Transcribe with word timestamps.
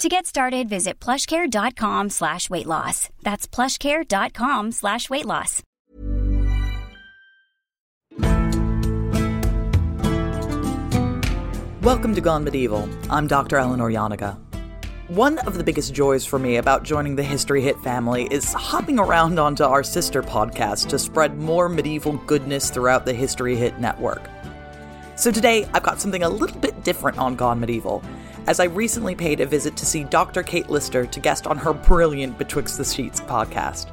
To 0.00 0.08
get 0.08 0.24
started, 0.24 0.66
visit 0.66 0.98
plushcare.com 0.98 2.08
slash 2.08 2.48
weight 2.48 2.64
loss. 2.64 3.10
That's 3.22 3.46
plushcare.com 3.46 4.72
slash 4.72 5.10
weight 5.10 5.26
loss. 5.26 5.62
Welcome 11.82 12.14
to 12.14 12.22
Gone 12.22 12.44
Medieval. 12.44 12.88
I'm 13.10 13.26
Dr. 13.26 13.58
Eleanor 13.58 13.90
Janega. 13.90 14.38
One 15.08 15.36
of 15.40 15.58
the 15.58 15.64
biggest 15.64 15.92
joys 15.92 16.24
for 16.24 16.38
me 16.38 16.56
about 16.56 16.82
joining 16.82 17.16
the 17.16 17.22
History 17.22 17.60
Hit 17.60 17.78
family 17.80 18.26
is 18.30 18.54
hopping 18.54 18.98
around 18.98 19.38
onto 19.38 19.64
our 19.64 19.82
sister 19.82 20.22
podcast 20.22 20.88
to 20.88 20.98
spread 20.98 21.36
more 21.36 21.68
medieval 21.68 22.14
goodness 22.26 22.70
throughout 22.70 23.04
the 23.04 23.12
History 23.12 23.54
Hit 23.54 23.78
network. 23.78 24.30
So 25.16 25.30
today, 25.30 25.68
I've 25.74 25.82
got 25.82 26.00
something 26.00 26.22
a 26.22 26.30
little 26.30 26.58
bit 26.58 26.84
different 26.84 27.18
on 27.18 27.36
Gone 27.36 27.60
Medieval, 27.60 28.02
as 28.46 28.60
I 28.60 28.64
recently 28.64 29.14
paid 29.14 29.40
a 29.40 29.46
visit 29.46 29.76
to 29.76 29.86
see 29.86 30.04
Dr. 30.04 30.42
Kate 30.42 30.68
Lister 30.68 31.06
to 31.06 31.20
guest 31.20 31.46
on 31.46 31.58
her 31.58 31.72
brilliant 31.72 32.38
Betwixt 32.38 32.78
the 32.78 32.84
Sheets 32.84 33.20
podcast. 33.20 33.90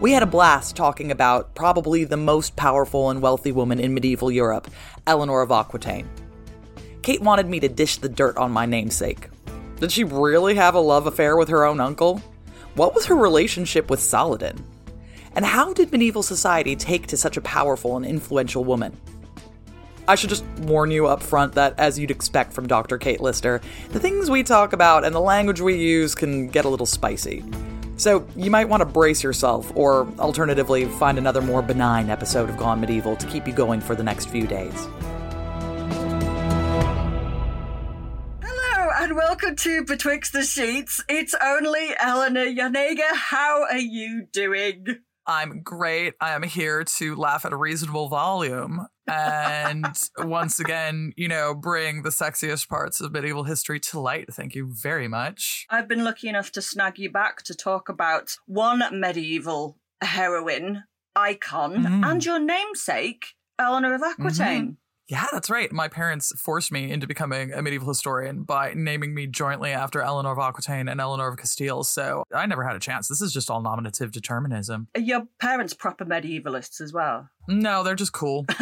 We 0.00 0.12
had 0.12 0.22
a 0.22 0.26
blast 0.26 0.76
talking 0.76 1.10
about 1.10 1.54
probably 1.54 2.04
the 2.04 2.16
most 2.16 2.56
powerful 2.56 3.10
and 3.10 3.22
wealthy 3.22 3.52
woman 3.52 3.80
in 3.80 3.94
medieval 3.94 4.30
Europe, 4.30 4.70
Eleanor 5.06 5.40
of 5.40 5.50
Aquitaine. 5.50 6.08
Kate 7.02 7.22
wanted 7.22 7.48
me 7.48 7.60
to 7.60 7.68
dish 7.68 7.96
the 7.96 8.08
dirt 8.08 8.36
on 8.36 8.50
my 8.50 8.66
namesake. 8.66 9.28
Did 9.80 9.92
she 9.92 10.04
really 10.04 10.54
have 10.54 10.74
a 10.74 10.80
love 10.80 11.06
affair 11.06 11.36
with 11.36 11.48
her 11.48 11.64
own 11.64 11.80
uncle? 11.80 12.18
What 12.74 12.94
was 12.94 13.06
her 13.06 13.14
relationship 13.14 13.90
with 13.90 14.00
Saladin? 14.00 14.64
And 15.36 15.44
how 15.44 15.72
did 15.72 15.90
medieval 15.90 16.22
society 16.22 16.76
take 16.76 17.06
to 17.08 17.16
such 17.16 17.36
a 17.36 17.42
powerful 17.42 17.96
and 17.96 18.06
influential 18.06 18.64
woman? 18.64 18.96
I 20.06 20.16
should 20.16 20.28
just 20.28 20.44
warn 20.60 20.90
you 20.90 21.06
up 21.06 21.22
front 21.22 21.54
that, 21.54 21.78
as 21.78 21.98
you'd 21.98 22.10
expect 22.10 22.52
from 22.52 22.66
Dr. 22.66 22.98
Kate 22.98 23.22
Lister, 23.22 23.62
the 23.90 24.00
things 24.00 24.30
we 24.30 24.42
talk 24.42 24.74
about 24.74 25.02
and 25.02 25.14
the 25.14 25.20
language 25.20 25.62
we 25.62 25.76
use 25.76 26.14
can 26.14 26.48
get 26.48 26.66
a 26.66 26.68
little 26.68 26.84
spicy. 26.84 27.42
So, 27.96 28.26
you 28.36 28.50
might 28.50 28.68
want 28.68 28.82
to 28.82 28.86
brace 28.86 29.22
yourself, 29.22 29.72
or 29.74 30.06
alternatively, 30.18 30.84
find 30.84 31.16
another 31.16 31.40
more 31.40 31.62
benign 31.62 32.10
episode 32.10 32.50
of 32.50 32.56
Gone 32.58 32.80
Medieval 32.80 33.16
to 33.16 33.26
keep 33.28 33.46
you 33.46 33.54
going 33.54 33.80
for 33.80 33.94
the 33.94 34.02
next 34.02 34.28
few 34.28 34.46
days. 34.46 34.74
Hello 38.42 38.90
and 38.96 39.16
welcome 39.16 39.56
to 39.56 39.84
Betwixt 39.84 40.32
the 40.32 40.42
Sheets. 40.42 41.02
It's 41.08 41.34
only 41.42 41.94
Eleanor 41.98 42.46
Janega. 42.46 43.14
How 43.14 43.62
are 43.70 43.78
you 43.78 44.26
doing? 44.32 44.98
I'm 45.26 45.62
great. 45.62 46.14
I 46.20 46.32
am 46.32 46.42
here 46.42 46.84
to 46.84 47.16
laugh 47.16 47.44
at 47.44 47.52
a 47.52 47.56
reasonable 47.56 48.08
volume 48.08 48.86
and 49.06 49.86
once 50.18 50.60
again, 50.60 51.12
you 51.16 51.28
know, 51.28 51.54
bring 51.54 52.02
the 52.02 52.10
sexiest 52.10 52.68
parts 52.68 53.00
of 53.00 53.12
medieval 53.12 53.44
history 53.44 53.80
to 53.80 54.00
light. 54.00 54.32
Thank 54.32 54.54
you 54.54 54.70
very 54.72 55.08
much. 55.08 55.66
I've 55.70 55.88
been 55.88 56.04
lucky 56.04 56.28
enough 56.28 56.52
to 56.52 56.62
snag 56.62 56.98
you 56.98 57.10
back 57.10 57.42
to 57.44 57.54
talk 57.54 57.88
about 57.88 58.36
one 58.46 58.82
medieval 58.92 59.78
heroine 60.00 60.84
icon 61.16 61.76
Mhm. 61.84 62.04
and 62.10 62.24
your 62.24 62.38
namesake, 62.38 63.34
Eleanor 63.58 63.94
of 63.94 64.02
Aquitaine. 64.02 64.76
Yeah, 65.06 65.26
that's 65.32 65.50
right. 65.50 65.70
My 65.70 65.88
parents 65.88 66.32
forced 66.40 66.72
me 66.72 66.90
into 66.90 67.06
becoming 67.06 67.52
a 67.52 67.60
medieval 67.60 67.88
historian 67.88 68.44
by 68.44 68.72
naming 68.74 69.14
me 69.14 69.26
jointly 69.26 69.70
after 69.70 70.00
Eleanor 70.00 70.32
of 70.32 70.38
Aquitaine 70.38 70.88
and 70.88 70.98
Eleanor 70.98 71.28
of 71.28 71.36
Castile. 71.36 71.84
So 71.84 72.24
I 72.34 72.46
never 72.46 72.64
had 72.64 72.74
a 72.74 72.78
chance. 72.78 73.08
This 73.08 73.20
is 73.20 73.30
just 73.32 73.50
all 73.50 73.60
nominative 73.60 74.12
determinism. 74.12 74.88
Are 74.94 75.00
Your 75.02 75.24
parents 75.40 75.74
proper 75.74 76.06
medievalists 76.06 76.80
as 76.80 76.94
well. 76.94 77.28
No, 77.48 77.82
they're 77.82 77.94
just 77.94 78.12
cool. 78.14 78.46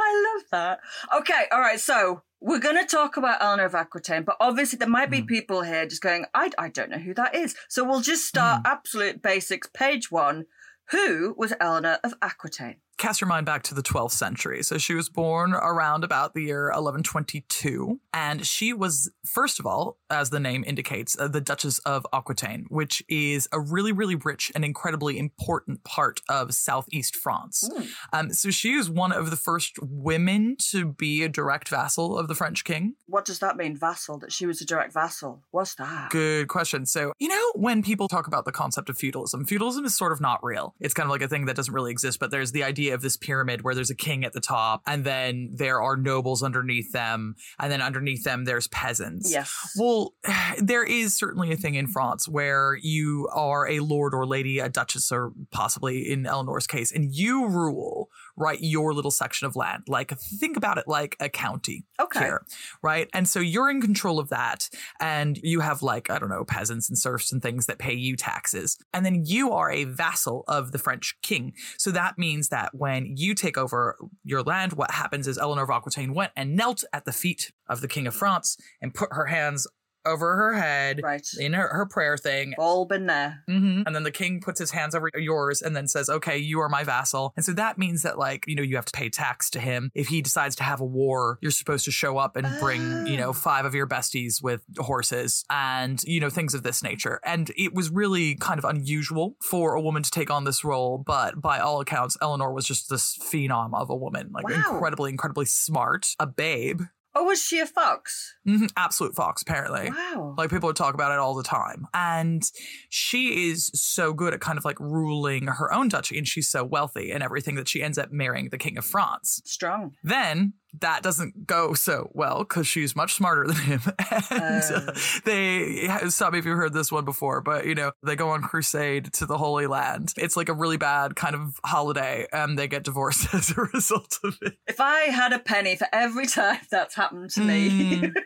I 0.00 0.34
love 0.34 0.44
that. 0.50 0.80
Okay, 1.18 1.44
all 1.52 1.60
right. 1.60 1.80
So 1.80 2.22
we're 2.40 2.58
going 2.60 2.76
to 2.78 2.86
talk 2.86 3.16
about 3.16 3.42
Eleanor 3.42 3.64
of 3.66 3.74
Aquitaine, 3.74 4.22
but 4.24 4.36
obviously 4.40 4.78
there 4.78 4.88
might 4.88 5.10
be 5.10 5.22
Mm. 5.22 5.26
people 5.28 5.62
here 5.62 5.86
just 5.86 6.02
going, 6.02 6.24
I, 6.34 6.50
I 6.58 6.68
don't 6.68 6.90
know 6.90 6.98
who 6.98 7.14
that 7.14 7.34
is. 7.34 7.54
So 7.68 7.84
we'll 7.84 8.00
just 8.00 8.26
start 8.26 8.62
absolute 8.64 9.22
basics. 9.22 9.68
Page 9.72 10.10
one. 10.10 10.46
Who 10.90 11.34
was 11.36 11.52
Eleanor 11.60 11.98
of 12.02 12.14
Aquitaine? 12.22 12.80
Cast 12.98 13.20
your 13.20 13.28
mind 13.28 13.46
back 13.46 13.62
to 13.62 13.74
the 13.74 13.82
12th 13.82 14.10
century. 14.10 14.64
So 14.64 14.76
she 14.76 14.92
was 14.92 15.08
born 15.08 15.54
around 15.54 16.02
about 16.02 16.34
the 16.34 16.42
year 16.42 16.64
1122. 16.64 18.00
And 18.12 18.44
she 18.44 18.72
was, 18.72 19.08
first 19.24 19.60
of 19.60 19.66
all, 19.66 19.98
as 20.10 20.30
the 20.30 20.40
name 20.40 20.64
indicates, 20.66 21.16
uh, 21.16 21.28
the 21.28 21.40
Duchess 21.40 21.78
of 21.80 22.04
Aquitaine, 22.12 22.66
which 22.70 23.00
is 23.08 23.48
a 23.52 23.60
really, 23.60 23.92
really 23.92 24.16
rich 24.16 24.50
and 24.52 24.64
incredibly 24.64 25.16
important 25.16 25.84
part 25.84 26.20
of 26.28 26.52
southeast 26.52 27.14
France. 27.14 27.70
Um, 28.12 28.32
so 28.32 28.50
she 28.50 28.72
is 28.72 28.90
one 28.90 29.12
of 29.12 29.30
the 29.30 29.36
first 29.36 29.76
women 29.80 30.56
to 30.70 30.86
be 30.86 31.22
a 31.22 31.28
direct 31.28 31.68
vassal 31.68 32.18
of 32.18 32.26
the 32.26 32.34
French 32.34 32.64
king. 32.64 32.94
What 33.06 33.24
does 33.24 33.38
that 33.38 33.56
mean, 33.56 33.76
vassal? 33.76 34.18
That 34.18 34.32
she 34.32 34.44
was 34.44 34.60
a 34.60 34.66
direct 34.66 34.92
vassal? 34.92 35.44
What's 35.52 35.76
that? 35.76 36.10
Good 36.10 36.48
question. 36.48 36.84
So, 36.84 37.12
you 37.20 37.28
know, 37.28 37.52
when 37.54 37.84
people 37.84 38.08
talk 38.08 38.26
about 38.26 38.44
the 38.44 38.52
concept 38.52 38.90
of 38.90 38.98
feudalism, 38.98 39.44
feudalism 39.44 39.84
is 39.84 39.94
sort 39.94 40.10
of 40.10 40.20
not 40.20 40.42
real. 40.42 40.74
It's 40.80 40.94
kind 40.94 41.06
of 41.06 41.10
like 41.10 41.22
a 41.22 41.28
thing 41.28 41.44
that 41.44 41.54
doesn't 41.54 41.72
really 41.72 41.92
exist, 41.92 42.18
but 42.18 42.32
there's 42.32 42.50
the 42.50 42.64
idea 42.64 42.87
of 42.90 43.02
this 43.02 43.16
pyramid 43.16 43.62
where 43.62 43.74
there's 43.74 43.90
a 43.90 43.94
king 43.94 44.24
at 44.24 44.32
the 44.32 44.40
top, 44.40 44.82
and 44.86 45.04
then 45.04 45.50
there 45.52 45.80
are 45.80 45.96
nobles 45.96 46.42
underneath 46.42 46.92
them, 46.92 47.34
and 47.58 47.70
then 47.70 47.82
underneath 47.82 48.24
them 48.24 48.44
there's 48.44 48.68
peasants. 48.68 49.30
Yes. 49.30 49.74
Well, 49.78 50.14
there 50.58 50.84
is 50.84 51.14
certainly 51.14 51.52
a 51.52 51.56
thing 51.56 51.74
in 51.74 51.86
France 51.86 52.28
where 52.28 52.76
you 52.80 53.28
are 53.32 53.68
a 53.68 53.80
lord 53.80 54.14
or 54.14 54.26
lady, 54.26 54.58
a 54.58 54.68
duchess, 54.68 55.12
or 55.12 55.32
possibly 55.50 56.10
in 56.10 56.26
Eleanor's 56.26 56.66
case, 56.66 56.92
and 56.92 57.14
you 57.14 57.46
rule, 57.48 58.08
right, 58.38 58.58
your 58.60 58.94
little 58.94 59.10
section 59.10 59.46
of 59.46 59.56
land. 59.56 59.84
Like, 59.88 60.16
think 60.18 60.56
about 60.56 60.78
it 60.78 60.86
like 60.86 61.16
a 61.20 61.28
county 61.28 61.84
Okay. 62.00 62.20
here, 62.20 62.44
right? 62.82 63.08
And 63.12 63.28
so 63.28 63.40
you're 63.40 63.70
in 63.70 63.80
control 63.80 64.18
of 64.18 64.28
that, 64.28 64.68
and 65.00 65.38
you 65.42 65.60
have, 65.60 65.82
like, 65.82 66.10
I 66.10 66.18
don't 66.18 66.28
know, 66.28 66.44
peasants 66.44 66.88
and 66.88 66.98
serfs 66.98 67.32
and 67.32 67.42
things 67.42 67.66
that 67.66 67.78
pay 67.78 67.94
you 67.94 68.16
taxes. 68.16 68.78
And 68.92 69.04
then 69.04 69.24
you 69.24 69.52
are 69.52 69.70
a 69.70 69.84
vassal 69.84 70.44
of 70.48 70.72
the 70.72 70.78
French 70.78 71.16
king. 71.22 71.52
So 71.76 71.90
that 71.90 72.18
means 72.18 72.48
that 72.48 72.74
when 72.74 73.14
you 73.16 73.34
take 73.34 73.58
over 73.58 73.96
your 74.24 74.42
land, 74.42 74.74
what 74.74 74.92
happens 74.92 75.26
is 75.26 75.38
Eleanor 75.38 75.64
of 75.64 75.70
Aquitaine 75.70 76.14
went 76.14 76.32
and 76.36 76.56
knelt 76.56 76.84
at 76.92 77.04
the 77.04 77.12
feet 77.12 77.52
of 77.68 77.80
the 77.80 77.88
King 77.88 78.06
of 78.06 78.14
France 78.14 78.56
and 78.80 78.94
put 78.94 79.12
her 79.12 79.26
hands 79.26 79.66
over 80.06 80.36
her 80.36 80.54
head 80.54 81.00
Right. 81.02 81.26
in 81.38 81.52
her, 81.52 81.68
her 81.68 81.86
prayer 81.86 82.16
thing. 82.16 82.54
All 82.58 82.86
been 82.86 83.06
there. 83.06 83.42
hmm 83.46 83.82
And 83.86 83.94
then 83.94 84.02
the 84.04 84.10
king 84.10 84.40
puts 84.40 84.58
his 84.60 84.70
hands 84.70 84.94
over 84.94 85.10
yours 85.14 85.60
and 85.62 85.74
then 85.76 85.86
says, 85.88 86.08
okay, 86.08 86.38
you 86.38 86.60
are 86.60 86.68
my 86.68 86.84
vassal. 86.84 87.32
And 87.36 87.44
so 87.44 87.52
that 87.54 87.78
means 87.78 88.02
that, 88.02 88.18
like, 88.18 88.44
you 88.46 88.54
know, 88.54 88.62
you 88.62 88.76
have 88.76 88.84
to 88.86 88.92
pay 88.92 89.08
tax 89.10 89.50
to 89.50 89.60
him. 89.60 89.90
If 89.94 90.08
he 90.08 90.22
decides 90.22 90.56
to 90.56 90.62
have 90.62 90.80
a 90.80 90.84
war, 90.84 91.38
you're 91.42 91.50
supposed 91.50 91.84
to 91.86 91.90
show 91.90 92.16
up 92.18 92.36
and 92.36 92.46
bring, 92.58 93.06
you 93.06 93.16
know, 93.16 93.28
Oh. 93.28 93.32
five 93.32 93.64
of 93.64 93.74
your 93.74 93.86
besties 93.86 94.42
with 94.42 94.62
horses 94.78 95.44
and, 95.50 96.02
you 96.04 96.20
know, 96.20 96.30
things 96.30 96.54
of 96.54 96.62
this 96.62 96.82
nature. 96.82 97.20
And 97.24 97.50
it 97.56 97.74
was 97.74 97.90
really 97.90 98.34
kind 98.36 98.58
of 98.58 98.64
unusual 98.64 99.36
for 99.42 99.74
a 99.74 99.80
woman 99.80 100.02
to 100.02 100.10
take 100.10 100.30
on 100.30 100.44
this 100.44 100.64
role. 100.64 100.98
But 100.98 101.40
by 101.40 101.58
all 101.58 101.80
accounts, 101.80 102.16
Eleanor 102.22 102.52
was 102.52 102.66
just 102.66 102.88
this 102.88 103.16
phenom 103.18 103.70
of 103.74 103.90
a 103.90 103.96
woman, 103.96 104.30
like 104.32 104.44
Wow. 104.48 104.54
incredibly, 104.54 105.10
incredibly 105.10 105.44
smart, 105.46 106.06
a 106.18 106.26
babe. 106.26 106.82
Oh, 107.20 107.24
was 107.24 107.42
she 107.44 107.58
a 107.58 107.66
fox? 107.66 108.32
Mhm, 108.46 108.70
Absolute 108.76 109.16
fox, 109.16 109.42
apparently. 109.42 109.90
Wow. 109.90 110.34
Like 110.38 110.50
people 110.50 110.68
would 110.68 110.76
talk 110.76 110.94
about 110.94 111.10
it 111.10 111.18
all 111.18 111.34
the 111.34 111.42
time. 111.42 111.86
And 111.92 112.42
she 112.90 113.50
is 113.50 113.72
so 113.74 114.12
good 114.12 114.32
at 114.34 114.40
kind 114.40 114.56
of 114.56 114.64
like 114.64 114.78
ruling 114.78 115.48
her 115.48 115.72
own 115.72 115.88
duchy 115.88 116.16
and 116.16 116.28
she's 116.28 116.48
so 116.48 116.62
wealthy 116.62 117.10
and 117.10 117.20
everything 117.22 117.56
that 117.56 117.66
she 117.66 117.82
ends 117.82 117.98
up 117.98 118.12
marrying 118.12 118.50
the 118.50 118.58
king 118.58 118.78
of 118.78 118.84
France. 118.84 119.42
Strong. 119.44 119.94
Then 120.04 120.52
that 120.80 121.02
doesn't 121.02 121.46
go 121.46 121.74
so 121.74 122.10
well 122.14 122.40
because 122.40 122.66
she's 122.66 122.94
much 122.94 123.14
smarter 123.14 123.46
than 123.46 123.56
him. 123.56 123.80
and 124.30 124.62
uh, 124.64 124.80
Oh. 124.88 124.92
they 125.24 125.88
stop 126.08 126.32
me 126.32 126.38
if 126.38 126.44
you've 126.44 126.56
heard 126.56 126.72
this 126.72 126.92
one 126.92 127.04
before, 127.04 127.40
but 127.40 127.66
you 127.66 127.74
know, 127.74 127.92
they 128.02 128.16
go 128.16 128.30
on 128.30 128.42
crusade 128.42 129.12
to 129.14 129.26
the 129.26 129.38
Holy 129.38 129.66
Land. 129.66 130.12
It's 130.16 130.36
like 130.36 130.48
a 130.48 130.54
really 130.54 130.76
bad 130.76 131.16
kind 131.16 131.34
of 131.34 131.58
holiday, 131.64 132.26
and 132.32 132.58
they 132.58 132.68
get 132.68 132.84
divorced 132.84 133.28
as 133.34 133.50
a 133.56 133.62
result 133.72 134.18
of 134.24 134.36
it. 134.42 134.54
If 134.66 134.80
I 134.80 135.00
had 135.10 135.32
a 135.32 135.38
penny 135.38 135.76
for 135.76 135.86
every 135.92 136.26
time 136.26 136.58
that's 136.70 136.94
happened 136.94 137.30
to 137.30 137.40
me. 137.40 137.70
Mm. 137.70 138.12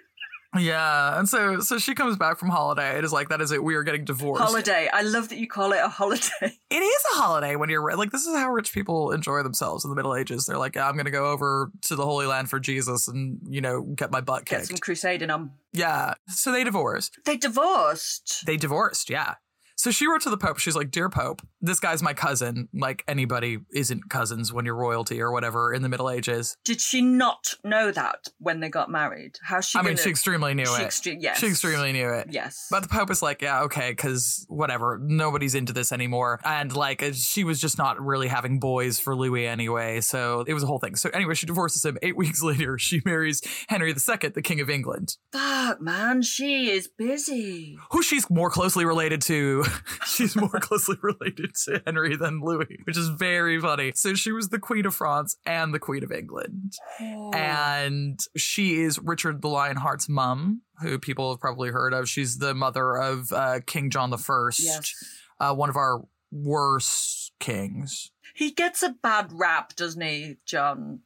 Yeah, 0.59 1.19
and 1.19 1.29
so 1.29 1.61
so 1.61 1.79
she 1.79 1.95
comes 1.95 2.17
back 2.17 2.39
from 2.39 2.51
holiday. 2.51 2.99
It 2.99 3.05
is 3.05 3.13
like 3.13 3.31
that 3.31 3.41
is 3.41 3.53
it. 3.53 3.65
We 3.65 3.75
are 3.75 3.83
getting 3.83 4.05
divorced. 4.05 4.43
holiday. 4.43 4.89
I 4.93 5.03
love 5.03 5.31
that 5.31 5.39
you 5.39 5.49
call 5.49 5.73
it 5.73 5.81
a 5.83 5.89
holiday. 5.89 6.23
It 6.73 6.77
is 6.83 7.03
a 7.15 7.17
holiday 7.19 7.57
when 7.57 7.69
you're 7.69 7.97
like 7.97 8.11
this 8.13 8.27
is 8.27 8.35
how 8.35 8.51
rich 8.51 8.73
people 8.73 9.13
enjoy 9.13 9.43
themselves 9.43 9.85
in 9.85 9.91
the 9.91 9.97
Middle 9.97 10.15
Ages. 10.15 10.47
They're 10.47 10.59
like, 10.59 10.75
yeah, 10.75 10.89
I'm 10.89 10.95
going 10.95 11.05
to 11.05 11.11
go 11.11 11.31
over 11.31 11.71
to 11.83 11.97
the 11.97 12.05
Holy 12.05 12.27
Land 12.27 12.49
for 12.51 12.59
Jesus 12.59 13.09
and 13.09 13.39
you 13.47 13.61
know 13.61 13.83
get 13.83 14.11
my 14.11 14.21
butt 14.21 14.47
kicked. 14.47 14.63
Get 14.63 14.69
some 14.69 14.79
crusading 14.79 15.31
on. 15.31 15.53
Yeah. 15.73 16.15
So 16.29 16.51
they 16.53 16.65
divorced. 16.65 17.19
They 17.25 17.37
divorced. 17.37 18.45
They 18.47 18.57
divorced. 18.57 19.11
Yeah. 19.11 19.35
So 19.83 19.91
she 19.91 20.07
wrote 20.07 20.21
to 20.21 20.31
the 20.31 20.37
Pope. 20.37 20.61
She's 20.61 20.77
like, 20.77 20.93
Dear 20.93 21.09
Pope, 21.09 21.43
this 21.61 21.81
guy's 21.81 22.05
my 22.05 22.15
cousin. 22.15 22.69
Like 22.73 23.03
anybody 23.09 23.59
isn't 23.75 24.09
cousins 24.11 24.53
when 24.53 24.65
you're 24.65 24.77
royalty 24.77 25.21
or 25.21 25.33
whatever 25.33 25.75
in 25.75 25.83
the 25.83 25.89
Middle 25.89 26.09
Ages. 26.09 26.57
Did 26.65 26.81
she 26.81 27.03
not 27.03 27.55
know 27.65 27.91
that 27.91 28.29
when 28.39 28.61
they 28.61 28.69
got 28.69 28.93
married? 28.93 29.41
How 29.43 29.61
she? 29.61 29.77
I 29.81 29.83
mean, 29.83 29.97
she 29.97 30.09
extremely 30.09 30.55
knew 30.55 30.67
she 30.67 30.83
it. 30.83 30.87
extre- 30.87 31.17
yes. 31.19 31.41
She 31.41 31.49
extremely 31.49 31.91
knew 31.91 32.09
it. 32.11 32.29
Yes. 32.31 32.69
But 32.71 32.85
the 32.85 32.89
Pope 32.91 33.09
was 33.09 33.23
like, 33.23 33.43
yeah, 33.43 33.63
okay, 33.63 33.91
because 33.91 34.47
whatever, 34.49 35.01
nobody's 35.03 35.57
into 35.57 35.73
this 35.73 35.91
anymore. 35.91 36.39
And 36.45 36.73
like, 36.77 37.03
uh, 37.03 37.11
she 37.13 37.43
was 37.43 37.61
just 37.61 37.77
not 37.77 38.01
really 38.01 38.29
having 38.29 38.61
boys 38.61 39.01
for 39.01 39.17
Louis 39.17 39.49
anyway. 39.49 40.01
So 40.01 40.45
it 40.47 40.55
was 40.55 40.63
a 40.63 40.67
whole 40.67 40.79
thing. 40.79 40.95
So 40.95 41.11
anyway, 41.11 41.35
she 41.35 41.47
divorces 41.47 41.85
him. 41.85 41.99
Eight 42.03 42.17
weeks 42.23 42.41
later, 42.41 42.79
she 42.79 43.03
marries 43.05 43.43
Henry 43.69 43.91
II, 43.91 44.29
the 44.29 44.43
King 44.43 44.61
of 44.61 44.71
England, 44.71 45.17
Fuck, 45.33 45.81
man, 45.81 46.23
she 46.23 46.71
is 46.71 46.87
busy. 46.87 47.77
who 47.91 48.01
she's 48.01 48.31
more 48.31 48.49
closely 48.49 48.85
related 48.85 49.21
to. 49.23 49.65
she's 50.07 50.37
more 50.37 50.49
closely 50.61 50.97
related 51.03 51.55
to 51.65 51.83
Henry 51.87 52.17
than 52.17 52.41
Louis, 52.41 52.79
which 52.85 52.97
is 52.97 53.09
very 53.09 53.61
funny. 53.61 53.93
So 53.95 54.15
she 54.15 54.33
was 54.33 54.49
the 54.49 54.59
Queen 54.59 54.87
of 54.87 54.95
France 54.95 55.37
and 55.47 55.73
the 55.75 55.79
Queen 55.79 56.03
of 56.05 56.13
England. 56.13 56.75
And 57.01 58.19
she 58.37 58.81
is 58.81 58.99
Richard 58.99 59.43
the 59.43 59.49
Lionheart's 59.49 60.09
mum, 60.09 60.63
who 60.81 60.99
people 60.99 61.31
have 61.31 61.41
probably 61.41 61.71
heard 61.71 61.93
of. 61.95 62.09
She's 62.09 62.39
the 62.39 62.55
mother 62.55 62.97
of 62.97 63.33
uh, 63.33 63.61
King 63.67 63.91
John 63.91 64.11
the 64.11 64.19
First, 64.19 64.61
Yes. 64.61 64.93
uh, 65.41 65.55
one 65.55 65.69
of 65.69 65.77
our 65.77 66.03
worst 66.31 67.33
kings. 67.41 68.11
He 68.35 68.51
gets 68.51 68.83
a 68.83 68.91
bad 69.03 69.29
rap, 69.33 69.77
doesn't 69.77 70.01
he, 70.01 70.37
John? 70.47 71.01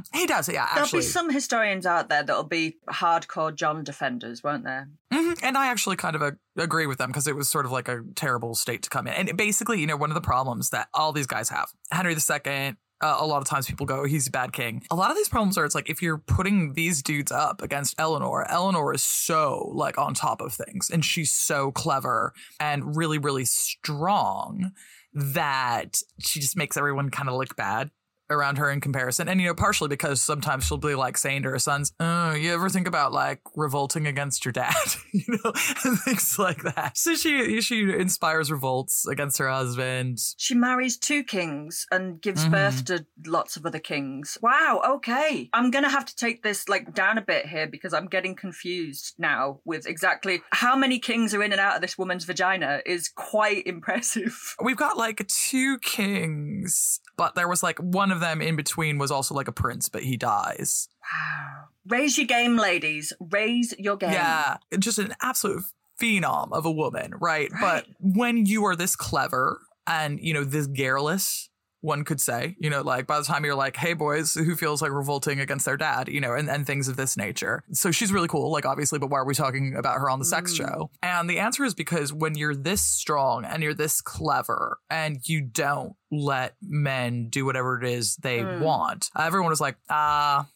Mm, 0.00 0.16
he 0.18 0.26
does, 0.26 0.48
yeah, 0.48 0.68
There'll 0.74 0.90
be 0.90 1.02
some 1.02 1.30
historians 1.30 1.86
out 1.86 2.08
there 2.08 2.22
that'll 2.22 2.44
be 2.44 2.76
hardcore 2.88 3.54
John 3.54 3.84
defenders, 3.84 4.42
won't 4.42 4.64
there? 4.64 4.88
Mhm, 5.12 5.38
And 5.42 5.56
I 5.56 5.68
actually 5.68 5.96
kind 5.96 6.16
of 6.16 6.36
agree 6.56 6.86
with 6.86 6.98
them 6.98 7.10
because 7.10 7.26
it 7.26 7.36
was 7.36 7.48
sort 7.48 7.66
of 7.66 7.72
like 7.72 7.88
a 7.88 8.02
terrible 8.14 8.54
state 8.54 8.82
to 8.84 8.90
come 8.90 9.06
in. 9.06 9.14
And 9.14 9.36
basically, 9.36 9.80
you 9.80 9.86
know, 9.86 9.96
one 9.96 10.10
of 10.10 10.14
the 10.14 10.20
problems 10.20 10.70
that 10.70 10.88
all 10.94 11.12
these 11.12 11.26
guys 11.26 11.48
have, 11.48 11.70
Henry 11.90 12.14
II, 12.14 12.76
uh, 13.02 13.16
a 13.18 13.26
lot 13.26 13.38
of 13.40 13.48
times 13.48 13.66
people 13.66 13.86
go, 13.86 14.04
he's 14.04 14.28
a 14.28 14.30
bad 14.30 14.52
king. 14.52 14.82
A 14.90 14.94
lot 14.94 15.10
of 15.10 15.16
these 15.16 15.28
problems 15.28 15.56
are, 15.56 15.64
it's 15.64 15.74
like 15.74 15.88
if 15.88 16.02
you're 16.02 16.18
putting 16.18 16.74
these 16.74 17.02
dudes 17.02 17.32
up 17.32 17.62
against 17.62 17.94
Eleanor, 17.98 18.46
Eleanor 18.50 18.92
is 18.92 19.02
so 19.02 19.70
like 19.74 19.96
on 19.96 20.12
top 20.12 20.42
of 20.42 20.52
things 20.52 20.90
and 20.90 21.02
she's 21.02 21.32
so 21.32 21.72
clever 21.72 22.34
and 22.58 22.94
really, 22.96 23.16
really 23.16 23.46
strong 23.46 24.72
that 25.14 26.02
she 26.20 26.40
just 26.40 26.56
makes 26.56 26.76
everyone 26.76 27.10
kind 27.10 27.28
of 27.28 27.34
look 27.34 27.56
bad 27.56 27.90
around 28.30 28.58
her 28.58 28.70
in 28.70 28.80
comparison. 28.80 29.28
And, 29.28 29.40
you 29.40 29.46
know, 29.48 29.54
partially 29.54 29.88
because 29.88 30.22
sometimes 30.22 30.66
she'll 30.66 30.78
be 30.78 30.94
like 30.94 31.16
saying 31.18 31.42
to 31.42 31.50
her 31.50 31.58
sons, 31.58 31.92
Oh, 32.00 32.32
you 32.32 32.52
ever 32.54 32.68
think 32.68 32.86
about 32.88 33.12
like 33.12 33.40
revolting 33.56 34.06
against 34.06 34.44
your 34.44 34.52
dad? 34.52 34.74
you 35.12 35.24
know, 35.28 35.52
and 35.84 35.98
things 36.00 36.38
like 36.38 36.62
that. 36.62 36.96
So 36.96 37.14
she 37.14 37.60
she 37.60 37.82
inspires 37.92 38.50
revolts 38.50 39.06
against 39.06 39.38
her 39.38 39.48
husband. 39.48 40.18
She 40.36 40.54
marries 40.54 40.96
two 40.96 41.22
kings 41.24 41.86
and 41.90 42.20
gives 42.20 42.44
Mhm. 42.46 42.50
birth 42.50 42.84
to 42.86 43.06
lots 43.26 43.56
of 43.56 43.66
other 43.66 43.78
kings. 43.78 44.38
Wow, 44.40 44.80
okay. 44.96 45.48
I'm 45.52 45.70
going 45.70 45.84
to 45.84 45.90
have 45.90 46.04
to 46.06 46.16
take 46.16 46.42
this 46.42 46.68
like 46.68 46.94
down 46.94 47.18
a 47.18 47.22
bit 47.22 47.46
here 47.46 47.66
because 47.66 47.92
I'm 47.92 48.06
getting 48.06 48.34
confused 48.34 49.14
now 49.18 49.60
with 49.64 49.86
exactly 49.86 50.42
how 50.52 50.76
many 50.76 50.98
kings 50.98 51.34
are 51.34 51.42
in 51.42 51.52
and 51.52 51.60
out 51.60 51.74
of 51.76 51.82
this 51.82 51.98
woman's 51.98 52.24
vagina 52.24 52.80
is 52.86 53.08
quite 53.08 53.66
impressive. 53.74 54.54
We've 54.62 54.76
got 54.76 54.96
like 54.96 55.26
two 55.28 55.78
kings, 55.78 57.00
but 57.16 57.34
there 57.34 57.48
was 57.48 57.62
like 57.62 57.78
one 57.78 58.10
of 58.12 58.19
them 58.20 58.40
in 58.40 58.56
between 58.56 58.98
was 58.98 59.10
also 59.10 59.34
like 59.34 59.48
a 59.48 59.52
prince, 59.52 59.88
but 59.88 60.02
he 60.02 60.16
dies. 60.16 60.88
Wow. 61.02 61.64
Raise 61.86 62.16
your 62.16 62.26
game, 62.26 62.56
ladies. 62.56 63.12
Raise 63.18 63.74
your 63.78 63.96
game. 63.96 64.12
Yeah, 64.12 64.58
just 64.78 64.98
an 64.98 65.14
absolute 65.20 65.64
phenom 66.00 66.52
of 66.52 66.64
a 66.64 66.70
woman, 66.70 67.12
right? 67.20 67.50
Right. 67.52 67.60
But 67.60 67.86
when 68.00 68.46
you 68.46 68.64
are 68.64 68.76
this 68.76 68.96
clever 68.96 69.60
and, 69.86 70.20
you 70.20 70.32
know, 70.32 70.44
this 70.44 70.66
garrulous, 70.66 71.49
one 71.82 72.04
could 72.04 72.20
say, 72.20 72.56
you 72.58 72.68
know, 72.68 72.82
like 72.82 73.06
by 73.06 73.18
the 73.18 73.24
time 73.24 73.44
you're 73.44 73.54
like, 73.54 73.76
hey, 73.76 73.94
boys, 73.94 74.34
who 74.34 74.54
feels 74.54 74.82
like 74.82 74.90
revolting 74.90 75.40
against 75.40 75.64
their 75.64 75.78
dad, 75.78 76.08
you 76.08 76.20
know, 76.20 76.34
and, 76.34 76.50
and 76.50 76.66
things 76.66 76.88
of 76.88 76.96
this 76.96 77.16
nature. 77.16 77.62
So 77.72 77.90
she's 77.90 78.12
really 78.12 78.28
cool, 78.28 78.50
like, 78.52 78.66
obviously, 78.66 78.98
but 78.98 79.08
why 79.08 79.18
are 79.18 79.24
we 79.24 79.34
talking 79.34 79.74
about 79.76 79.98
her 79.98 80.10
on 80.10 80.18
the 80.18 80.24
sex 80.26 80.52
Mm. 80.52 80.56
show? 80.56 80.90
And 81.02 81.28
the 81.30 81.38
answer 81.38 81.64
is 81.64 81.74
because 81.74 82.12
when 82.12 82.36
you're 82.36 82.54
this 82.54 82.82
strong 82.82 83.44
and 83.44 83.62
you're 83.62 83.72
this 83.74 84.00
clever 84.02 84.78
and 84.90 85.18
you 85.26 85.40
don't 85.40 85.94
let 86.10 86.54
men 86.62 87.28
do 87.30 87.44
whatever 87.46 87.80
it 87.82 87.88
is 87.88 88.16
they 88.16 88.40
Mm. 88.40 88.60
want, 88.60 89.08
everyone 89.18 89.48
was 89.50 89.60
like, 89.60 89.76
ah, 89.88 90.48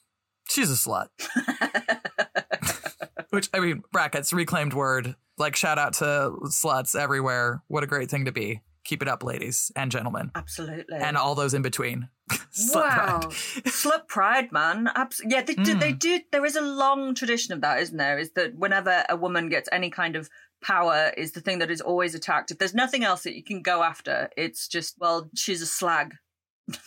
she's 0.51 0.71
a 0.71 0.75
slut. 0.75 1.07
Which 3.31 3.49
I 3.53 3.59
mean, 3.61 3.83
brackets, 3.93 4.33
reclaimed 4.33 4.75
word. 4.75 5.17
Like 5.39 5.57
shout 5.57 5.79
out 5.79 5.95
to 5.95 6.33
sluts 6.45 6.95
everywhere. 6.99 7.63
What 7.67 7.83
a 7.83 7.87
great 7.89 8.09
thing 8.11 8.27
to 8.27 8.33
be. 8.33 8.61
Keep 8.85 9.03
it 9.03 9.09
up, 9.09 9.23
ladies 9.23 9.73
and 9.77 9.91
gentlemen, 9.91 10.31
Absolutely. 10.35 10.97
and 10.99 11.17
all 11.17 11.35
those 11.35 11.55
in 11.55 11.63
between. 11.63 12.09
Slut 12.31 12.75
wow. 12.75 13.19
pride. 13.21 13.31
Slut 13.65 14.09
pride, 14.09 14.53
man. 14.53 14.89
Abs- 14.95 15.21
yeah, 15.27 15.43
they 15.43 15.55
do, 15.55 15.75
they 15.75 15.93
Mm. 15.93 15.99
do. 15.99 16.21
There 16.33 16.45
is 16.45 16.57
a 16.57 16.61
long 16.61 17.15
tradition 17.15 17.53
of 17.55 17.61
that, 17.63 17.81
isn't 17.81 17.97
there? 17.97 18.19
Is 18.19 18.31
that 18.33 18.55
whenever 18.57 19.05
a 19.09 19.17
woman 19.17 19.49
gets 19.49 19.69
any 19.73 19.91
kind 19.91 20.17
of 20.17 20.29
power, 20.63 21.13
is 21.17 21.33
the 21.33 21.41
thing 21.41 21.59
that 21.59 21.71
is 21.71 21.81
always 21.81 22.15
attacked. 22.15 22.51
If 22.51 22.59
there's 22.59 22.75
nothing 22.75 23.05
else 23.05 23.23
that 23.25 23.35
you 23.35 23.43
can 23.43 23.61
go 23.63 23.83
after, 23.83 24.31
it's 24.37 24.69
just 24.69 24.95
well, 24.99 25.29
she's 25.35 25.61
a 25.63 25.67
slag. 25.67 26.15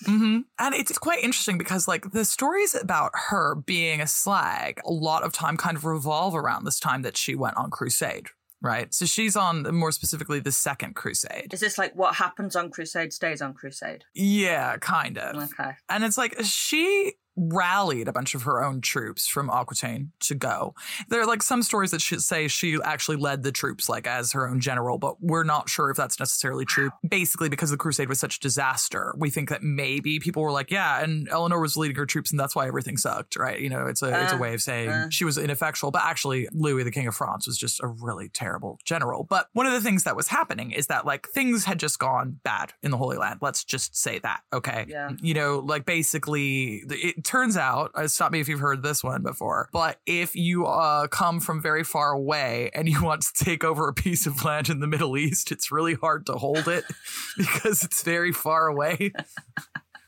hmm 0.06 0.40
And 0.58 0.74
it's 0.76 0.98
quite 0.98 1.24
interesting 1.24 1.58
because, 1.58 1.88
like, 1.88 2.12
the 2.12 2.26
stories 2.26 2.74
about 2.74 3.12
her 3.30 3.54
being 3.56 4.02
a 4.02 4.08
slag 4.08 4.80
a 4.86 4.92
lot 4.92 5.24
of 5.24 5.34
time 5.34 5.58
kind 5.58 5.78
of 5.78 5.86
revolve 5.86 6.36
around 6.36 6.64
this 6.66 6.80
time 6.80 7.04
that 7.04 7.18
she 7.18 7.36
went 7.36 7.58
on 7.58 7.70
crusade, 7.70 8.28
right? 8.62 8.94
So 8.94 9.06
she's 9.06 9.36
on 9.36 9.64
more 9.76 9.92
specifically 9.92 10.40
the 10.40 10.52
second 10.52 10.96
crusade. 10.96 11.54
Is 11.54 11.60
this 11.60 11.78
like 11.78 11.96
what 11.96 12.16
happens 12.16 12.56
on 12.56 12.70
crusade 12.70 13.14
stays 13.14 13.42
on 13.42 13.54
crusade? 13.54 14.04
Yeah, 14.14 14.78
kind 14.78 15.18
of. 15.18 15.36
Okay. 15.44 15.72
And 15.90 16.04
it's 16.04 16.18
like 16.18 16.36
she 16.44 17.14
rallied 17.38 18.08
a 18.08 18.12
bunch 18.12 18.36
of 18.36 18.44
her 18.44 18.64
own 18.64 18.82
troops 18.82 19.28
from 19.28 19.50
Aquitaine 19.50 20.12
to 20.22 20.36
go. 20.36 20.74
There 21.10 21.22
are 21.22 21.26
like 21.26 21.44
some 21.44 21.62
stories 21.62 21.92
that 21.92 22.02
should 22.02 22.22
say 22.22 22.48
she 22.48 22.78
actually 22.84 23.18
led 23.18 23.44
the 23.44 23.52
troops 23.52 23.88
like 23.88 24.08
as 24.08 24.32
her 24.32 24.50
own 24.50 24.60
general, 24.60 24.98
but 24.98 25.22
we're 25.22 25.44
not 25.44 25.70
sure 25.70 25.90
if 25.90 25.98
that's 25.98 26.20
necessarily 26.20 26.66
true. 26.66 26.90
Basically, 27.08 27.50
because 27.50 27.70
the 27.70 27.78
crusade 27.78 28.10
was 28.10 28.20
such 28.20 28.38
a 28.38 28.40
disaster, 28.40 29.14
we 29.18 29.30
think 29.30 29.50
that 29.50 29.62
maybe 29.62 30.20
people 30.20 30.42
were 30.42 30.52
like, 30.52 30.72
yeah, 30.72 31.02
and 31.04 31.30
Eleanor 31.30 31.60
was 31.62 31.78
leading 31.78 31.96
her 31.96 32.06
troops 32.06 32.32
and 32.32 32.40
that's 32.40 32.56
why 32.56 32.68
everything 32.68 32.98
sucked, 32.98 33.36
right? 33.36 33.60
You 33.60 33.70
know, 33.70 33.86
it's 33.86 34.02
a 34.02 34.24
it's 34.24 34.34
a 34.34 34.36
Uh, 34.36 34.40
way 34.40 34.54
of 34.54 34.62
saying 34.62 34.90
uh. 34.90 35.10
she 35.10 35.26
was 35.26 35.38
ineffectual, 35.38 35.92
but 35.92 36.02
actually 36.04 36.48
Louis 36.52 36.84
the 36.84 36.92
King 36.92 37.08
of 37.08 37.16
France 37.16 37.48
was 37.48 37.58
just 37.58 37.82
a 37.82 37.88
really 37.88 38.30
terrible 38.30 38.80
general. 38.86 39.24
But 39.24 39.48
one 39.54 39.66
of 39.66 39.74
the 39.74 39.82
things 39.82 40.04
that 40.04 40.16
was 40.16 40.28
happening 40.28 40.72
is 40.72 40.88
that 40.88 41.06
like 41.06 41.28
things 41.30 41.66
had 41.66 41.80
just 41.80 42.00
gone 42.00 42.40
bad 42.44 42.74
in 42.82 42.92
the 42.92 42.98
Holy 42.98 43.18
Land. 43.18 43.40
Let's 43.42 43.64
just 43.64 43.96
say 43.96 44.20
that, 44.20 44.42
okay? 44.52 44.86
Yeah. 44.88 45.12
You 45.22 45.34
know, 45.34 45.60
like 45.60 45.86
basically, 45.86 46.84
it 46.90 47.24
turns 47.28 47.58
out, 47.58 47.92
uh, 47.94 48.08
stop 48.08 48.32
me 48.32 48.40
if 48.40 48.48
you've 48.48 48.60
heard 48.60 48.82
this 48.82 49.04
one 49.04 49.22
before, 49.22 49.70
but 49.72 50.00
if 50.06 50.36
you 50.36 50.66
uh, 50.66 51.08
come 51.08 51.40
from 51.40 51.62
very 51.62 51.84
far 51.84 52.12
away 52.12 52.72
and 52.74 52.90
you 52.90 53.04
want 53.04 53.22
to 53.22 53.44
take 53.46 53.64
over 53.64 53.88
a 53.88 53.94
piece 53.94 54.26
of 54.26 54.44
land 54.44 54.70
in 54.70 54.80
the 54.80 54.88
Middle 54.88 55.18
East, 55.18 55.52
it's 55.52 55.72
really 55.72 55.94
hard 55.94 56.26
to 56.28 56.34
hold 56.34 56.68
it 56.68 56.86
because 57.38 57.84
it's 57.84 58.02
very 58.02 58.32
far 58.32 58.68
away. 58.68 59.12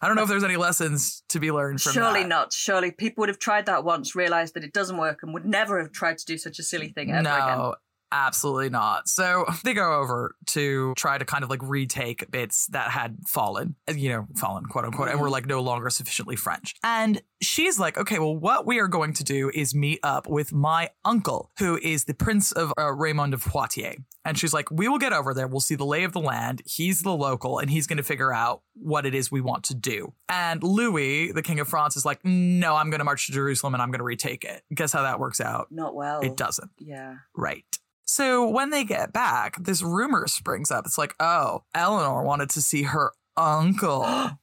I 0.02 0.08
don't 0.08 0.16
know 0.16 0.24
if 0.24 0.30
there's 0.30 0.46
any 0.46 0.56
lessons 0.56 1.24
to 1.28 1.40
be 1.40 1.52
learned 1.52 1.82
from 1.82 1.90
that. 1.90 2.00
Surely 2.00 2.22
that. 2.22 2.30
not. 2.30 2.54
Surely 2.54 2.92
people 2.92 3.22
would 3.22 3.30
have 3.30 3.40
tried 3.40 3.66
that 3.66 3.84
once, 3.84 4.16
realized 4.16 4.54
that 4.54 4.64
it 4.64 4.72
doesn't 4.72 4.98
work, 4.98 5.20
and 5.24 5.34
would 5.34 5.46
never 5.46 5.80
have 5.80 5.92
tried 5.92 6.18
to 6.20 6.26
do 6.26 6.38
such 6.38 6.58
a 6.58 6.64
silly 6.64 6.88
thing 6.88 7.12
ever 7.12 7.22
no, 7.24 7.36
again. 7.36 7.74
Absolutely 8.12 8.70
not. 8.70 9.08
So 9.08 9.46
they 9.64 9.74
go 9.74 10.00
over 10.00 10.36
to 10.48 10.94
try 10.96 11.18
to 11.18 11.26
kind 11.26 11.44
of 11.44 11.50
like 11.50 11.62
retake 11.64 12.30
bits 12.32 12.68
that 12.68 12.92
had 12.92 13.18
fallen, 13.28 13.76
you 13.94 14.10
know, 14.10 14.28
fallen, 14.36 14.66
quote 14.66 14.86
unquote, 14.86 15.10
and 15.10 15.20
were 15.20 15.30
like 15.30 15.46
no 15.46 15.62
longer 15.62 15.90
sufficiently 15.90 16.36
French. 16.36 16.76
And 16.84 17.22
she's 17.42 17.80
like, 17.80 17.98
okay, 17.98 18.20
well, 18.20 18.36
what 18.36 18.66
we 18.66 18.80
are 18.80 18.88
going 18.88 19.14
to 19.14 19.24
do 19.24 19.52
is 19.54 19.74
meet 19.74 20.00
up 20.04 20.28
with 20.28 20.54
my 20.54 20.90
uncle, 21.06 21.52
who 21.60 21.78
is 21.78 22.06
the 22.06 22.14
Prince 22.14 22.52
of 22.52 22.74
uh, 22.78 22.92
Raymond 22.92 23.34
of 23.34 23.44
Poitiers. 23.44 23.98
And 24.26 24.38
she's 24.38 24.54
like, 24.54 24.70
We 24.70 24.88
will 24.88 25.00
get 25.00 25.14
over 25.14 25.34
there. 25.34 25.48
We'll 25.48 25.60
see 25.60 25.76
the 25.76 25.86
lay 25.86 26.04
of 26.04 26.14
the 26.14 26.20
land. 26.20 26.62
He's 26.66 27.02
the 27.02 27.16
local 27.16 27.58
and 27.58 27.70
he's 27.70 27.88
going 27.88 27.98
to 27.98 28.04
figure 28.04 28.34
out 28.34 28.62
what 28.74 29.06
it 29.06 29.16
is 29.16 29.32
we 29.32 29.42
want 29.42 29.64
to 29.66 29.76
do. 29.76 30.14
And 30.28 30.62
Louis, 30.62 31.32
the 31.32 31.42
King 31.42 31.60
of 31.60 31.68
France, 31.68 31.96
is 31.96 32.06
like, 32.06 32.24
No, 32.24 32.76
I'm 32.76 32.90
going 32.90 33.00
to 33.00 33.06
march 33.06 33.26
to 33.28 33.32
Jerusalem 33.32 33.74
and 33.74 33.82
I'm 33.82 33.92
going 33.92 34.00
to 34.00 34.06
retake 34.06 34.44
it. 34.44 34.62
Guess 34.74 34.92
how 34.92 35.04
that 35.04 35.20
works 35.20 35.42
out? 35.42 35.68
Not 35.72 35.96
well. 35.96 36.20
It 36.20 36.36
doesn't. 36.36 36.70
Yeah. 36.80 37.16
Right. 37.36 37.66
So 38.10 38.50
when 38.50 38.72
they 38.72 38.84
get 38.84 39.14
back, 39.14 39.56
this 39.64 39.84
rumor 39.84 40.26
springs 40.28 40.72
up. 40.72 40.86
It's 40.88 40.98
like, 40.98 41.14
oh, 41.20 41.64
Eleanor 41.76 42.24
wanted 42.24 42.50
to 42.52 42.62
see 42.62 42.84
her 42.84 43.12
uncle. 43.38 44.06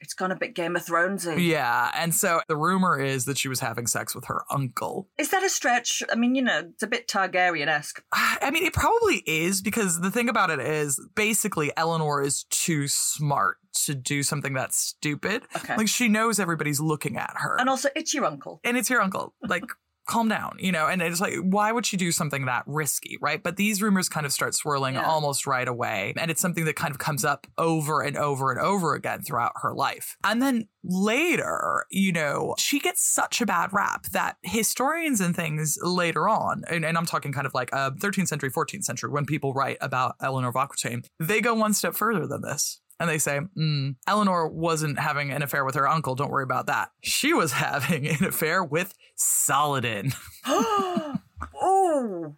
It's 0.00 0.12
gone 0.12 0.30
a 0.30 0.36
bit 0.36 0.54
Game 0.54 0.76
of 0.76 0.84
Thronesy. 0.84 1.48
yeah. 1.48 1.90
And 1.96 2.14
so 2.14 2.42
the 2.46 2.58
rumor 2.58 3.00
is 3.00 3.24
that 3.24 3.38
she 3.38 3.48
was 3.48 3.60
having 3.60 3.86
sex 3.86 4.14
with 4.14 4.26
her 4.26 4.44
uncle. 4.50 5.08
Is 5.16 5.30
that 5.30 5.42
a 5.42 5.48
stretch? 5.48 6.02
I 6.12 6.14
mean, 6.14 6.34
you 6.34 6.42
know, 6.42 6.58
it's 6.74 6.82
a 6.82 6.86
bit 6.86 7.08
Targaryen 7.08 7.68
esque. 7.68 8.04
I 8.12 8.50
mean, 8.50 8.64
it 8.64 8.74
probably 8.74 9.22
is 9.26 9.62
because 9.62 10.02
the 10.02 10.10
thing 10.10 10.28
about 10.28 10.50
it 10.50 10.60
is 10.60 11.00
basically 11.14 11.72
Eleanor 11.74 12.20
is 12.20 12.44
too 12.50 12.86
smart 12.86 13.56
to 13.86 13.94
do 13.94 14.22
something 14.22 14.52
that's 14.52 14.76
stupid. 14.76 15.44
Okay. 15.56 15.74
Like 15.74 15.88
she 15.88 16.08
knows 16.08 16.38
everybody's 16.38 16.80
looking 16.80 17.16
at 17.16 17.32
her. 17.36 17.56
And 17.58 17.70
also, 17.70 17.88
it's 17.96 18.12
your 18.12 18.26
uncle. 18.26 18.60
and 18.62 18.76
it's 18.76 18.90
your 18.90 19.00
uncle. 19.00 19.32
Like, 19.42 19.64
calm 20.06 20.28
down, 20.28 20.56
you 20.58 20.70
know? 20.70 20.86
And 20.86 21.00
it's 21.00 21.20
like, 21.20 21.34
why 21.42 21.72
would 21.72 21.86
she 21.86 21.96
do 21.96 22.12
something 22.12 22.44
that 22.44 22.64
risky, 22.66 23.16
right? 23.20 23.42
But 23.42 23.56
these 23.56 23.80
rumors 23.80 24.08
kind 24.08 24.26
of 24.26 24.32
start 24.32 24.54
swirling 24.54 24.94
Yeah. 24.94 25.06
almost 25.06 25.46
right 25.46 25.66
away. 25.66 26.12
And 26.16 26.30
it's 26.30 26.40
something 26.42 26.64
that 26.66 26.76
kind 26.76 26.90
of 26.90 26.98
comes 26.98 27.24
up 27.24 27.46
over 27.56 28.02
and 28.02 28.16
over 28.16 28.50
and 28.50 28.60
over 28.60 28.94
again 28.94 29.22
throughout 29.22 29.52
her 29.62 29.72
life. 29.74 30.16
And 30.22 30.42
then 30.42 30.68
later, 31.14 31.86
you 31.90 32.12
know, 32.12 32.54
she 32.58 32.80
gets 32.80 33.02
such 33.04 33.40
a 33.40 33.46
bad 33.46 33.72
rap 33.72 34.06
that 34.12 34.36
historians 34.42 35.20
and 35.20 35.34
things 35.34 35.78
later 35.82 36.28
on, 36.28 36.62
and, 36.70 36.84
and 36.84 36.98
I'm 36.98 37.06
talking 37.06 37.32
kind 37.32 37.46
of 37.46 37.54
like 37.54 37.72
uh, 37.72 37.92
13th 37.92 38.28
century, 38.28 38.50
14th 38.50 38.84
century, 38.84 39.10
when 39.10 39.24
people 39.26 39.54
write 39.54 39.78
about 39.80 40.16
Eleanor 40.20 40.48
of 40.48 40.56
Aquitaine, 40.56 41.04
they 41.18 41.40
go 41.40 41.54
one 41.54 41.72
step 41.74 41.94
further 41.94 42.26
than 42.26 42.42
this. 42.42 42.80
And 43.00 43.08
they 43.08 43.18
say, 43.18 43.40
mm, 43.58 43.96
Eleanor 44.06 44.48
wasn't 44.48 44.98
having 44.98 45.30
an 45.30 45.42
affair 45.42 45.64
with 45.64 45.74
her 45.74 45.88
uncle. 45.88 46.14
Don't 46.14 46.30
worry 46.30 46.44
about 46.44 46.66
that. 46.66 46.90
She 47.02 47.32
was 47.32 47.52
having 47.64 48.06
an 48.06 48.24
affair 48.24 48.62
with 48.62 48.94
Saladin, 49.16 50.12
oh, 50.46 52.34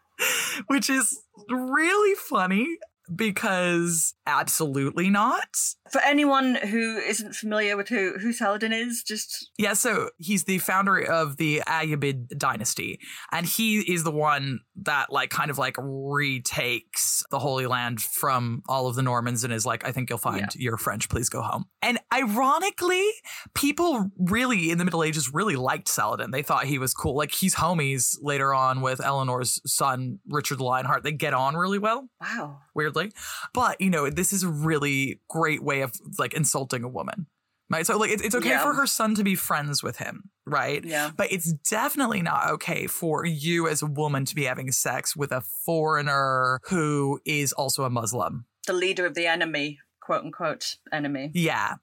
which 0.67 0.89
is 0.89 1.23
really 1.51 2.15
funny 2.15 2.79
because 3.15 4.15
absolutely 4.27 5.11
not. 5.11 5.49
for 5.91 6.01
anyone 6.03 6.57
who 6.57 6.97
isn't 6.99 7.35
familiar 7.35 7.77
with 7.77 7.89
who 7.89 8.15
who 8.19 8.33
Saladin 8.33 8.73
is, 8.73 9.03
just 9.03 9.51
Yeah, 9.59 9.75
so 9.75 10.11
he's 10.19 10.45
the 10.45 10.59
founder 10.59 10.99
of 10.99 11.37
the 11.37 11.63
Ayyubid 11.67 12.39
dynasty, 12.39 12.99
and 13.33 13.47
he 13.47 13.79
is 13.81 14.05
the 14.05 14.11
one 14.11 14.61
that 14.83 15.13
like 15.13 15.31
kind 15.31 15.51
of 15.51 15.59
like 15.59 15.77
retakes 15.79 17.23
the 17.31 17.39
Holy 17.39 17.67
Land 17.67 18.01
from 18.01 18.63
all 18.69 18.89
of 18.89 18.97
the 18.97 19.03
Normans 19.03 19.45
and 19.45 19.53
is 19.53 19.65
like, 19.65 19.87
I 19.87 19.93
think 19.93 20.11
you'll 20.11 20.19
find 20.19 20.49
you're 20.57 20.77
French, 20.77 21.09
please 21.09 21.29
go 21.29 21.43
home. 21.43 21.67
And 21.83 21.99
ironically, 22.13 23.07
people 23.55 24.11
really 24.19 24.71
in 24.71 24.79
the 24.79 24.85
Middle 24.85 25.05
Ages 25.05 25.33
really 25.33 25.57
liked 25.57 25.89
Saladin. 25.89 26.31
They 26.31 26.43
thought 26.43 26.65
he 26.65 26.79
was 26.79 26.93
cool. 26.95 27.17
Like 27.17 27.33
he's 27.33 27.55
homies 27.55 28.17
later 28.21 28.53
on 28.53 28.81
with 28.81 29.01
Eleanor's 29.01 29.61
son, 29.67 30.19
Richard 30.29 30.59
the 30.59 30.65
Lionheart. 30.65 31.05
They 31.05 31.13
get 31.13 31.35
on 31.35 31.57
really 31.57 31.79
well 31.79 32.09
wow. 32.21 32.59
Weirdly. 32.97 33.13
But 33.53 33.81
you 33.81 33.91
know, 33.91 34.11
this 34.11 34.33
is 34.33 34.43
a 34.43 34.49
really 34.49 35.21
great 35.29 35.63
way 35.63 35.83
of 35.83 35.93
like 36.19 36.35
insulting 36.35 36.83
a 36.85 36.89
woman. 36.89 37.27
Right. 37.69 37.85
So 37.85 37.97
like 37.99 38.11
it's, 38.11 38.23
it's 38.23 38.35
okay 38.35 38.51
Yeah. 38.51 38.63
for 38.63 38.75
her 38.75 38.87
son 38.87 39.17
to 39.17 39.25
be 39.25 39.35
friends 39.35 39.83
with 39.83 39.97
him, 39.99 40.31
right? 40.47 40.85
Yeah. 40.85 41.11
But 41.17 41.33
it's 41.33 41.53
definitely 41.53 42.23
not 42.23 42.49
okay 42.53 42.87
for 42.87 43.27
you 43.27 43.67
as 43.67 43.83
a 43.83 43.87
woman 43.87 44.25
to 44.27 44.37
be 44.37 44.45
having 44.45 44.71
sex 44.71 45.17
with 45.17 45.33
a 45.33 45.41
foreigner 45.41 46.61
who 46.69 47.21
is 47.25 47.53
also 47.53 47.83
a 47.85 47.91
Muslim. 47.91 48.47
The 48.69 48.73
leader 48.73 49.05
of 49.05 49.15
the 49.15 49.27
enemy, 49.27 49.81
quote 50.01 50.25
unquote 50.25 50.77
enemy. 50.93 51.33
Yeah. 51.35 51.75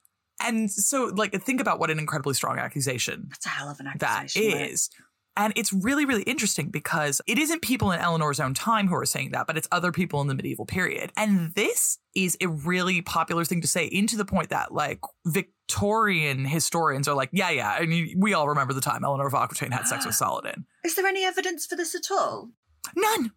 And 0.41 0.71
so 0.71 1.11
like 1.15 1.33
think 1.43 1.59
about 1.61 1.79
what 1.79 1.89
an 1.89 1.99
incredibly 1.99 2.33
strong 2.33 2.57
accusation 2.59 3.27
That's 3.29 3.45
a 3.45 3.49
hell 3.49 3.69
of 3.69 3.79
an 3.81 3.85
that 3.97 4.23
accusation. 4.23 4.57
right? 4.59 4.69
is. 4.71 4.89
And 5.35 5.53
it's 5.55 5.73
really, 5.73 6.05
really 6.05 6.23
interesting 6.23 6.69
because 6.69 7.21
it 7.25 7.37
isn't 7.39 7.61
people 7.61 7.91
in 7.91 7.99
Eleanor's 7.99 8.39
own 8.39 8.53
time 8.53 8.87
who 8.87 8.95
are 8.95 9.05
saying 9.05 9.31
that, 9.31 9.47
but 9.47 9.57
it's 9.57 9.67
other 9.71 9.91
people 9.91 10.21
in 10.21 10.27
the 10.27 10.35
medieval 10.35 10.65
period. 10.65 11.11
And 11.17 11.53
this 11.55 11.97
is 12.15 12.37
a 12.39 12.47
really 12.47 13.01
popular 13.01 13.43
thing 13.43 13.61
to 13.61 13.67
say, 13.67 13.85
into 13.85 14.15
the 14.15 14.25
point 14.25 14.49
that, 14.49 14.73
like, 14.73 14.99
Victorian 15.25 16.45
historians 16.45 17.07
are 17.07 17.15
like, 17.15 17.29
yeah, 17.31 17.49
yeah. 17.49 17.71
I 17.71 17.85
mean, 17.85 18.13
we 18.17 18.33
all 18.33 18.47
remember 18.47 18.73
the 18.73 18.81
time 18.81 19.03
Eleanor 19.03 19.27
of 19.27 19.33
Aquitaine 19.33 19.71
had 19.71 19.87
sex 19.87 20.05
with 20.05 20.15
Saladin. 20.23 20.65
Is 20.85 20.95
there 20.95 21.07
any 21.07 21.25
evidence 21.25 21.65
for 21.65 21.75
this 21.75 21.95
at 21.95 22.11
all? 22.11 22.49
None. 22.95 23.31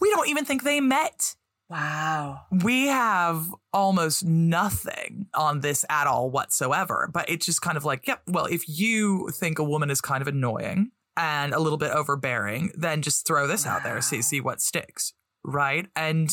We 0.00 0.10
don't 0.10 0.28
even 0.28 0.44
think 0.44 0.64
they 0.64 0.80
met. 0.80 1.34
Wow. 1.70 2.42
We 2.50 2.88
have 2.88 3.46
almost 3.72 4.24
nothing 4.24 5.28
on 5.32 5.60
this 5.60 5.86
at 5.88 6.06
all 6.06 6.30
whatsoever. 6.30 7.08
But 7.10 7.30
it's 7.30 7.46
just 7.46 7.62
kind 7.62 7.78
of 7.78 7.86
like, 7.86 8.06
yep, 8.06 8.20
well, 8.26 8.44
if 8.44 8.68
you 8.68 9.30
think 9.30 9.58
a 9.58 9.64
woman 9.64 9.90
is 9.90 10.02
kind 10.02 10.20
of 10.20 10.28
annoying 10.28 10.90
and 11.16 11.52
a 11.54 11.58
little 11.58 11.78
bit 11.78 11.90
overbearing, 11.90 12.72
then 12.74 13.02
just 13.02 13.26
throw 13.26 13.46
this 13.46 13.66
out 13.66 13.82
there, 13.82 14.00
see 14.00 14.22
see 14.22 14.40
what 14.40 14.60
sticks. 14.60 15.12
Right. 15.44 15.86
And 15.96 16.30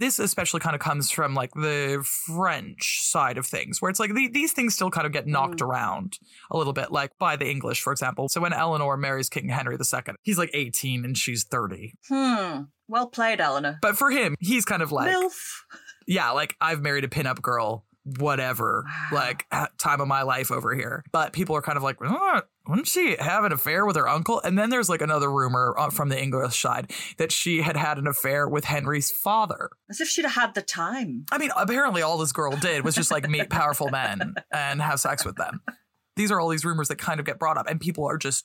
this 0.00 0.18
especially 0.18 0.60
kind 0.60 0.74
of 0.74 0.80
comes 0.80 1.10
from 1.10 1.34
like 1.34 1.52
the 1.52 2.02
French 2.04 3.02
side 3.02 3.36
of 3.36 3.46
things, 3.46 3.80
where 3.80 3.90
it's 3.90 4.00
like 4.00 4.14
the, 4.14 4.28
these 4.28 4.52
things 4.52 4.74
still 4.74 4.90
kind 4.90 5.06
of 5.06 5.12
get 5.12 5.26
knocked 5.26 5.60
around 5.60 6.18
a 6.50 6.56
little 6.56 6.72
bit, 6.72 6.90
like 6.90 7.10
by 7.18 7.36
the 7.36 7.48
English, 7.48 7.82
for 7.82 7.92
example. 7.92 8.28
So 8.28 8.40
when 8.40 8.54
Eleanor 8.54 8.96
marries 8.96 9.28
King 9.28 9.50
Henry 9.50 9.76
II, 9.76 10.14
he's 10.22 10.38
like 10.38 10.50
18 10.54 11.04
and 11.04 11.16
she's 11.16 11.44
30. 11.44 11.92
Hmm. 12.08 12.62
Well 12.88 13.08
played, 13.08 13.40
Eleanor. 13.40 13.78
But 13.82 13.96
for 13.96 14.10
him, 14.10 14.36
he's 14.40 14.64
kind 14.64 14.82
of 14.82 14.90
like, 14.90 15.14
MILF. 15.14 15.36
yeah, 16.06 16.30
like 16.30 16.56
I've 16.60 16.80
married 16.80 17.04
a 17.04 17.08
pinup 17.08 17.42
girl, 17.42 17.84
whatever, 18.18 18.84
like 19.12 19.46
time 19.78 20.00
of 20.00 20.08
my 20.08 20.22
life 20.22 20.50
over 20.50 20.74
here. 20.74 21.04
But 21.12 21.32
people 21.32 21.56
are 21.56 21.62
kind 21.62 21.76
of 21.76 21.82
like, 21.82 21.96
"Oh, 22.02 22.42
wouldn't 22.70 22.86
she 22.86 23.16
have 23.18 23.44
an 23.44 23.52
affair 23.52 23.84
with 23.84 23.96
her 23.96 24.08
uncle? 24.08 24.40
And 24.42 24.58
then 24.58 24.70
there's 24.70 24.88
like 24.88 25.02
another 25.02 25.30
rumor 25.30 25.74
uh, 25.76 25.90
from 25.90 26.08
the 26.08 26.20
English 26.20 26.60
side 26.60 26.92
that 27.18 27.32
she 27.32 27.62
had 27.62 27.76
had 27.76 27.98
an 27.98 28.06
affair 28.06 28.48
with 28.48 28.64
Henry's 28.64 29.10
father. 29.10 29.70
As 29.88 30.00
if 30.00 30.08
she'd 30.08 30.22
have 30.22 30.34
had 30.34 30.54
the 30.54 30.62
time. 30.62 31.26
I 31.32 31.38
mean, 31.38 31.50
apparently 31.56 32.02
all 32.02 32.18
this 32.18 32.32
girl 32.32 32.56
did 32.56 32.84
was 32.84 32.94
just 32.94 33.10
like 33.10 33.28
meet 33.28 33.50
powerful 33.50 33.88
men 33.90 34.34
and 34.52 34.80
have 34.80 35.00
sex 35.00 35.24
with 35.24 35.36
them. 35.36 35.62
These 36.16 36.30
are 36.30 36.40
all 36.40 36.48
these 36.48 36.64
rumors 36.64 36.88
that 36.88 36.98
kind 36.98 37.18
of 37.18 37.26
get 37.26 37.38
brought 37.38 37.56
up, 37.56 37.66
and 37.68 37.80
people 37.80 38.04
are 38.04 38.18
just, 38.18 38.44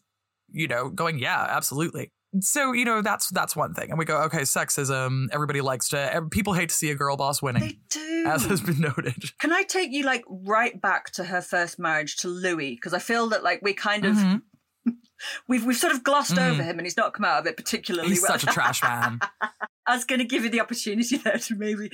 you 0.50 0.68
know, 0.68 0.90
going, 0.90 1.20
yeah, 1.20 1.46
absolutely. 1.50 2.12
So 2.42 2.74
you 2.74 2.86
know 2.86 3.02
that's 3.02 3.30
that's 3.30 3.56
one 3.56 3.74
thing, 3.74 3.90
and 3.90 3.98
we 4.00 4.06
go, 4.06 4.24
okay, 4.24 4.42
sexism. 4.42 5.28
Everybody 5.32 5.62
likes 5.62 5.90
to. 5.90 6.26
People 6.32 6.54
hate 6.54 6.70
to 6.70 6.76
see 6.76 6.92
a 6.92 6.96
girl 6.96 7.18
boss 7.18 7.42
winning 7.42 7.62
They 7.64 7.78
do. 7.90 8.24
as 8.28 8.46
has 8.46 8.62
been 8.62 8.80
noted. 8.80 9.38
Can 9.40 9.54
I 9.54 9.64
take 9.64 9.92
you 9.92 10.04
like 10.04 10.24
right 10.28 10.80
back 10.82 11.12
to 11.12 11.24
her 11.26 11.42
first 11.42 11.80
marriage 11.80 12.18
to 12.18 12.28
Louis? 12.28 12.76
Because 12.76 12.94
I 12.94 13.00
feel 13.00 13.30
that 13.30 13.44
like 13.44 13.62
we 13.62 13.74
kind 13.74 14.06
of 14.06 14.16
Mhm. 14.16 14.42
we've 15.48 15.66
we've 15.66 15.78
sort 15.78 15.94
of 15.94 16.04
glossed 16.04 16.38
over 16.38 16.62
him 16.62 16.78
and 16.78 16.86
he's 16.86 16.98
not 16.98 17.14
come 17.14 17.26
out 17.26 17.40
of 17.40 17.48
it 17.48 17.56
particularly 17.58 18.10
He's 18.10 18.22
well. 18.22 18.34
He's 18.34 18.42
such 18.42 18.50
a 18.52 18.54
trash 18.54 18.84
man. 18.84 19.20
I 19.88 19.96
was 19.96 20.04
going 20.06 20.20
to 20.20 20.26
give 20.26 20.44
you 20.44 20.50
the 20.50 20.62
opportunity 20.62 21.18
there 21.24 21.38
to 21.38 21.56
maybe 21.56 21.92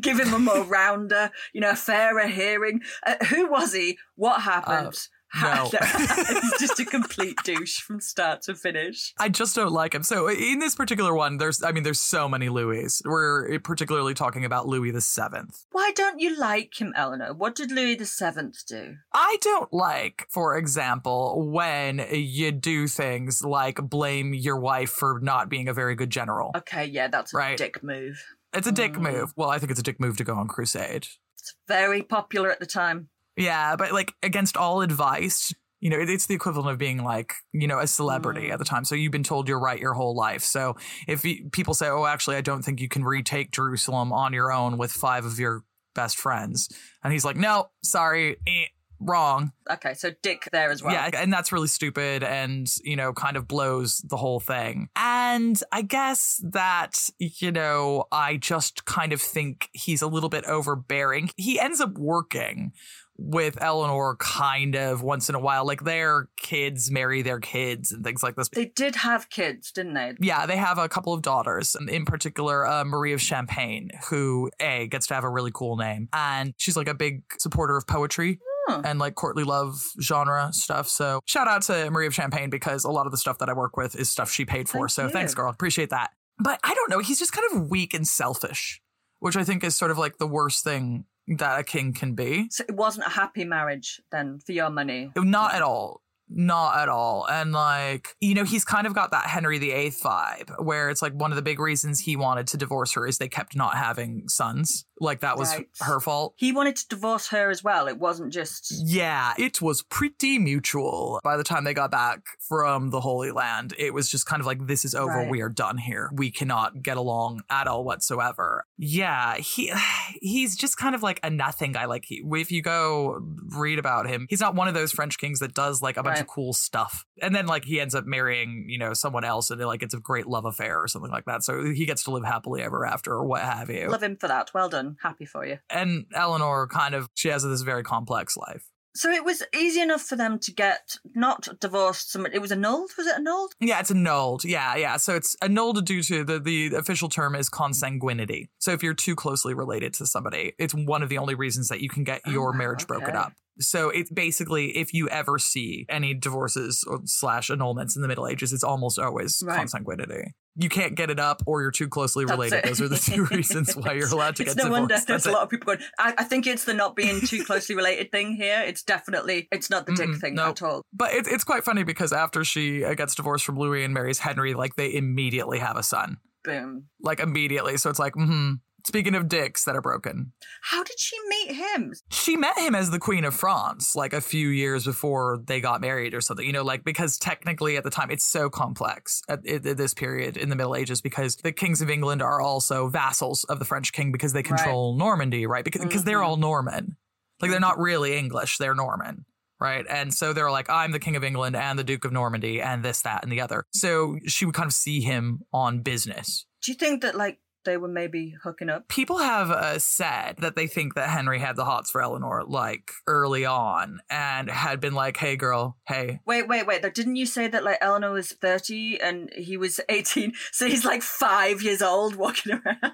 give 0.00 0.18
him 0.20 0.32
a 0.32 0.38
more 0.38 0.62
rounder, 0.62 1.30
you 1.52 1.60
know, 1.60 1.70
a 1.70 1.76
fairer 1.76 2.28
hearing. 2.28 2.80
Uh, 3.04 3.16
who 3.26 3.50
was 3.50 3.72
he? 3.72 3.98
What 4.14 4.42
happened? 4.42 4.96
No. 5.40 5.70
He's 5.96 6.52
just 6.60 6.80
a 6.80 6.84
complete 6.84 7.36
douche 7.44 7.78
from 7.80 8.00
start 8.00 8.42
to 8.42 8.54
finish. 8.54 9.14
I 9.18 9.28
just 9.28 9.54
don't 9.56 9.72
like 9.72 9.94
him. 9.94 10.02
So 10.02 10.28
in 10.28 10.58
this 10.58 10.74
particular 10.74 11.14
one, 11.14 11.38
there's, 11.38 11.62
I 11.62 11.72
mean, 11.72 11.82
there's 11.84 12.00
so 12.00 12.28
many 12.28 12.48
Louis. 12.48 13.00
We're 13.04 13.58
particularly 13.60 14.14
talking 14.14 14.44
about 14.44 14.66
Louis 14.68 14.90
the 14.90 15.00
Seventh. 15.00 15.64
Why 15.72 15.92
don't 15.94 16.20
you 16.20 16.36
like 16.38 16.80
him, 16.80 16.92
Eleanor? 16.96 17.32
What 17.34 17.54
did 17.54 17.70
Louis 17.70 17.94
the 17.94 18.06
Seventh 18.06 18.66
do? 18.66 18.96
I 19.12 19.38
don't 19.40 19.72
like, 19.72 20.26
for 20.30 20.56
example, 20.56 21.48
when 21.50 22.04
you 22.12 22.52
do 22.52 22.86
things 22.88 23.44
like 23.44 23.76
blame 23.76 24.34
your 24.34 24.58
wife 24.58 24.90
for 24.90 25.18
not 25.22 25.48
being 25.48 25.68
a 25.68 25.72
very 25.74 25.94
good 25.94 26.10
general. 26.10 26.50
Okay, 26.56 26.84
yeah, 26.86 27.08
that's 27.08 27.32
a 27.32 27.36
Right. 27.36 27.56
dick 27.58 27.82
move. 27.82 28.22
It's 28.52 28.66
a 28.66 28.72
dick 28.72 28.92
Mm. 28.92 29.12
move. 29.12 29.32
Well, 29.36 29.48
I 29.50 29.58
think 29.58 29.70
it's 29.70 29.80
a 29.80 29.82
dick 29.82 29.98
move 29.98 30.16
to 30.18 30.24
go 30.24 30.34
on 30.34 30.46
crusade. 30.48 31.06
It's 31.38 31.54
very 31.66 32.02
popular 32.02 32.50
at 32.50 32.60
the 32.60 32.66
time. 32.66 33.08
Yeah, 33.42 33.76
but 33.76 33.92
like 33.92 34.14
against 34.22 34.56
all 34.56 34.82
advice, 34.82 35.52
you 35.80 35.90
know, 35.90 35.98
it, 35.98 36.08
it's 36.08 36.26
the 36.26 36.34
equivalent 36.34 36.70
of 36.70 36.78
being 36.78 37.02
like, 37.02 37.34
you 37.52 37.66
know, 37.66 37.80
a 37.80 37.86
celebrity 37.86 38.50
at 38.50 38.58
the 38.58 38.64
time. 38.64 38.84
So 38.84 38.94
you've 38.94 39.12
been 39.12 39.24
told 39.24 39.48
you're 39.48 39.58
right 39.58 39.80
your 39.80 39.94
whole 39.94 40.14
life. 40.14 40.42
So 40.42 40.76
if 41.08 41.24
you, 41.24 41.50
people 41.50 41.74
say, 41.74 41.88
oh, 41.88 42.06
actually, 42.06 42.36
I 42.36 42.40
don't 42.40 42.62
think 42.62 42.80
you 42.80 42.88
can 42.88 43.04
retake 43.04 43.50
Jerusalem 43.50 44.12
on 44.12 44.32
your 44.32 44.52
own 44.52 44.78
with 44.78 44.92
five 44.92 45.24
of 45.24 45.40
your 45.40 45.64
best 45.94 46.16
friends. 46.16 46.68
And 47.02 47.12
he's 47.12 47.24
like, 47.24 47.36
no, 47.36 47.70
sorry, 47.82 48.36
eh, 48.46 48.66
wrong. 49.00 49.50
Okay, 49.68 49.94
so 49.94 50.12
dick 50.22 50.48
there 50.52 50.70
as 50.70 50.82
well. 50.82 50.92
Yeah, 50.92 51.10
and 51.14 51.32
that's 51.32 51.50
really 51.50 51.66
stupid 51.66 52.22
and, 52.22 52.72
you 52.84 52.94
know, 52.94 53.12
kind 53.12 53.36
of 53.36 53.48
blows 53.48 53.98
the 54.08 54.16
whole 54.16 54.38
thing. 54.38 54.88
And 54.94 55.60
I 55.72 55.82
guess 55.82 56.40
that, 56.52 57.08
you 57.18 57.50
know, 57.50 58.04
I 58.12 58.36
just 58.36 58.84
kind 58.84 59.12
of 59.12 59.20
think 59.20 59.68
he's 59.72 60.02
a 60.02 60.06
little 60.06 60.28
bit 60.28 60.44
overbearing. 60.44 61.30
He 61.36 61.58
ends 61.58 61.80
up 61.80 61.98
working 61.98 62.72
with 63.16 63.60
Eleanor 63.60 64.16
kind 64.16 64.74
of 64.74 65.02
once 65.02 65.28
in 65.28 65.34
a 65.34 65.38
while. 65.38 65.66
Like 65.66 65.84
their 65.84 66.28
kids 66.36 66.90
marry 66.90 67.22
their 67.22 67.40
kids 67.40 67.92
and 67.92 68.04
things 68.04 68.22
like 68.22 68.36
this. 68.36 68.48
They 68.48 68.66
did 68.66 68.96
have 68.96 69.30
kids, 69.30 69.72
didn't 69.72 69.94
they? 69.94 70.14
Yeah, 70.20 70.46
they 70.46 70.56
have 70.56 70.78
a 70.78 70.88
couple 70.88 71.12
of 71.12 71.22
daughters, 71.22 71.74
And 71.74 71.88
in 71.88 72.04
particular, 72.04 72.66
uh, 72.66 72.84
Marie 72.84 73.12
of 73.12 73.20
Champagne, 73.20 73.90
who, 74.08 74.50
A, 74.60 74.86
gets 74.88 75.06
to 75.08 75.14
have 75.14 75.24
a 75.24 75.30
really 75.30 75.50
cool 75.52 75.76
name. 75.76 76.08
And 76.12 76.54
she's 76.56 76.76
like 76.76 76.88
a 76.88 76.94
big 76.94 77.22
supporter 77.38 77.76
of 77.76 77.86
poetry. 77.86 78.38
And 78.84 78.98
like 78.98 79.16
courtly 79.16 79.44
love 79.44 79.82
genre 80.00 80.48
stuff. 80.52 80.88
So 80.88 81.20
shout 81.26 81.46
out 81.46 81.62
to 81.62 81.90
Marie 81.90 82.06
of 82.06 82.14
Champagne 82.14 82.48
because 82.48 82.84
a 82.84 82.90
lot 82.90 83.04
of 83.06 83.12
the 83.12 83.18
stuff 83.18 83.38
that 83.38 83.50
I 83.50 83.52
work 83.52 83.76
with 83.76 83.94
is 83.96 84.08
stuff 84.08 84.30
she 84.30 84.46
paid 84.46 84.66
for. 84.68 84.88
Thank 84.88 84.90
so 84.92 85.08
thanks, 85.10 85.34
girl. 85.34 85.50
Appreciate 85.50 85.90
that. 85.90 86.12
But 86.38 86.58
I 86.64 86.72
don't 86.72 86.88
know. 86.88 87.00
He's 87.00 87.18
just 87.18 87.32
kind 87.32 87.46
of 87.52 87.68
weak 87.70 87.92
and 87.92 88.08
selfish, 88.08 88.80
which 89.18 89.36
I 89.36 89.44
think 89.44 89.62
is 89.62 89.76
sort 89.76 89.90
of 89.90 89.98
like 89.98 90.16
the 90.18 90.26
worst 90.26 90.64
thing 90.64 91.04
that 91.28 91.60
a 91.60 91.64
king 91.64 91.92
can 91.92 92.14
be. 92.14 92.48
So 92.50 92.64
it 92.68 92.74
wasn't 92.74 93.06
a 93.06 93.10
happy 93.10 93.44
marriage 93.44 94.00
then 94.10 94.40
for 94.44 94.52
your 94.52 94.70
money. 94.70 95.10
Not 95.16 95.54
at 95.54 95.62
all. 95.62 96.02
Not 96.28 96.78
at 96.78 96.88
all. 96.88 97.26
And 97.28 97.52
like, 97.52 98.16
you 98.20 98.34
know, 98.34 98.44
he's 98.44 98.64
kind 98.64 98.86
of 98.86 98.94
got 98.94 99.10
that 99.10 99.26
Henry 99.26 99.58
VIII 99.58 99.90
vibe 99.90 100.64
where 100.64 100.88
it's 100.88 101.02
like 101.02 101.12
one 101.12 101.30
of 101.30 101.36
the 101.36 101.42
big 101.42 101.58
reasons 101.58 102.00
he 102.00 102.16
wanted 102.16 102.46
to 102.48 102.56
divorce 102.56 102.92
her 102.92 103.06
is 103.06 103.18
they 103.18 103.28
kept 103.28 103.54
not 103.54 103.76
having 103.76 104.28
sons. 104.28 104.86
Like 105.02 105.20
that 105.20 105.36
was 105.36 105.52
Right. 105.52 105.68
her 105.80 106.00
fault. 106.00 106.34
He 106.36 106.52
wanted 106.52 106.76
to 106.76 106.88
divorce 106.88 107.28
her 107.28 107.50
as 107.50 107.62
well. 107.64 107.88
It 107.88 107.98
wasn't 107.98 108.32
just 108.32 108.72
Yeah, 108.86 109.34
it 109.38 109.60
was 109.60 109.82
pretty 109.82 110.38
mutual. 110.38 111.20
By 111.24 111.36
the 111.36 111.44
time 111.44 111.64
they 111.64 111.74
got 111.74 111.90
back 111.90 112.20
from 112.48 112.90
the 112.90 113.00
Holy 113.00 113.32
Land, 113.32 113.74
it 113.78 113.92
was 113.92 114.08
just 114.08 114.26
kind 114.26 114.40
of 114.40 114.46
like, 114.46 114.66
this 114.66 114.84
is 114.84 114.94
over. 114.94 115.12
Right. 115.12 115.30
We 115.30 115.40
are 115.42 115.48
done 115.48 115.76
here. 115.78 116.10
We 116.14 116.30
cannot 116.30 116.82
get 116.82 116.96
along 116.96 117.42
at 117.50 117.66
all 117.66 117.84
whatsoever. 117.84 118.64
Yeah, 118.78 119.36
he 119.36 119.72
he's 120.20 120.56
just 120.56 120.76
kind 120.76 120.94
of 120.94 121.02
like 121.02 121.20
a 121.22 121.30
nothing 121.30 121.72
guy. 121.72 121.86
Like, 121.86 122.04
he, 122.06 122.22
if 122.34 122.50
you 122.52 122.62
go 122.62 123.20
read 123.56 123.78
about 123.78 124.08
him, 124.08 124.26
he's 124.30 124.40
not 124.40 124.54
one 124.54 124.68
of 124.68 124.74
those 124.74 124.92
French 124.92 125.18
kings 125.18 125.40
that 125.40 125.54
does 125.54 125.82
like 125.82 125.96
a 125.96 126.02
bunch 126.02 126.12
Right. 126.16 126.20
of 126.22 126.26
cool 126.28 126.52
stuff. 126.52 127.04
And 127.20 127.34
then 127.34 127.46
like 127.46 127.64
he 127.64 127.80
ends 127.80 127.94
up 127.94 128.04
marrying, 128.06 128.66
you 128.68 128.78
know, 128.78 128.92
someone 128.94 129.24
else 129.24 129.50
and 129.50 129.60
like 129.62 129.82
it's 129.82 129.94
a 129.94 129.98
great 130.00 130.26
love 130.26 130.44
affair 130.44 130.78
or 130.80 130.86
something 130.88 131.10
like 131.10 131.24
that. 131.24 131.42
So 131.42 131.64
he 131.64 131.86
gets 131.86 132.04
to 132.04 132.10
live 132.10 132.24
happily 132.24 132.62
ever 132.62 132.84
after 132.86 133.12
or 133.12 133.24
what 133.24 133.40
have 133.42 133.70
you. 133.70 133.88
love 133.88 134.02
him 134.02 134.16
for 134.16 134.28
that. 134.28 134.52
Well 134.54 134.68
done. 134.68 134.91
Happy 135.02 135.24
for 135.24 135.46
you. 135.46 135.58
and 135.70 136.06
Eleanor 136.14 136.66
kind 136.68 136.94
of, 136.94 137.08
she 137.14 137.28
has 137.28 137.42
this 137.42 137.62
very 137.62 137.82
complex 137.82 138.36
life. 138.36 138.64
So 138.94 139.10
it 139.10 139.24
was 139.24 139.42
easy 139.58 139.80
enough 139.80 140.02
for 140.02 140.16
them 140.16 140.38
to 140.40 140.52
get 140.52 140.96
not 141.14 141.48
divorced. 141.60 142.14
It 142.30 142.40
was 142.42 142.52
annulled. 142.52 142.90
Was 142.98 143.06
it 143.06 143.14
annulled? 143.16 143.52
Yeah, 143.58 143.80
it's 143.80 143.90
annulled. 143.90 144.44
Yeah, 144.44 144.76
yeah. 144.76 144.98
So 144.98 145.14
it's 145.16 145.34
annulled 145.40 145.82
due 145.86 146.02
to 146.02 146.24
the 146.24 146.38
the 146.38 146.74
official 146.74 147.08
term 147.08 147.34
is 147.34 147.48
consanguinity. 147.48 148.48
So 148.58 148.72
if 148.72 148.82
you're 148.82 148.92
too 148.92 149.14
closely 149.16 149.54
related 149.54 149.94
to 149.94 150.06
somebody, 150.06 150.52
it's 150.58 150.74
one 150.74 151.02
of 151.02 151.08
the 151.08 151.16
only 151.16 151.34
reasons 151.34 151.68
that 151.68 151.80
you 151.80 151.88
can 151.88 152.04
get 152.04 152.20
Oh, 152.26 152.30
your 152.30 152.50
wow, 152.52 152.58
marriage 152.58 152.86
broken 152.86 153.16
up. 153.16 153.32
So 153.60 153.88
it's 153.88 154.10
basically 154.10 154.76
if 154.76 154.92
you 154.92 155.08
ever 155.08 155.38
see 155.38 155.86
any 155.88 156.12
divorces 156.12 156.84
or 156.86 157.00
slash 157.06 157.48
annulments 157.48 157.96
in 157.96 158.02
the 158.02 158.08
Middle 158.08 158.26
Ages, 158.26 158.52
it's 158.52 158.64
almost 158.64 158.98
always 158.98 159.42
Right. 159.42 159.58
consanguinity. 159.66 160.32
You 160.54 160.68
can't 160.68 160.94
get 160.94 161.08
it 161.08 161.18
up, 161.18 161.42
or 161.46 161.62
you're 161.62 161.70
too 161.70 161.88
closely 161.88 162.24
related. 162.26 162.64
Those 162.64 162.80
are 162.82 162.88
the 162.88 162.98
two 162.98 163.24
reasons 163.30 163.74
why 163.74 163.94
you're 163.94 164.08
allowed 164.12 164.36
to 164.36 164.44
get 164.44 164.56
no 164.56 164.64
divorced. 164.64 164.80
wonder 164.80 164.94
there's 164.94 165.04
That's 165.06 165.26
a 165.26 165.30
it. 165.30 165.32
lot 165.32 165.42
of 165.44 165.48
people 165.50 165.66
going. 165.66 165.78
I, 165.98 166.14
I 166.18 166.24
think 166.24 166.46
it's 166.46 166.64
the 166.64 166.74
not 166.74 166.94
being 166.94 167.20
too 167.22 167.42
closely 167.44 167.74
related 167.74 168.12
thing 168.12 168.34
here. 168.34 168.62
It's 168.66 168.82
definitely 168.82 169.48
it's 169.50 169.70
not 169.70 169.86
the 169.86 169.94
dick 169.94 170.10
Mm-mm, 170.10 170.20
thing 170.20 170.34
no. 170.34 170.50
at 170.50 170.62
all. 170.62 170.82
But 170.92 171.14
it, 171.14 171.26
it's 171.26 171.44
quite 171.44 171.64
funny 171.64 171.84
because 171.84 172.12
after 172.12 172.44
she 172.44 172.84
uh, 172.84 172.94
gets 172.94 173.14
divorced 173.14 173.44
from 173.46 173.58
Louis 173.58 173.82
and 173.84 173.94
marries 173.94 174.18
Henry, 174.18 174.52
like 174.54 174.76
they 174.76 174.92
immediately 174.94 175.58
have 175.58 175.76
a 175.76 175.82
son. 175.82 176.18
Boom. 176.44 176.86
like 177.00 177.20
immediately. 177.20 177.76
So 177.76 177.88
it's 177.88 178.00
like, 178.00 178.14
hmm. 178.14 178.54
Speaking 178.84 179.14
of 179.14 179.28
dicks 179.28 179.64
that 179.64 179.76
are 179.76 179.80
broken, 179.80 180.32
How 180.62 180.82
did 180.82 180.98
she 180.98 181.16
meet 181.28 181.54
him? 181.54 181.94
she 182.10 182.36
met 182.36 182.58
him 182.58 182.74
as 182.74 182.90
the 182.90 182.98
Queen 182.98 183.24
of 183.24 183.34
France 183.34 183.94
like 183.94 184.12
a 184.12 184.20
few 184.20 184.48
years 184.48 184.84
before 184.84 185.40
they 185.46 185.60
got 185.60 185.80
married 185.80 186.14
or 186.14 186.20
something, 186.20 186.46
you 186.46 186.52
know, 186.52 186.64
like 186.64 186.84
because 186.84 187.16
technically 187.18 187.76
at 187.76 187.84
the 187.84 187.90
time 187.90 188.10
it's 188.10 188.24
so 188.24 188.50
complex 188.50 189.22
at, 189.28 189.46
at, 189.46 189.64
at 189.64 189.76
this 189.76 189.94
period 189.94 190.36
in 190.36 190.48
the 190.48 190.56
Middle 190.56 190.74
Ages 190.74 191.00
because 191.00 191.36
the 191.36 191.52
kings 191.52 191.80
of 191.80 191.90
England 191.90 192.22
are 192.22 192.40
also 192.40 192.88
vassals 192.88 193.44
of 193.44 193.58
the 193.58 193.64
French 193.64 193.92
king 193.92 194.12
because 194.12 194.32
they 194.32 194.42
control 194.42 194.96
Normandy, 194.96 195.46
right? 195.46 195.64
Because, 195.64 195.82
because 195.82 196.04
they're 196.04 196.18
mm-hmm. 196.18 196.26
all 196.26 196.36
Norman. 196.36 196.96
Like 197.40 197.50
they're 197.50 197.60
not 197.60 197.78
really 197.78 198.16
English, 198.16 198.58
they're 198.58 198.74
Norman. 198.74 199.24
Right. 199.60 199.86
And 199.88 200.12
so 200.12 200.32
they're 200.32 200.50
like, 200.50 200.68
I'm 200.68 200.90
the 200.90 200.98
King 200.98 201.14
of 201.14 201.22
England 201.22 201.54
and 201.54 201.78
the 201.78 201.84
Duke 201.84 202.04
of 202.04 202.10
Normandy 202.10 202.60
and 202.60 202.84
this, 202.84 203.02
that, 203.02 203.22
and 203.22 203.30
the 203.30 203.40
other. 203.40 203.64
So 203.70 204.18
she 204.26 204.44
would 204.44 204.56
kind 204.56 204.66
of 204.66 204.72
see 204.72 205.00
him 205.00 205.42
on 205.52 205.82
business. 205.82 206.46
Do 206.62 206.72
you 206.72 206.76
think 206.76 207.02
that 207.02 207.14
like 207.14 207.38
they 207.64 207.76
were 207.76 207.88
maybe 207.88 208.34
hooking 208.42 208.68
up? 208.68 208.88
people 208.88 209.18
have 209.18 209.50
uh, 209.50 209.78
said 209.78 210.36
that 210.38 210.56
they 210.56 210.66
think 210.66 210.94
that 210.94 211.08
Henry 211.08 211.38
had 211.38 211.56
the 211.56 211.64
hots 211.64 211.90
for 211.90 212.02
Eleanor 212.02 212.42
like 212.46 212.92
early 213.06 213.44
on 213.44 214.00
and 214.10 214.50
had 214.50 214.80
been 214.80 214.94
like, 214.94 215.16
hey, 215.16 215.36
girl, 215.36 215.76
hey. 215.86 216.20
Wait, 216.26 216.48
wait, 216.48 216.66
wait. 216.66 216.82
Didn't 216.94 217.16
you 217.16 217.26
say 217.26 217.48
that 217.48 217.64
like 217.64 217.78
Eleanor 217.80 218.12
was 218.12 218.32
thirty 218.32 219.00
and 219.00 219.30
he 219.36 219.56
was 219.56 219.80
eighteen? 219.88 220.32
So 220.52 220.66
he's 220.66 220.84
like 220.84 221.02
five 221.02 221.62
years 221.62 221.82
old 221.82 222.16
walking 222.16 222.52
around. 222.66 222.92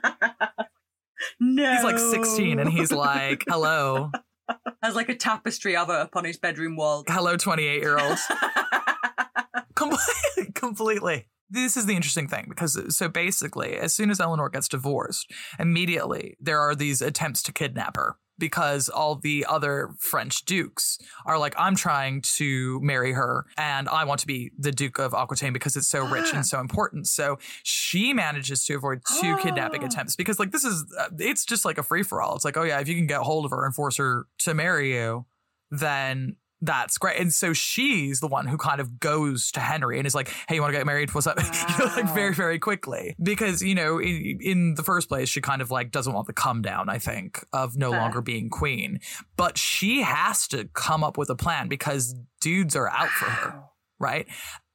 no, 1.40 1.75
He's 1.75 1.85
like 1.85 1.99
16 1.99 2.59
and 2.61 2.71
he's 2.71 2.92
like, 2.92 3.42
hello, 3.49 4.11
has 4.83 4.95
like 4.95 5.09
a 5.09 5.14
tapestry 5.16 5.77
of 5.77 5.88
her 5.88 5.95
up 5.95 6.14
on 6.16 6.25
his 6.25 6.37
bedroom 6.37 6.77
wall. 6.77 7.05
hello, 7.09 7.37
28 7.37 7.81
year 7.81 7.99
olds. 7.99 8.23
Com- 9.75 9.97
completely. 10.55 11.27
This 11.51 11.77
is 11.77 11.87
the 11.87 11.95
interesting 11.95 12.29
thing 12.29 12.47
because 12.49 12.97
so 12.97 13.09
basically, 13.09 13.77
as 13.77 13.95
soon 13.95 14.11
as 14.11 14.21
Eleanor 14.21 14.49
gets 14.49 14.69
divorced, 14.69 15.33
immediately 15.59 16.37
there 16.41 16.61
are 16.61 16.75
these 16.75 17.01
attempts 17.01 17.43
to 17.45 17.53
kidnap 17.53 17.97
her 17.97 18.17
because 18.39 18.89
all 18.89 19.17
the 19.17 19.45
other 19.49 19.91
French 19.99 20.45
dukes 20.45 20.99
are 21.27 21.39
like, 21.39 21.55
I'm 21.59 21.75
trying 21.75 22.23
to 22.37 22.81
marry 22.81 23.13
her 23.13 23.47
and 23.57 23.89
I 23.89 24.05
want 24.05 24.21
to 24.21 24.27
be 24.27 24.53
the 24.57 24.71
Duke 24.71 24.99
of 24.99 25.13
Aquitaine 25.13 25.53
because 25.53 25.77
it's 25.77 25.89
so 25.89 26.07
rich 26.07 26.33
and 26.33 26.47
so 26.47 26.61
important. 26.61 27.09
So 27.09 27.39
she 27.63 28.13
manages 28.13 28.65
to 28.67 28.75
avoid 28.75 29.03
two 29.21 29.37
kidnapping 29.39 29.83
attempts 29.83 30.17
because, 30.17 30.39
like, 30.39 30.53
this 30.53 30.65
is, 30.65 30.85
uh, 30.99 31.09
it's 31.19 31.45
just 31.45 31.65
like 31.65 31.79
a 31.79 31.83
free 31.83 32.03
for 32.03 32.23
all. 32.23 32.37
It's 32.37 32.45
like, 32.45 32.57
oh, 32.57 32.63
yeah, 32.63 32.81
if 32.81 32.89
you 32.89 32.95
can 32.95 33.07
get 33.07 33.21
hold 33.21 33.45
of 33.45 33.51
her 33.51 33.65
and 33.65 33.75
force 33.75 33.97
her 33.97 34.27
to 34.41 34.55
marry 34.55 34.95
you, 34.95 35.27
then 35.71 36.37
that's 36.61 36.99
great. 36.99 37.21
And 37.21 37.33
so 37.33 37.53
she's 37.53 38.21
the 38.21 38.27
one 38.27 38.47
who 38.47 38.57
kind 38.57 38.81
of 38.81 38.99
goes 39.01 39.53
to 39.53 39.61
Henry 39.61 39.99
and 39.99 40.07
is 40.07 40.14
like, 40.14 40.29
hey, 40.49 40.57
you 40.57 40.61
want 40.61 40.73
to 40.73 40.79
get 40.79 40.87
married? 40.87 41.14
What's 41.14 41.27
up? 41.27 41.38
You 41.79 41.79
know, 41.87 41.92
like 41.94 42.12
very, 42.14 42.35
very 42.35 42.59
quickly. 42.59 43.14
Because, 43.23 43.62
you 43.62 43.75
know, 43.75 43.99
in, 44.01 44.38
in 44.40 44.75
the 44.75 44.83
first 44.83 45.09
place, 45.09 45.29
she 45.29 45.40
kind 45.40 45.62
of 45.62 45.71
like 45.71 45.90
doesn't 45.92 46.12
want 46.12 46.27
the 46.27 46.33
come 46.33 46.62
down, 46.62 46.88
I 46.88 46.99
think, 46.99 47.44
of 47.53 47.77
no 47.77 47.90
Fair. 47.90 48.01
longer 48.01 48.21
being 48.23 48.51
queen. 48.51 49.01
But 49.37 49.57
she 49.59 50.03
has 50.03 50.49
to 50.49 50.64
come 50.75 51.05
up 51.05 51.16
with 51.16 51.31
a 51.31 51.37
plan 51.37 51.68
because 51.68 52.14
dudes 52.40 52.75
are 52.75 52.88
out 52.88 53.09
for 53.11 53.27
her, 53.27 53.62
right? 54.01 54.27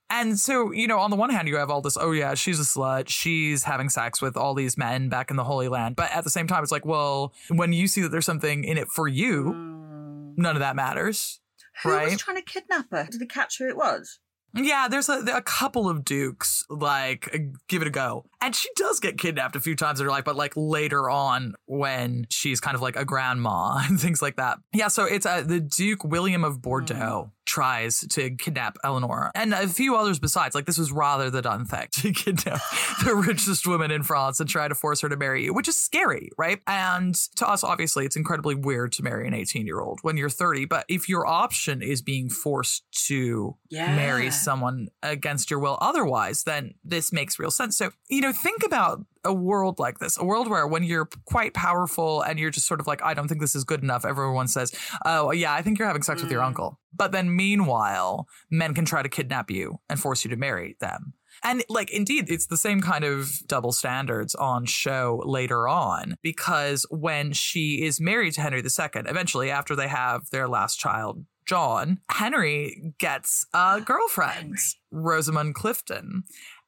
And 0.10 0.38
so, 0.39 0.72
you 0.72 0.88
know, 0.88 1.00
on 1.00 1.10
the 1.10 1.15
one 1.15 1.32
hand, 1.32 1.48
you 1.48 1.56
have 1.58 1.69
all 1.72 1.82
this, 1.82 1.98
oh, 2.00 2.12
yeah, 2.12 2.36
she's 2.36 2.60
a 2.60 2.63
slut. 2.63 3.10
She's 3.10 3.63
having 3.63 3.89
sex 3.89 4.22
with 4.22 4.38
all 4.38 4.54
these 4.54 4.78
men 4.78 5.10
back 5.10 5.32
in 5.32 5.38
the 5.38 5.43
Holy 5.43 5.67
Land. 5.69 5.96
But 5.96 6.12
at 6.12 6.24
the 6.24 6.30
same 6.30 6.46
time, 6.48 6.62
it's 6.62 6.72
like, 6.72 6.86
well, 6.86 7.34
when 7.50 7.74
you 7.74 7.88
see 7.88 8.02
that 8.02 8.10
there's 8.10 8.26
something 8.26 8.63
in 8.63 8.78
it 8.78 8.88
for 8.89 9.08
you, 9.08 9.54
Mm. 9.54 10.38
none 10.38 10.56
of 10.56 10.60
that 10.60 10.76
matters. 10.76 11.39
Who 11.82 11.90
was 11.90 12.18
trying 12.18 12.38
to 12.38 12.44
kidnap 12.44 12.92
her? 12.92 13.08
Did 13.10 13.20
they 13.20 13.26
catch 13.26 13.58
who 13.58 13.68
it 13.68 13.76
was? 13.78 14.20
Yeah, 14.56 14.88
there's 14.88 15.10
a, 15.10 15.20
a 15.34 15.42
couple 15.42 15.90
of 15.90 16.06
dukes, 16.06 16.64
like, 16.70 17.28
uh, 17.34 17.40
give 17.68 17.82
it 17.82 17.88
a 17.88 17.92
go. 17.92 18.26
And 18.43 18.56
she 18.56 18.69
does 18.75 18.99
get 18.99 19.17
kidnapped 19.17 19.56
a 19.56 19.62
few 19.62 19.75
times 19.75 19.99
in 19.99 20.06
her 20.06 20.12
life, 20.12 20.25
but 20.25 20.36
like 20.36 20.53
later 20.56 21.10
on 21.10 21.56
when 21.65 22.27
she's 22.29 22.60
kind 22.60 22.75
of 22.75 22.82
like 22.82 22.95
a 22.97 23.06
grandma 23.06 23.77
and 23.88 23.99
things 23.99 24.21
like 24.21 24.36
that. 24.36 24.58
Yeah, 24.73 24.89
so 24.89 25.06
it's 25.06 25.25
uh, 25.25 25.41
the 25.41 25.60
Duke 25.60 26.03
William 26.03 26.43
of 26.43 26.62
Bordeaux 26.62 27.32
tries 27.45 27.99
to 28.08 28.32
kidnap 28.38 28.77
Eleanor 28.86 29.29
and 29.36 29.53
a 29.53 29.67
few 29.67 29.95
others 29.97 30.17
besides. 30.17 30.56
Like, 30.56 30.65
this 30.65 30.77
was 30.77 30.91
rather 30.93 31.29
the 31.29 31.41
done 31.41 31.65
thing 31.65 31.88
to 31.91 32.12
kidnap 32.13 32.62
the 33.06 33.15
richest 33.15 33.67
woman 33.67 33.91
in 33.91 34.01
France 34.03 34.39
and 34.39 34.49
try 34.49 34.67
to 34.67 34.75
force 34.75 35.01
her 35.01 35.10
to 35.10 35.17
marry 35.17 35.43
you, 35.43 35.53
which 35.53 35.67
is 35.67 35.77
scary, 35.82 36.29
right? 36.38 36.60
And 36.67 37.13
to 37.36 37.47
us, 37.47 37.63
obviously, 37.63 38.06
it's 38.06 38.15
incredibly 38.15 38.56
weird 38.56 38.91
to 38.93 39.03
marry 39.03 39.27
an 39.27 39.34
18 39.34 39.65
year 39.65 39.79
old 39.82 39.99
when 40.03 40.15
you're 40.17 40.29
30. 40.29 40.65
But 40.65 40.86
if 40.89 41.08
your 41.10 41.25
option 41.27 41.82
is 41.82 42.01
being 42.01 42.29
forced 42.29 42.84
to 43.08 43.58
Yeah. 43.69 43.95
marry 43.95 44.32
someone 44.32 44.88
against 45.01 45.49
your 45.51 45.60
will 45.60 45.77
otherwise, 45.82 46.43
then 46.43 46.73
this 46.84 47.12
makes 47.13 47.38
real 47.39 47.51
sense. 47.51 47.77
So, 47.77 47.91
you 48.10 48.21
know, 48.21 48.33
think 48.34 48.63
about 48.63 49.06
a 49.24 49.34
world 49.34 49.80
like 49.80 50.00
this, 50.00 50.17
a 50.17 50.26
world 50.26 50.50
where 50.50 50.67
when 50.67 50.84
you're 50.84 51.08
quite 51.26 51.54
powerful 51.54 52.22
and 52.22 52.38
you're 52.39 52.50
just 52.50 52.67
sort 52.67 52.80
of 52.82 52.88
like, 52.88 53.02
I 53.04 53.13
don't 53.13 53.28
think 53.28 53.39
this 53.39 53.56
is 53.56 53.63
good 53.63 53.82
enough, 53.82 54.04
everyone 54.06 54.48
says, 54.48 54.74
Oh, 55.06 55.32
yeah, 55.32 55.54
I 55.54 55.62
think 55.62 55.80
you're 55.80 55.88
having 55.88 56.04
sex 56.04 56.22
with 56.22 56.32
your 56.32 56.41
Mm. 56.41 56.48
uncle. 56.48 56.80
But 56.93 57.12
then 57.13 57.34
meanwhile, 57.36 58.28
men 58.52 58.74
can 58.74 58.86
try 58.86 59.02
to 59.02 59.10
kidnap 59.10 59.50
you 59.50 59.80
and 59.89 60.00
force 60.00 60.26
you 60.26 60.30
to 60.32 60.36
marry 60.36 60.76
them. 60.80 61.13
And 61.43 61.63
like, 61.69 61.89
indeed, 61.91 62.26
it's 62.30 62.48
the 62.48 62.58
same 62.58 62.82
kind 62.82 63.04
of 63.04 63.32
double 63.48 63.72
standards 63.72 64.36
on 64.36 64.65
show 64.65 65.22
later 65.26 65.67
on 65.67 66.15
because 66.22 66.86
when 66.89 67.34
she 67.34 67.84
is 67.84 68.00
married 68.00 68.34
to 68.34 68.41
Henry 68.41 68.60
II, 68.62 68.89
eventually 69.08 69.50
after 69.50 69.76
they 69.76 69.88
have 69.88 70.30
their 70.32 70.48
last 70.48 70.80
child, 70.80 71.26
John, 71.46 72.00
Henry 72.10 72.93
gets 73.00 73.46
a 73.54 73.82
girlfriend, 73.86 74.58
Rosamund 74.91 75.56
Clifton. 75.56 76.24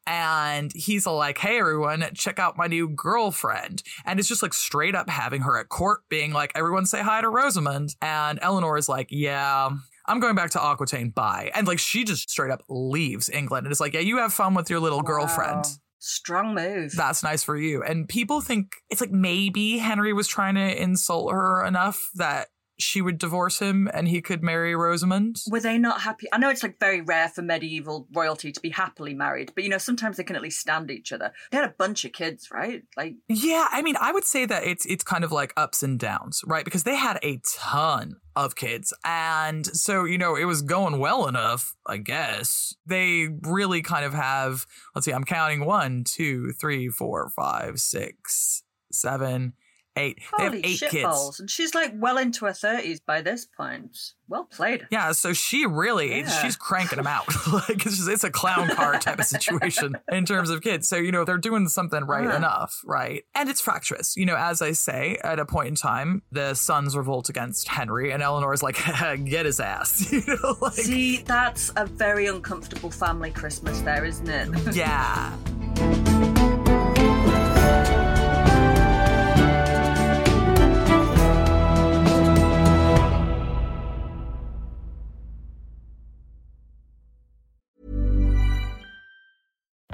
And 0.07 0.71
he's 0.73 1.07
like, 1.07 1.37
hey, 1.37 1.59
everyone, 1.59 2.05
check 2.13 2.39
out 2.39 2.57
my 2.57 2.67
new 2.67 2.89
girlfriend. 2.89 3.83
And 4.05 4.19
it's 4.19 4.27
just 4.29 4.43
like 4.43 4.53
straight 4.53 4.95
up 4.95 5.09
having 5.09 5.41
her 5.41 5.57
at 5.57 5.69
court 5.69 6.01
being 6.09 6.31
like, 6.31 6.51
everyone 6.55 6.85
say 6.85 7.01
hi 7.01 7.21
to 7.21 7.29
Rosamund. 7.29 7.95
And 8.01 8.39
Eleanor 8.41 8.77
is 8.77 8.87
like, 8.87 9.07
yeah, 9.09 9.69
I'm 10.07 10.19
going 10.19 10.35
back 10.35 10.51
to 10.51 10.63
Aquitaine. 10.63 11.09
Bye. 11.09 11.51
And 11.55 11.67
like 11.67 11.79
she 11.79 12.03
just 12.03 12.29
straight 12.29 12.51
up 12.51 12.61
leaves 12.69 13.29
England 13.29 13.65
and 13.65 13.71
it's 13.71 13.81
like, 13.81 13.93
yeah, 13.93 14.01
you 14.01 14.17
have 14.17 14.33
fun 14.33 14.53
with 14.53 14.69
your 14.69 14.79
little 14.79 15.01
girlfriend. 15.01 15.65
Strong 15.99 16.53
move. 16.53 16.91
That's 16.91 17.23
nice 17.23 17.43
for 17.43 17.57
you. 17.57 17.81
And 17.81 18.07
people 18.07 18.39
think 18.39 18.75
it's 18.91 19.01
like 19.01 19.11
maybe 19.11 19.79
Henry 19.79 20.13
was 20.13 20.27
trying 20.27 20.53
to 20.53 20.81
insult 20.81 21.31
her 21.31 21.65
enough 21.65 21.99
that 22.15 22.49
she 22.77 23.01
would 23.01 23.17
divorce 23.17 23.59
him 23.59 23.89
and 23.93 24.07
he 24.07 24.21
could 24.21 24.43
marry 24.43 24.75
Rosamund. 24.75 25.37
Were 25.49 25.59
they 25.59 25.77
not 25.77 26.01
happy? 26.01 26.27
I 26.31 26.37
know 26.37 26.49
it's 26.49 26.63
like 26.63 26.79
very 26.79 27.01
rare 27.01 27.29
for 27.29 27.41
medieval 27.41 28.07
royalty 28.13 28.51
to 28.51 28.59
be 28.59 28.69
happily 28.69 29.13
married, 29.13 29.51
but 29.55 29.63
you 29.63 29.69
know, 29.69 29.77
sometimes 29.77 30.17
they 30.17 30.23
can 30.23 30.35
at 30.35 30.41
least 30.41 30.59
stand 30.59 30.91
each 30.91 31.11
other. 31.11 31.31
They 31.51 31.57
had 31.57 31.69
a 31.69 31.75
bunch 31.77 32.05
of 32.05 32.13
kids, 32.13 32.49
right? 32.51 32.83
Like 32.97 33.15
Yeah, 33.27 33.67
I 33.71 33.81
mean, 33.81 33.95
I 33.99 34.11
would 34.11 34.25
say 34.25 34.45
that 34.45 34.63
it's 34.63 34.85
it's 34.85 35.03
kind 35.03 35.23
of 35.23 35.31
like 35.31 35.53
ups 35.55 35.83
and 35.83 35.99
downs, 35.99 36.41
right? 36.45 36.65
Because 36.65 36.83
they 36.83 36.95
had 36.95 37.19
a 37.23 37.39
ton 37.47 38.17
of 38.35 38.55
kids. 38.55 38.93
And 39.05 39.65
so, 39.65 40.03
you 40.03 40.17
know, 40.17 40.35
it 40.35 40.45
was 40.45 40.61
going 40.61 40.99
well 40.99 41.27
enough, 41.27 41.75
I 41.85 41.97
guess. 41.97 42.75
They 42.85 43.29
really 43.41 43.81
kind 43.81 44.05
of 44.05 44.13
have, 44.13 44.65
let's 44.93 45.05
see, 45.05 45.13
I'm 45.13 45.23
counting 45.23 45.65
one, 45.65 46.03
two, 46.03 46.51
three, 46.51 46.89
four, 46.89 47.29
five, 47.29 47.79
six, 47.79 48.63
seven, 48.91 49.53
eight. 49.97 50.19
They 50.37 50.43
have 50.43 50.53
holy 50.53 50.65
eight 50.65 50.77
shit 50.77 50.91
kids. 50.91 51.03
balls. 51.03 51.39
And 51.39 51.49
she's 51.49 51.73
like 51.75 51.91
well 51.95 52.17
into 52.17 52.45
her 52.45 52.53
thirties 52.53 52.99
by 52.99 53.21
this 53.21 53.45
point. 53.45 53.97
Well 54.27 54.45
played. 54.45 54.87
Yeah, 54.91 55.11
so 55.11 55.33
she 55.33 55.65
really 55.67 56.19
Yeah. 56.19 56.41
she's 56.41 56.55
cranking 56.55 56.97
them 56.97 57.05
out. 57.07 57.27
like 57.53 57.85
it's 57.85 57.97
just, 57.97 58.09
it's 58.09 58.23
a 58.23 58.31
clown 58.31 58.69
car 58.69 58.97
type 58.99 59.19
of 59.19 59.25
situation 59.25 59.95
in 60.11 60.25
terms 60.25 60.49
of 60.49 60.61
kids. 60.61 60.87
So 60.87 60.95
you 60.95 61.11
know 61.11 61.25
they're 61.25 61.37
doing 61.37 61.67
something 61.67 62.03
right 62.05 62.25
Uh-huh. 62.27 62.37
enough, 62.37 62.81
right? 62.85 63.23
And 63.35 63.49
it's 63.49 63.61
fractious. 63.61 64.17
You 64.17 64.25
know, 64.25 64.35
as 64.35 64.61
I 64.61 64.71
say, 64.71 65.17
at 65.23 65.39
a 65.39 65.45
point 65.45 65.67
in 65.69 65.75
time, 65.75 66.23
the 66.31 66.53
sons 66.55 66.97
revolt 66.97 67.29
against 67.29 67.67
Henry, 67.67 68.11
and 68.11 68.23
Eleanor's 68.23 68.63
like, 68.63 68.77
get 69.25 69.45
his 69.45 69.59
ass. 69.59 70.11
You 70.11 70.23
know, 70.27 70.57
like 70.61 70.73
See, 70.73 71.17
that's 71.17 71.71
a 71.75 71.85
very 71.85 72.25
uncomfortable 72.27 72.89
family 72.91 73.31
Christmas 73.31 73.79
there, 73.81 74.05
isn't 74.05 74.27
it? 74.29 74.75
yeah. 74.75 75.35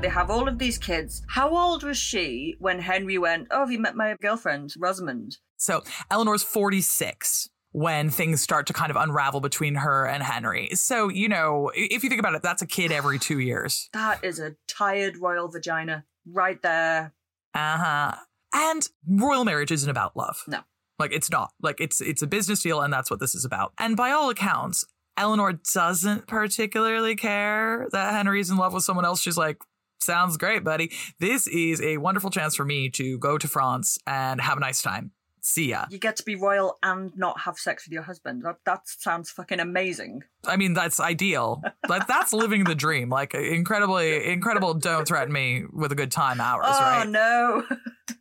They 0.00 0.08
have 0.08 0.30
all 0.30 0.48
of 0.48 0.58
these 0.58 0.78
kids. 0.78 1.22
How 1.28 1.50
old 1.56 1.82
was 1.82 1.98
she 1.98 2.56
when 2.58 2.78
Henry 2.80 3.18
went, 3.18 3.48
Oh, 3.50 3.60
have 3.60 3.70
you 3.70 3.78
met 3.78 3.96
my 3.96 4.16
girlfriend, 4.20 4.74
Rosamond? 4.78 5.36
So 5.56 5.82
Eleanor's 6.10 6.42
46 6.42 7.50
when 7.72 8.10
things 8.10 8.42
start 8.42 8.66
to 8.66 8.72
kind 8.72 8.90
of 8.90 8.96
unravel 8.96 9.40
between 9.40 9.76
her 9.76 10.06
and 10.06 10.22
Henry. 10.22 10.70
So, 10.74 11.08
you 11.08 11.28
know, 11.28 11.70
if 11.74 12.02
you 12.02 12.08
think 12.08 12.18
about 12.18 12.34
it, 12.34 12.42
that's 12.42 12.62
a 12.62 12.66
kid 12.66 12.90
every 12.90 13.18
two 13.18 13.38
years. 13.38 13.88
That 13.92 14.24
is 14.24 14.40
a 14.40 14.56
tired 14.66 15.18
royal 15.18 15.48
vagina 15.48 16.04
right 16.26 16.60
there. 16.62 17.12
Uh 17.54 17.76
huh. 17.76 18.14
And 18.52 18.88
royal 19.06 19.44
marriage 19.44 19.70
isn't 19.70 19.90
about 19.90 20.16
love. 20.16 20.42
No. 20.48 20.60
Like 20.98 21.12
it's 21.12 21.30
not. 21.30 21.52
Like 21.62 21.80
it's 21.80 22.00
it's 22.00 22.22
a 22.22 22.26
business 22.26 22.60
deal, 22.60 22.80
and 22.80 22.92
that's 22.92 23.10
what 23.10 23.20
this 23.20 23.34
is 23.34 23.44
about. 23.44 23.72
And 23.78 23.96
by 23.96 24.10
all 24.10 24.28
accounts, 24.28 24.84
Eleanor 25.16 25.52
doesn't 25.52 26.26
particularly 26.26 27.14
care 27.14 27.88
that 27.92 28.12
Henry's 28.12 28.50
in 28.50 28.56
love 28.56 28.72
with 28.74 28.84
someone 28.84 29.04
else. 29.04 29.20
She's 29.20 29.36
like, 29.36 29.58
sounds 30.00 30.36
great, 30.36 30.64
buddy. 30.64 30.90
This 31.18 31.46
is 31.46 31.80
a 31.82 31.98
wonderful 31.98 32.30
chance 32.30 32.54
for 32.54 32.64
me 32.64 32.90
to 32.90 33.18
go 33.18 33.38
to 33.38 33.48
France 33.48 33.98
and 34.06 34.40
have 34.40 34.56
a 34.56 34.60
nice 34.60 34.82
time. 34.82 35.12
See 35.42 35.70
ya. 35.70 35.86
You 35.88 35.98
get 35.98 36.16
to 36.16 36.22
be 36.22 36.36
royal 36.36 36.78
and 36.82 37.16
not 37.16 37.40
have 37.40 37.56
sex 37.58 37.86
with 37.86 37.92
your 37.92 38.02
husband. 38.02 38.42
That, 38.44 38.56
that 38.66 38.86
sounds 38.86 39.30
fucking 39.30 39.58
amazing. 39.58 40.22
I 40.46 40.56
mean, 40.56 40.74
that's 40.74 41.00
ideal. 41.00 41.62
Like 41.88 42.06
that's 42.06 42.32
living 42.32 42.64
the 42.64 42.74
dream. 42.74 43.08
Like 43.08 43.34
incredibly, 43.34 44.30
incredible. 44.30 44.74
Don't 44.74 45.08
threaten 45.08 45.32
me 45.32 45.64
with 45.72 45.92
a 45.92 45.94
good 45.94 46.12
time 46.12 46.40
hours, 46.40 46.66
right? 46.66 46.78
oh, 46.78 46.98
right? 46.98 47.08
no. 47.08 47.64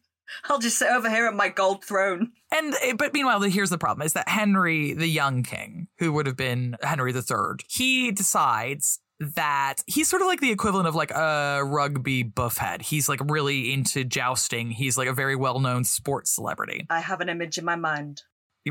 I'll 0.46 0.60
just 0.60 0.78
sit 0.78 0.90
over 0.90 1.10
here 1.10 1.26
at 1.26 1.34
my 1.34 1.50
gold 1.50 1.84
throne. 1.84 2.32
And 2.52 2.74
eh, 2.82 2.94
but 2.98 3.14
meanwhile, 3.14 3.42
here's 3.42 3.70
the 3.70 3.78
problem: 3.78 4.06
is 4.06 4.14
that 4.14 4.30
Henry, 4.30 4.94
the 4.94 5.08
young 5.08 5.44
king, 5.44 5.88
who 5.98 6.14
would 6.14 6.26
have 6.26 6.38
been 6.38 6.78
Henry 6.82 7.14
III, 7.14 7.58
he 7.68 8.12
decides 8.12 9.00
that 9.20 9.76
he's 9.86 10.08
sort 10.08 10.22
of 10.22 10.28
like 10.28 10.40
the 10.40 10.52
equivalent 10.52 10.88
of 10.88 10.96
like 10.96 11.12
a 11.12 11.62
rugby 11.64 12.24
buffhead. 12.24 12.82
He's 12.82 13.10
like 13.10 13.20
really 13.26 13.74
into 13.74 14.04
jousting. 14.04 14.72
He's 14.72 14.98
like 14.98 15.08
a 15.08 15.14
very 15.14 15.36
well-known 15.36 15.84
sports 15.84 16.32
celebrity. 16.32 16.86
I 16.90 17.02
have 17.02 17.22
an 17.22 17.30
image 17.30 17.58
in 17.58 17.66
my 17.66 17.76
mind. 17.76 18.22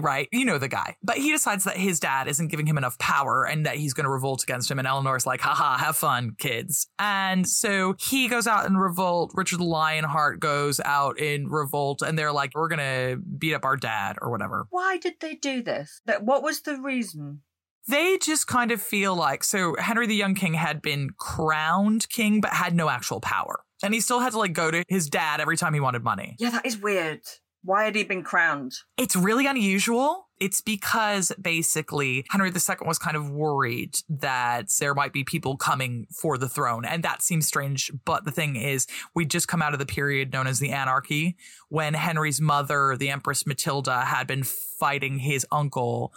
right? 0.00 0.28
You 0.32 0.44
know 0.44 0.58
the 0.58 0.68
guy. 0.68 0.96
But 1.02 1.16
he 1.16 1.32
decides 1.32 1.64
that 1.64 1.76
his 1.76 2.00
dad 2.00 2.28
isn't 2.28 2.48
giving 2.48 2.66
him 2.66 2.78
enough 2.78 2.98
power 2.98 3.44
and 3.44 3.66
that 3.66 3.76
he's 3.76 3.94
going 3.94 4.04
to 4.04 4.10
revolt 4.10 4.42
against 4.42 4.70
him. 4.70 4.78
And 4.78 4.86
Eleanor's 4.86 5.26
like, 5.26 5.40
haha, 5.40 5.76
have 5.78 5.96
fun, 5.96 6.36
kids. 6.38 6.88
And 6.98 7.48
so 7.48 7.94
he 7.98 8.28
goes 8.28 8.46
out 8.46 8.66
in 8.66 8.76
revolt. 8.76 9.32
Richard 9.34 9.60
Lionheart 9.60 10.40
goes 10.40 10.80
out 10.84 11.18
in 11.18 11.48
revolt. 11.48 12.02
And 12.02 12.18
they're 12.18 12.32
like, 12.32 12.52
we're 12.54 12.68
going 12.68 12.78
to 12.78 13.16
beat 13.16 13.54
up 13.54 13.64
our 13.64 13.76
dad 13.76 14.16
or 14.22 14.30
whatever. 14.30 14.66
Why 14.70 14.98
did 14.98 15.14
they 15.20 15.34
do 15.34 15.62
this? 15.62 16.00
That 16.06 16.22
What 16.24 16.42
was 16.42 16.62
the 16.62 16.80
reason? 16.80 17.42
They 17.88 18.18
just 18.18 18.46
kind 18.46 18.70
of 18.70 18.82
feel 18.82 19.16
like 19.16 19.42
so 19.42 19.74
Henry 19.78 20.06
the 20.06 20.14
Young 20.14 20.34
King 20.34 20.54
had 20.54 20.82
been 20.82 21.10
crowned 21.16 22.08
king, 22.08 22.40
but 22.40 22.52
had 22.52 22.74
no 22.74 22.88
actual 22.88 23.20
power. 23.20 23.60
And 23.82 23.94
he 23.94 24.00
still 24.00 24.20
had 24.20 24.32
to 24.32 24.38
like 24.38 24.52
go 24.52 24.70
to 24.70 24.84
his 24.88 25.08
dad 25.08 25.40
every 25.40 25.56
time 25.56 25.72
he 25.74 25.80
wanted 25.80 26.02
money. 26.02 26.36
Yeah, 26.38 26.50
that 26.50 26.66
is 26.66 26.78
weird. 26.78 27.20
Why 27.62 27.84
had 27.84 27.96
he 27.96 28.04
been 28.04 28.22
crowned? 28.22 28.72
It's 28.96 29.16
really 29.16 29.46
unusual. 29.46 30.28
It's 30.40 30.60
because 30.60 31.32
basically 31.40 32.24
Henry 32.30 32.50
II 32.50 32.76
was 32.86 32.98
kind 32.98 33.16
of 33.16 33.30
worried 33.30 33.96
that 34.08 34.68
there 34.78 34.94
might 34.94 35.12
be 35.12 35.24
people 35.24 35.56
coming 35.56 36.06
for 36.12 36.38
the 36.38 36.48
throne. 36.48 36.84
And 36.84 37.02
that 37.02 37.22
seems 37.22 37.48
strange. 37.48 37.90
But 38.04 38.24
the 38.24 38.30
thing 38.30 38.54
is, 38.54 38.86
we 39.14 39.24
just 39.24 39.48
come 39.48 39.60
out 39.60 39.72
of 39.72 39.80
the 39.80 39.86
period 39.86 40.32
known 40.32 40.46
as 40.46 40.60
the 40.60 40.70
anarchy 40.70 41.36
when 41.68 41.94
Henry's 41.94 42.40
mother, 42.40 42.96
the 42.96 43.10
Empress 43.10 43.46
Matilda, 43.46 44.04
had 44.04 44.28
been 44.28 44.44
fighting 44.44 45.18
his 45.18 45.44
uncle, 45.50 46.12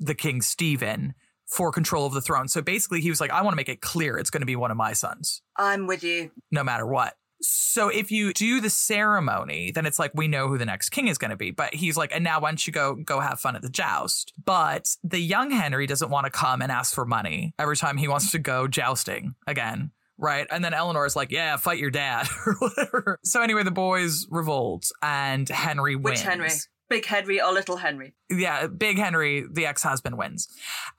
the 0.00 0.14
King 0.14 0.42
Stephen, 0.42 1.14
for 1.46 1.70
control 1.70 2.06
of 2.06 2.14
the 2.14 2.20
throne. 2.20 2.48
So 2.48 2.62
basically, 2.62 3.00
he 3.00 3.10
was 3.10 3.20
like, 3.20 3.30
I 3.30 3.42
want 3.42 3.52
to 3.52 3.56
make 3.56 3.68
it 3.68 3.80
clear 3.80 4.16
it's 4.16 4.30
going 4.30 4.42
to 4.42 4.46
be 4.46 4.56
one 4.56 4.70
of 4.70 4.76
my 4.76 4.92
sons, 4.92 5.42
I'm 5.56 5.86
with 5.86 6.02
you. 6.02 6.30
no 6.50 6.64
matter 6.64 6.86
what. 6.86 7.14
So 7.40 7.88
if 7.88 8.10
you 8.10 8.32
do 8.32 8.60
the 8.60 8.70
ceremony, 8.70 9.70
then 9.70 9.84
it's 9.84 9.98
like 9.98 10.12
we 10.14 10.28
know 10.28 10.48
who 10.48 10.56
the 10.56 10.64
next 10.64 10.90
king 10.90 11.08
is 11.08 11.18
going 11.18 11.30
to 11.32 11.36
be. 11.36 11.50
But 11.50 11.74
he's 11.74 11.96
like, 11.96 12.10
and 12.14 12.24
now 12.24 12.40
why 12.40 12.50
don't 12.50 12.66
you 12.66 12.72
go 12.72 12.94
go 12.94 13.20
have 13.20 13.38
fun 13.38 13.54
at 13.54 13.60
the 13.60 13.68
joust? 13.68 14.32
But 14.42 14.96
the 15.04 15.18
young 15.18 15.50
Henry 15.50 15.86
doesn't 15.86 16.10
want 16.10 16.24
to 16.24 16.30
come 16.30 16.62
and 16.62 16.72
ask 16.72 16.94
for 16.94 17.04
money 17.04 17.52
every 17.58 17.76
time 17.76 17.98
he 17.98 18.08
wants 18.08 18.30
to 18.30 18.38
go 18.38 18.66
jousting 18.66 19.34
again. 19.46 19.90
Right. 20.16 20.46
And 20.50 20.64
then 20.64 20.72
Eleanor 20.72 21.04
is 21.06 21.16
like, 21.16 21.32
yeah, 21.32 21.56
fight 21.56 21.78
your 21.78 21.90
dad 21.90 22.28
or 22.46 22.54
whatever. 22.60 23.18
So 23.24 23.42
anyway, 23.42 23.64
the 23.64 23.70
boys 23.72 24.26
revolt 24.30 24.90
and 25.02 25.46
Henry 25.48 25.96
wins. 25.96 26.20
Which 26.20 26.22
Henry? 26.22 26.50
Big 26.88 27.06
Henry 27.06 27.40
or 27.40 27.52
Little 27.52 27.76
Henry? 27.76 28.14
yeah, 28.30 28.66
Big 28.66 28.98
Henry, 28.98 29.44
the 29.50 29.66
ex 29.66 29.82
husband, 29.82 30.18
wins. 30.18 30.48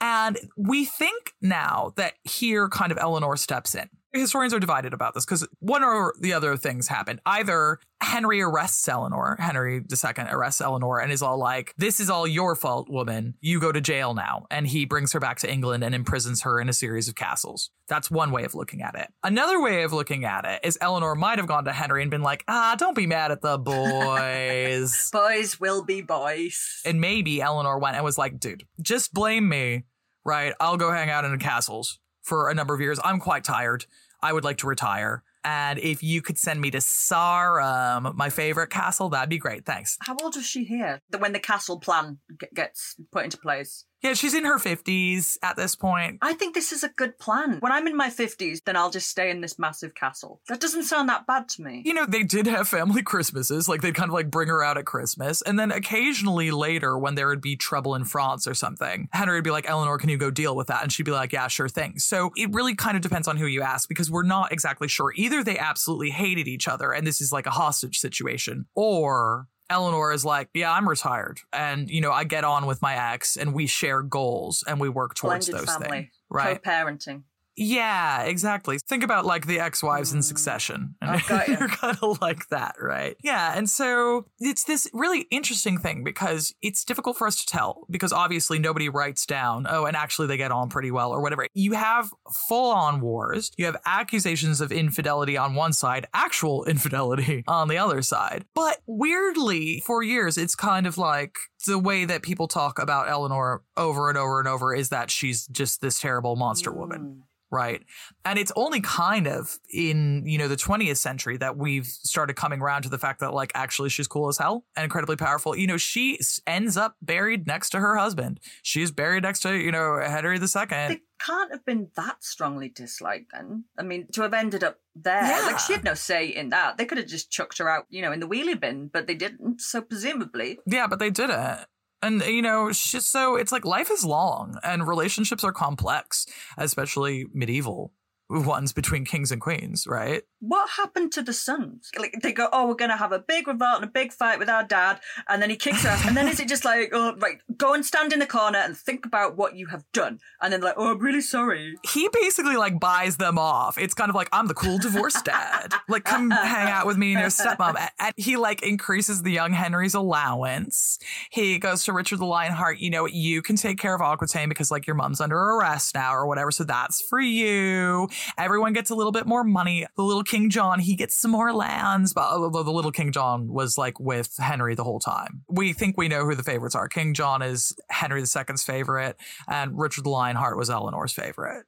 And 0.02 0.38
we 0.58 0.86
think 0.86 1.34
now 1.42 1.94
that 1.98 2.14
here 2.24 2.70
kind 2.70 2.92
of 2.92 2.98
Eleanor 2.98 3.38
steps 3.38 3.76
in. 3.76 3.90
Historians 4.20 4.54
are 4.54 4.60
divided 4.60 4.94
about 4.94 5.14
this 5.14 5.26
because 5.26 5.48
one 5.60 5.84
or 5.84 6.14
the 6.20 6.34
other 6.34 6.58
things 6.58 6.88
happen. 6.88 7.20
Either 7.26 7.80
Henry 8.02 8.42
arrests 8.42 8.88
Eleanor, 8.88 9.38
Henry 9.40 9.78
II 9.78 10.26
arrests 10.30 10.62
Eleanor 10.62 11.00
and 11.00 11.12
is 11.12 11.22
all 11.22 11.38
like, 11.38 11.74
This 11.78 12.00
is 12.00 12.10
all 12.10 12.28
your 12.28 12.56
fault, 12.56 12.90
woman. 12.90 13.36
You 13.42 13.60
go 13.60 13.72
to 13.72 13.82
jail 13.82 14.14
now. 14.14 14.46
And 14.52 14.68
he 14.68 14.86
brings 14.86 15.14
her 15.14 15.20
back 15.20 15.40
to 15.40 15.52
England 15.52 15.84
and 15.84 15.96
imprisons 15.96 16.44
her 16.44 16.60
in 16.60 16.70
a 16.70 16.74
series 16.74 17.08
of 17.08 17.16
castles. 17.16 17.72
That's 17.88 18.10
one 18.10 18.32
way 18.32 18.44
of 18.44 18.56
looking 18.56 18.82
at 18.82 18.96
it. 18.96 19.08
Another 19.24 19.62
way 19.62 19.84
of 19.84 19.94
looking 19.94 20.26
at 20.26 20.46
it 20.46 20.62
is 20.64 20.78
Eleanor 20.82 21.16
might 21.16 21.38
have 21.38 21.48
gone 21.48 21.66
to 21.66 21.74
Henry 21.74 22.02
and 22.02 22.12
been 22.12 22.22
like, 22.24 22.44
Ah, 22.48 22.76
don't 22.78 22.96
be 22.96 23.08
mad 23.08 23.32
at 23.32 23.42
the 23.42 23.58
boys. 23.58 25.10
Boys 25.12 25.60
will 25.60 25.84
be 25.84 26.02
boys. 26.02 26.82
And 26.86 27.00
maybe 27.02 27.42
Eleanor 27.42 27.80
went 27.80 27.96
and 27.96 28.06
was 28.06 28.18
like, 28.18 28.40
dude, 28.40 28.64
just 28.82 29.14
blame 29.14 29.48
me, 29.48 29.84
right? 30.24 30.54
I'll 30.60 30.78
go 30.78 30.92
hang 30.92 31.10
out 31.10 31.26
in 31.26 31.32
the 31.32 31.38
castles 31.38 32.00
for 32.22 32.50
a 32.50 32.54
number 32.54 32.74
of 32.74 32.82
years. 32.82 33.00
I'm 33.04 33.20
quite 33.20 33.44
tired. 33.44 33.86
I 34.22 34.34
would 34.34 34.44
like 34.44 34.58
to 34.58 34.68
retire. 34.68 35.24
And 35.44 35.78
if 35.78 36.02
you 36.02 36.24
could 36.24 36.40
send 36.40 36.60
me 36.60 36.72
to 36.72 36.82
Sarum, 36.82 38.14
my 38.16 38.32
favorite 38.32 38.72
castle, 38.72 39.10
that'd 39.10 39.30
be 39.30 39.38
great. 39.38 39.64
Thanks. 39.64 39.96
How 40.02 40.18
old 40.24 40.36
is 40.36 40.46
she 40.46 40.64
here? 40.64 41.02
When 41.20 41.34
the 41.34 41.40
castle 41.40 41.80
plan 41.80 42.18
gets 42.54 42.96
put 43.12 43.26
into 43.26 43.38
place. 43.38 43.86
Yeah, 44.06 44.14
she's 44.14 44.36
in 44.36 44.46
her 44.46 44.60
50s 44.60 45.40
at 45.42 45.56
this 45.56 45.76
point. 45.76 46.20
I 46.22 46.34
think 46.34 46.54
this 46.54 46.72
is 46.72 46.84
a 46.84 46.90
good 46.90 47.18
plan. 47.18 47.58
When 47.60 47.72
I'm 47.72 47.88
in 47.88 47.98
my 47.98 48.12
50s, 48.12 48.64
then 48.64 48.78
I'll 48.78 48.92
just 48.92 49.10
stay 49.10 49.32
in 49.32 49.42
this 49.42 49.58
massive 49.58 49.96
castle. 49.96 50.42
That 50.48 50.60
doesn't 50.60 50.84
sound 50.84 51.10
that 51.10 51.26
bad 51.26 51.50
to 51.50 51.64
me. 51.64 51.82
You 51.84 51.96
know, 51.96 52.06
they 52.06 52.22
did 52.22 52.46
have 52.46 52.68
family 52.68 53.02
Christmases. 53.04 53.68
Like, 53.68 53.82
they'd 53.82 53.96
kind 53.96 54.12
of 54.12 54.14
like 54.14 54.30
bring 54.30 54.48
her 54.50 54.64
out 54.64 54.78
at 54.78 54.86
Christmas. 54.86 55.42
And 55.42 55.58
then 55.58 55.72
occasionally 55.72 56.52
later, 56.52 57.00
when 57.00 57.16
there 57.16 57.28
would 57.30 57.42
be 57.42 57.56
trouble 57.56 57.96
in 57.96 58.06
France 58.06 58.46
or 58.46 58.54
something, 58.54 59.10
Henry 59.12 59.38
would 59.38 59.44
be 59.44 59.50
like, 59.50 59.68
Eleanor, 59.68 59.98
can 59.98 60.10
you 60.10 60.18
go 60.18 60.30
deal 60.30 60.56
with 60.56 60.68
that? 60.68 60.84
And 60.84 60.94
she'd 60.94 61.02
be 61.02 61.12
like, 61.12 61.34
yeah, 61.34 61.48
sure 61.48 61.68
thing. 61.68 61.98
So 61.98 62.30
it 62.36 62.54
really 62.54 62.76
kind 62.76 62.96
of 62.96 63.02
depends 63.02 63.28
on 63.28 63.38
who 63.38 63.48
you 63.48 63.64
ask 63.64 63.90
because 63.90 64.12
we're 64.12 64.22
not 64.22 64.52
exactly 64.52 64.88
sure. 64.88 65.14
Either 65.16 65.44
they 65.44 65.58
absolutely 65.58 66.12
hated 66.12 66.48
each 66.48 66.68
other 66.68 66.92
and 66.92 67.08
this 67.08 67.22
is 67.22 67.32
like 67.32 67.48
a 67.48 67.52
hostage 67.52 67.98
situation, 67.98 68.68
or 68.76 69.48
Eleanor 69.70 70.12
is 70.12 70.24
like, 70.24 70.50
yeah, 70.54 70.72
I'm 70.72 70.88
retired. 70.88 71.40
And, 71.52 71.90
you 71.90 72.02
know, 72.02 72.12
I 72.12 72.24
get 72.24 72.44
on 72.44 72.66
with 72.66 72.82
my 72.82 73.14
ex 73.14 73.36
and 73.36 73.54
we 73.54 73.68
share 73.68 74.02
goals 74.02 74.64
and 74.68 74.80
we 74.80 74.90
work 74.90 75.16
towards 75.16 75.50
Blended 75.50 75.68
those 75.68 75.76
family. 75.76 75.90
things. 75.90 76.10
Right. 76.30 76.62
Co-parenting. 76.64 77.24
Yeah, 77.58 78.24
exactly. 78.24 78.78
Think 78.80 79.04
about 79.04 79.26
like 79.26 79.48
the 79.48 79.60
ex-wives 79.60 80.14
in 80.14 80.22
succession. 80.22 80.96
Mm. 81.02 81.08
I've 81.10 81.28
got 81.28 81.48
you. 81.48 81.58
You're 81.60 81.70
kind 81.70 81.98
of 82.02 82.22
like 82.22 82.50
that, 82.50 82.76
right? 82.80 83.16
Yeah. 83.24 83.54
And 83.56 83.70
so 83.70 84.26
it's 84.40 84.64
this 84.66 84.90
really 84.94 85.22
interesting 85.32 85.78
thing 85.78 86.04
because 86.04 86.54
it's 86.62 86.84
difficult 86.84 87.18
for 87.18 87.28
us 87.28 87.44
to 87.44 87.46
tell 87.46 87.86
because 87.90 88.12
obviously 88.12 88.60
nobody 88.60 88.90
writes 88.90 89.26
down, 89.26 89.66
oh, 89.70 89.86
and 89.86 89.96
actually 89.96 90.28
they 90.28 90.38
get 90.38 90.52
on 90.52 90.70
pretty 90.70 90.92
well 90.92 91.12
or 91.12 91.22
whatever. 91.22 91.48
You 91.54 91.74
have 91.74 92.10
full 92.34 92.72
on 92.72 93.00
wars. 93.02 93.52
You 93.58 93.66
have 93.66 93.78
accusations 93.86 94.62
of 94.62 94.72
infidelity 94.72 95.38
on 95.38 95.56
one 95.56 95.74
side, 95.74 96.08
actual 96.14 96.64
infidelity 96.66 97.44
on 97.48 97.68
the 97.68 97.78
other 97.78 98.02
side. 98.02 98.46
But 98.54 98.80
weirdly, 98.86 99.82
for 99.86 100.04
years, 100.04 100.38
it's 100.38 100.56
kind 100.56 100.88
of 100.88 100.98
like 100.98 101.36
the 101.66 101.80
way 101.80 102.06
that 102.06 102.22
people 102.22 102.48
talk 102.48 102.80
about 102.80 103.10
Eleanor 103.10 103.64
over 103.76 104.10
and 104.10 104.18
over 104.18 104.40
and 104.40 104.48
over 104.48 104.74
is 104.76 104.90
that 104.90 105.10
she's 105.10 105.48
just 105.48 105.82
this 105.82 106.00
terrible 106.00 106.36
monster 106.36 106.72
woman 106.72 107.24
right 107.56 107.82
and 108.26 108.38
it's 108.38 108.52
only 108.56 108.82
kind 108.82 109.28
of 109.28 109.58
in 109.74 110.24
you 110.26 110.38
know 110.38 110.48
the 110.48 110.56
20th 110.56 110.98
century 110.98 111.38
that 111.38 111.56
we've 111.58 111.86
started 111.88 112.36
coming 112.36 112.60
around 112.62 112.82
to 112.84 112.90
the 112.90 112.98
fact 113.00 113.20
that 113.22 113.34
like 113.34 113.52
actually 113.56 113.90
she's 113.90 114.08
cool 114.08 114.28
as 114.28 114.38
hell 114.38 114.66
and 114.76 114.84
incredibly 114.84 115.16
powerful 115.16 115.56
you 115.58 115.68
know 115.68 115.78
she 115.78 116.20
ends 116.46 116.76
up 116.78 116.96
buried 117.02 117.48
next 117.48 117.70
to 117.70 117.80
her 117.80 117.96
husband 117.98 118.40
she's 118.62 118.92
buried 118.92 119.24
next 119.24 119.40
to 119.40 119.56
you 119.56 119.72
know 119.72 120.00
henry 120.06 120.36
ii 120.38 120.40
They 120.40 121.02
can't 121.26 121.52
have 121.52 121.66
been 121.66 121.90
that 121.96 122.24
strongly 122.24 122.68
disliked 122.70 123.32
then. 123.34 123.64
I 123.80 123.84
mean, 123.84 124.08
to 124.12 124.22
have 124.24 124.34
ended 124.34 124.64
up 124.66 124.80
there, 124.96 125.24
Yeah. 125.24 125.46
like 125.46 125.60
she 125.60 125.72
had 125.74 125.84
no 125.86 125.94
say 125.94 126.28
in 126.28 126.50
that. 126.50 126.78
They 126.78 126.84
could 126.86 126.98
have 126.98 127.08
just 127.08 127.32
chucked 127.32 127.58
her 127.60 127.70
out, 127.70 127.86
you 127.90 128.02
know, 128.02 128.12
in 128.12 128.20
the 128.20 128.28
wheelie 128.28 128.60
bin, 128.60 128.90
but 128.92 129.08
they 129.08 129.16
didn't. 129.16 129.62
So 129.62 129.82
presumably, 129.82 130.60
yeah 130.68 130.88
but 130.88 131.00
they 131.00 131.10
didn't 131.10 131.66
and 132.06 132.22
you 132.24 132.42
know 132.42 132.72
so 132.72 133.36
it's 133.36 133.52
like 133.52 133.66
life 133.66 133.90
is 133.92 134.06
long 134.06 134.58
and 134.64 134.88
relationships 134.88 135.44
are 135.44 135.52
complex 135.52 136.26
especially 136.58 137.26
medieval 137.34 137.92
ones 138.30 138.74
between 138.74 139.06
kings 139.06 139.32
and 139.32 139.40
queens 139.42 139.86
right 139.88 140.24
what 140.48 140.70
happened 140.70 141.12
to 141.14 141.22
the 141.22 141.34
sons? 141.34 141.90
Like 141.98 142.16
they 142.22 142.32
go, 142.32 142.48
oh, 142.52 142.68
we're 142.68 142.76
gonna 142.76 142.98
have 142.98 143.12
a 143.12 143.20
big 143.20 143.48
revolt 143.48 143.78
and 143.78 143.84
a 143.84 143.88
big 143.88 144.14
fight 144.14 144.40
with 144.40 144.50
our 144.50 144.64
dad, 144.64 145.00
and 145.28 145.42
then 145.42 145.50
he 145.50 145.56
kicks 145.56 145.86
us, 145.86 146.06
and 146.06 146.16
then 146.16 146.28
is 146.28 146.40
it 146.40 146.48
just 146.48 146.66
like, 146.66 146.90
oh, 146.94 147.16
right, 147.18 147.40
go 147.58 147.74
and 147.74 147.86
stand 147.86 148.14
in 148.14 148.20
the 148.20 148.26
corner 148.26 148.60
and 148.60 148.78
think 148.78 149.06
about 149.06 149.36
what 149.36 149.56
you 149.56 149.68
have 149.68 149.84
done, 149.92 150.20
and 150.42 150.54
then 150.54 150.62
like, 150.62 150.76
oh, 150.78 150.92
I'm 150.92 151.00
really 151.00 151.22
sorry. 151.22 151.76
he 151.84 152.10
basically 152.14 152.58
like 152.58 152.80
buys 152.80 153.18
them 153.18 153.38
off. 153.38 153.78
It's 153.78 153.94
kind 153.94 154.10
of 154.10 154.16
like 154.16 154.30
I'm 154.32 154.48
the 154.48 154.54
cool 154.54 154.78
divorced 154.78 155.26
dad. 155.26 155.74
Like 155.90 156.04
come 156.04 156.30
hang 156.32 156.70
out 156.70 156.86
with 156.86 156.98
me 156.98 157.14
and 157.14 157.22
your 157.22 157.30
stepmom. 157.30 157.76
And 158.00 158.14
he 158.18 158.38
like 158.38 158.62
increases 158.62 159.24
the 159.24 159.32
young 159.32 159.54
Henry's 159.54 159.94
allowance. 159.94 161.00
He 161.32 161.58
goes 161.58 161.84
to 161.86 161.94
Richard 161.94 162.20
the 162.20 162.26
Lionheart. 162.26 162.80
You 162.80 162.90
know, 162.90 163.06
you 163.06 163.42
can 163.42 163.56
take 163.56 163.80
care 163.80 163.96
of 163.96 164.02
Aquitaine 164.02 164.50
because 164.50 164.72
like 164.72 164.86
your 164.86 164.96
mom's 164.96 165.22
under 165.22 165.38
arrest 165.38 165.96
now 165.96 166.14
or 166.14 166.28
whatever. 166.28 166.52
So 166.52 166.64
that's 166.64 167.02
for 167.02 167.20
you. 167.20 168.08
Everyone 168.38 168.74
gets 168.74 168.90
a 168.90 168.96
little 168.96 169.12
bit 169.12 169.26
more 169.26 169.44
money. 169.44 169.86
The 169.96 170.04
little 170.04 170.24
King 170.24 170.50
John, 170.50 170.80
he 170.80 170.96
gets 170.96 171.16
some 171.16 171.32
more 171.32 171.54
lands. 171.54 172.14
But 172.14 172.32
although 172.32 172.64
the 172.64 172.72
little 172.72 172.92
King 172.92 173.12
John 173.12 173.48
was 173.48 173.78
like 173.78 174.00
with 174.00 174.36
Henry 174.38 174.76
the 174.76 174.84
whole 174.84 175.00
time. 175.00 175.44
We 175.50 175.74
think 175.74 175.98
we 175.98 176.08
know 176.08 176.26
who 176.26 176.36
the 176.36 176.44
favorites 176.44 176.76
are. 176.76 176.88
King 176.88 177.14
John 177.14 177.42
is 177.42 177.76
Henry 177.90 178.22
II's 178.22 178.64
favorite, 178.64 179.18
and 179.48 179.78
Richard 179.78 180.06
the 180.06 180.10
Lionheart 180.10 180.58
was 180.58 180.70
Eleanor's 180.70 181.14
favorite. 181.14 181.66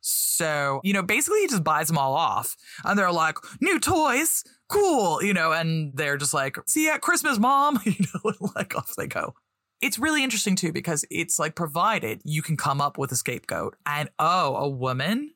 So, 0.00 0.80
you 0.84 0.92
know, 0.92 1.02
basically 1.02 1.40
he 1.40 1.48
just 1.48 1.64
buys 1.64 1.88
them 1.88 1.98
all 1.98 2.14
off. 2.14 2.56
And 2.84 2.98
they're 2.98 3.12
like, 3.12 3.36
new 3.60 3.80
toys, 3.80 4.44
cool, 4.68 5.22
you 5.22 5.34
know, 5.34 5.52
and 5.52 5.92
they're 5.94 6.16
just 6.16 6.34
like, 6.34 6.56
see 6.66 6.84
you 6.84 6.92
at 6.92 7.00
Christmas, 7.00 7.38
mom, 7.38 7.80
you 7.84 7.94
know, 8.14 8.32
like 8.54 8.76
off 8.76 8.94
they 8.96 9.06
go. 9.06 9.34
It's 9.80 9.98
really 9.98 10.24
interesting 10.24 10.56
too 10.56 10.72
because 10.72 11.04
it's 11.10 11.38
like 11.38 11.54
provided 11.54 12.20
you 12.24 12.42
can 12.42 12.56
come 12.56 12.80
up 12.80 12.98
with 12.98 13.12
a 13.12 13.16
scapegoat 13.16 13.76
and 13.86 14.08
oh, 14.18 14.56
a 14.56 14.68
woman 14.68 15.30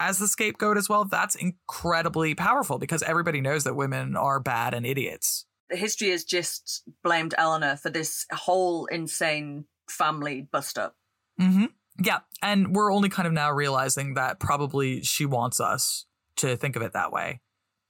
as 0.00 0.18
the 0.18 0.28
scapegoat 0.28 0.76
as 0.76 0.88
well, 0.88 1.04
that's 1.04 1.34
incredibly 1.34 2.34
powerful 2.34 2.78
because 2.78 3.02
everybody 3.02 3.40
knows 3.40 3.64
that 3.64 3.76
women 3.76 4.16
are 4.16 4.40
bad 4.40 4.74
and 4.74 4.84
idiots. 4.84 5.46
The 5.70 5.76
history 5.76 6.10
has 6.10 6.24
just 6.24 6.82
blamed 7.02 7.34
Eleanor 7.38 7.76
for 7.76 7.90
this 7.90 8.26
whole 8.32 8.86
insane 8.86 9.64
family 9.88 10.48
bust 10.50 10.78
up. 10.78 10.96
Mm-hmm. 11.40 11.66
Yeah. 12.02 12.20
And 12.42 12.74
we're 12.74 12.92
only 12.92 13.08
kind 13.08 13.26
of 13.26 13.32
now 13.32 13.50
realizing 13.52 14.14
that 14.14 14.40
probably 14.40 15.02
she 15.02 15.26
wants 15.26 15.60
us 15.60 16.06
to 16.36 16.56
think 16.56 16.76
of 16.76 16.82
it 16.82 16.92
that 16.92 17.12
way 17.12 17.40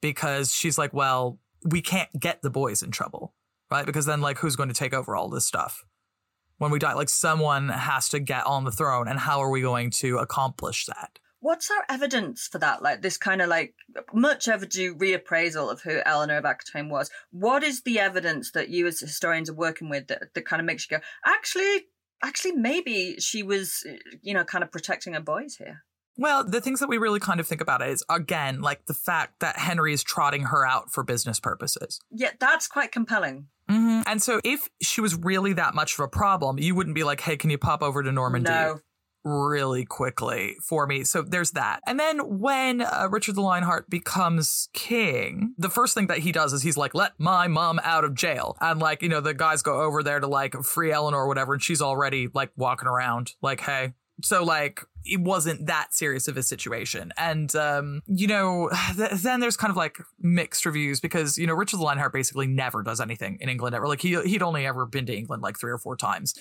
because 0.01 0.55
she's 0.55 0.77
like, 0.77 0.93
well, 0.93 1.39
we 1.65 1.81
can't 1.81 2.11
get 2.19 2.43
the 2.43 2.51
boys 2.51 2.83
in 2.83 2.91
trouble, 2.91 3.35
right? 3.71 3.87
Because 3.87 4.05
then, 4.05 4.21
like, 4.21 4.39
who's 4.39 4.57
going 4.57 4.69
to 4.69 4.75
take 4.75 4.93
over 4.93 5.17
all 5.17 5.31
this 5.31 5.47
stuff 5.47 5.85
when 6.59 6.71
we 6.71 6.79
die? 6.79 6.93
Like, 6.93 7.09
someone 7.09 7.71
has 7.71 8.11
to 8.11 8.21
get 8.21 8.47
on 8.47 8.65
the 8.65 8.71
throne, 8.71 9.09
and 9.09 9.19
how 9.19 9.41
are 9.41 9.51
we 9.51 9.63
going 9.63 9.91
to 9.93 10.19
accomplish 10.19 10.85
that? 10.87 11.19
What's 11.45 11.71
our 11.71 11.85
evidence 11.91 12.49
for 12.51 12.59
that? 12.61 12.83
Like 12.83 13.03
this 13.03 13.19
kind 13.19 13.43
of 13.43 13.51
like 13.51 13.75
much 14.15 14.49
overdue 14.49 14.95
reappraisal 14.95 15.71
of 15.71 15.83
who 15.83 16.01
Eleanor 16.07 16.39
of 16.39 16.47
Aquitaine 16.47 16.89
was. 16.89 17.11
What 17.33 17.63
is 17.63 17.83
the 17.83 17.99
evidence 17.99 18.53
that 18.53 18.71
you 18.71 18.87
as 18.87 18.99
historians 18.99 19.51
are 19.51 19.55
working 19.55 19.91
with 19.91 20.07
that, 20.07 20.33
that 20.35 20.47
kind 20.47 20.61
of 20.61 20.65
makes 20.65 20.91
you 20.91 20.97
go, 20.97 21.03
actually, 21.27 21.83
actually, 22.23 22.53
maybe 22.53 23.17
she 23.19 23.43
was, 23.43 23.87
you 24.23 24.33
know, 24.33 24.43
kind 24.43 24.65
of 24.65 24.73
protecting 24.73 25.13
her 25.13 25.21
boys 25.21 25.57
here? 25.57 25.85
Well, 26.17 26.45
the 26.49 26.63
things 26.63 26.81
that 26.81 26.89
we 26.89 26.97
really 26.97 27.21
kind 27.21 27.41
of 27.41 27.47
think 27.47 27.61
about 27.61 27.87
is, 27.87 28.03
again, 28.09 28.63
like 28.63 28.87
the 28.87 28.95
fact 28.95 29.41
that 29.41 29.59
Henry 29.59 29.93
is 29.93 30.03
trotting 30.03 30.45
her 30.45 30.67
out 30.67 30.95
for 30.95 31.03
business 31.03 31.41
purposes. 31.41 32.01
Yeah, 32.11 32.31
that's 32.41 32.67
quite 32.69 32.91
compelling. 32.91 33.49
hmm 33.69 34.01
And 34.07 34.23
so 34.23 34.41
if 34.45 34.71
she 34.81 35.03
was 35.03 35.15
really 35.15 35.53
that 35.53 35.75
much 35.75 35.93
of 35.93 36.01
a 36.01 36.09
problem, 36.09 36.59
you 36.59 36.75
wouldn't 36.75 36.95
be 36.95 37.05
like, 37.05 37.21
hey, 37.21 37.37
can 37.37 37.51
you 37.51 37.59
pop 37.59 37.83
over 37.83 38.03
to 38.03 38.11
Normandy? 38.11 38.51
No. 38.51 38.79
Really 39.25 39.87
quickly 39.87 40.57
for 40.63 40.87
me. 40.87 41.05
So 41.05 41.23
there's 41.23 41.53
that. 41.53 41.81
And 41.87 41.99
then 41.99 42.39
when 42.39 42.83
uh, 42.83 43.09
Richard 43.11 43.37
the 43.37 43.41
Lionheart 43.41 43.89
becomes 43.89 44.69
king, 44.75 45.55
the 45.57 45.71
first 45.71 45.95
thing 45.95 46.09
that 46.09 46.19
he 46.19 46.31
does 46.31 46.53
is 46.53 46.63
he's 46.63 46.77
like, 46.77 46.95
let 46.95 47.13
my 47.19 47.49
mom 47.49 47.81
out 47.83 48.05
of 48.05 48.15
jail. 48.15 48.57
And 48.61 48.81
like, 48.81 49.01
you 49.01 49.09
know, 49.09 49.21
the 49.21 49.33
guys 49.33 49.63
go 49.63 49.81
over 49.81 50.03
there 50.03 50.21
to 50.21 50.27
like 50.27 50.55
free 50.63 50.93
Eleanor 50.93 51.23
or 51.23 51.29
whatever. 51.29 51.55
And 51.55 51.63
she's 51.63 51.81
already 51.81 52.29
like 52.35 52.51
walking 52.57 52.87
around 52.87 53.33
like, 53.41 53.61
hey, 53.61 53.95
so 54.23 54.45
like 54.45 54.83
it 55.05 55.21
wasn't 55.21 55.67
that 55.67 55.93
serious 55.93 56.29
of 56.29 56.37
a 56.37 56.43
situation 56.43 57.13
and 57.19 57.55
um 57.57 58.01
you 58.07 58.27
know 58.27 58.71
th- 58.97 59.11
then 59.11 59.41
there's 59.41 59.57
kind 59.57 59.71
of 59.71 59.77
like 59.77 59.99
mixed 60.21 60.65
reviews 60.65 61.01
because 61.01 61.37
you 61.37 61.47
know 61.47 61.55
richard 61.55 61.79
the 61.79 61.83
lionheart 61.83 62.13
basically 62.13 62.47
never 62.47 62.83
does 62.83 63.01
anything 63.01 63.37
in 63.41 63.49
england 63.49 63.75
ever 63.75 63.89
like 63.89 64.01
he, 64.01 64.21
he'd 64.23 64.43
only 64.43 64.67
ever 64.67 64.87
been 64.87 65.07
to 65.07 65.15
england 65.15 65.43
like 65.43 65.59
three 65.59 65.73
or 65.73 65.79
four 65.79 65.97
times 65.97 66.35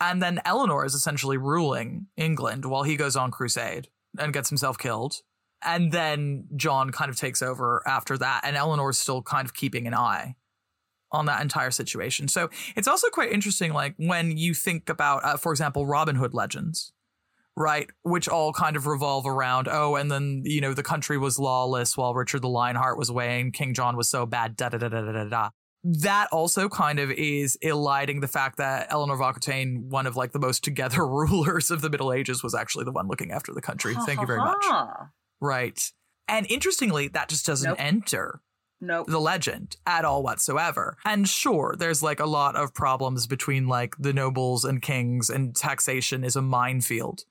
and 0.00 0.22
then 0.22 0.40
eleanor 0.44 0.84
is 0.84 0.94
essentially 0.94 1.36
ruling 1.36 2.06
england 2.16 2.64
while 2.64 2.82
he 2.82 2.96
goes 2.96 3.16
on 3.16 3.30
crusade 3.30 3.88
and 4.18 4.32
gets 4.32 4.48
himself 4.48 4.78
killed 4.78 5.16
and 5.64 5.92
then 5.92 6.46
john 6.56 6.90
kind 6.90 7.10
of 7.10 7.16
takes 7.16 7.42
over 7.42 7.82
after 7.86 8.16
that 8.18 8.40
and 8.44 8.56
eleanor's 8.56 8.98
still 8.98 9.22
kind 9.22 9.44
of 9.44 9.54
keeping 9.54 9.86
an 9.86 9.94
eye 9.94 10.36
on 11.10 11.26
that 11.26 11.40
entire 11.40 11.70
situation 11.70 12.28
so 12.28 12.50
it's 12.76 12.88
also 12.88 13.08
quite 13.08 13.32
interesting 13.32 13.72
like 13.72 13.94
when 13.96 14.36
you 14.36 14.52
think 14.52 14.88
about 14.88 15.24
uh, 15.24 15.36
for 15.36 15.52
example 15.52 15.86
robin 15.86 16.16
hood 16.16 16.34
legends 16.34 16.92
right? 17.58 17.90
Which 18.02 18.28
all 18.28 18.52
kind 18.52 18.76
of 18.76 18.86
revolve 18.86 19.26
around, 19.26 19.68
oh, 19.68 19.96
and 19.96 20.10
then, 20.10 20.42
you 20.44 20.60
know, 20.60 20.72
the 20.74 20.82
country 20.82 21.18
was 21.18 21.38
lawless 21.38 21.96
while 21.96 22.14
Richard 22.14 22.42
the 22.42 22.48
Lionheart 22.48 22.96
was 22.96 23.10
away 23.10 23.40
and 23.40 23.52
King 23.52 23.74
John 23.74 23.96
was 23.96 24.08
so 24.08 24.24
bad, 24.24 24.56
da 24.56 24.68
da 24.68 24.78
da 24.78 24.88
da 24.88 25.00
da 25.00 25.24
da. 25.24 25.50
That 25.84 26.28
also 26.32 26.68
kind 26.68 26.98
of 26.98 27.10
is 27.12 27.56
eliding 27.62 28.20
the 28.20 28.28
fact 28.28 28.58
that 28.58 28.88
Eleanor 28.90 29.14
of 29.14 29.20
Aquitaine, 29.20 29.86
one 29.88 30.06
of 30.06 30.16
like 30.16 30.32
the 30.32 30.38
most 30.38 30.64
together 30.64 31.06
rulers 31.06 31.70
of 31.70 31.80
the 31.82 31.90
Middle 31.90 32.12
Ages, 32.12 32.42
was 32.42 32.54
actually 32.54 32.84
the 32.84 32.92
one 32.92 33.06
looking 33.08 33.30
after 33.30 33.54
the 33.54 33.62
country. 33.62 33.94
Thank 34.06 34.20
you 34.20 34.26
very 34.26 34.40
much. 34.40 34.64
Right. 35.40 35.80
And 36.26 36.46
interestingly, 36.50 37.08
that 37.08 37.28
just 37.28 37.46
doesn't 37.46 37.70
Nope. 37.70 37.76
enter 37.80 38.40
Nope. 38.80 39.06
the 39.08 39.20
legend 39.20 39.76
at 39.86 40.04
all 40.04 40.22
whatsoever. 40.22 40.96
And 41.04 41.28
sure, 41.28 41.74
there's 41.78 42.02
like 42.02 42.20
a 42.20 42.26
lot 42.26 42.54
of 42.56 42.74
problems 42.74 43.26
between 43.26 43.66
like 43.68 43.94
the 43.98 44.12
nobles 44.12 44.64
and 44.64 44.82
kings, 44.82 45.30
and 45.30 45.54
taxation 45.56 46.24
is 46.24 46.36
a 46.36 46.42
minefield 46.42 47.22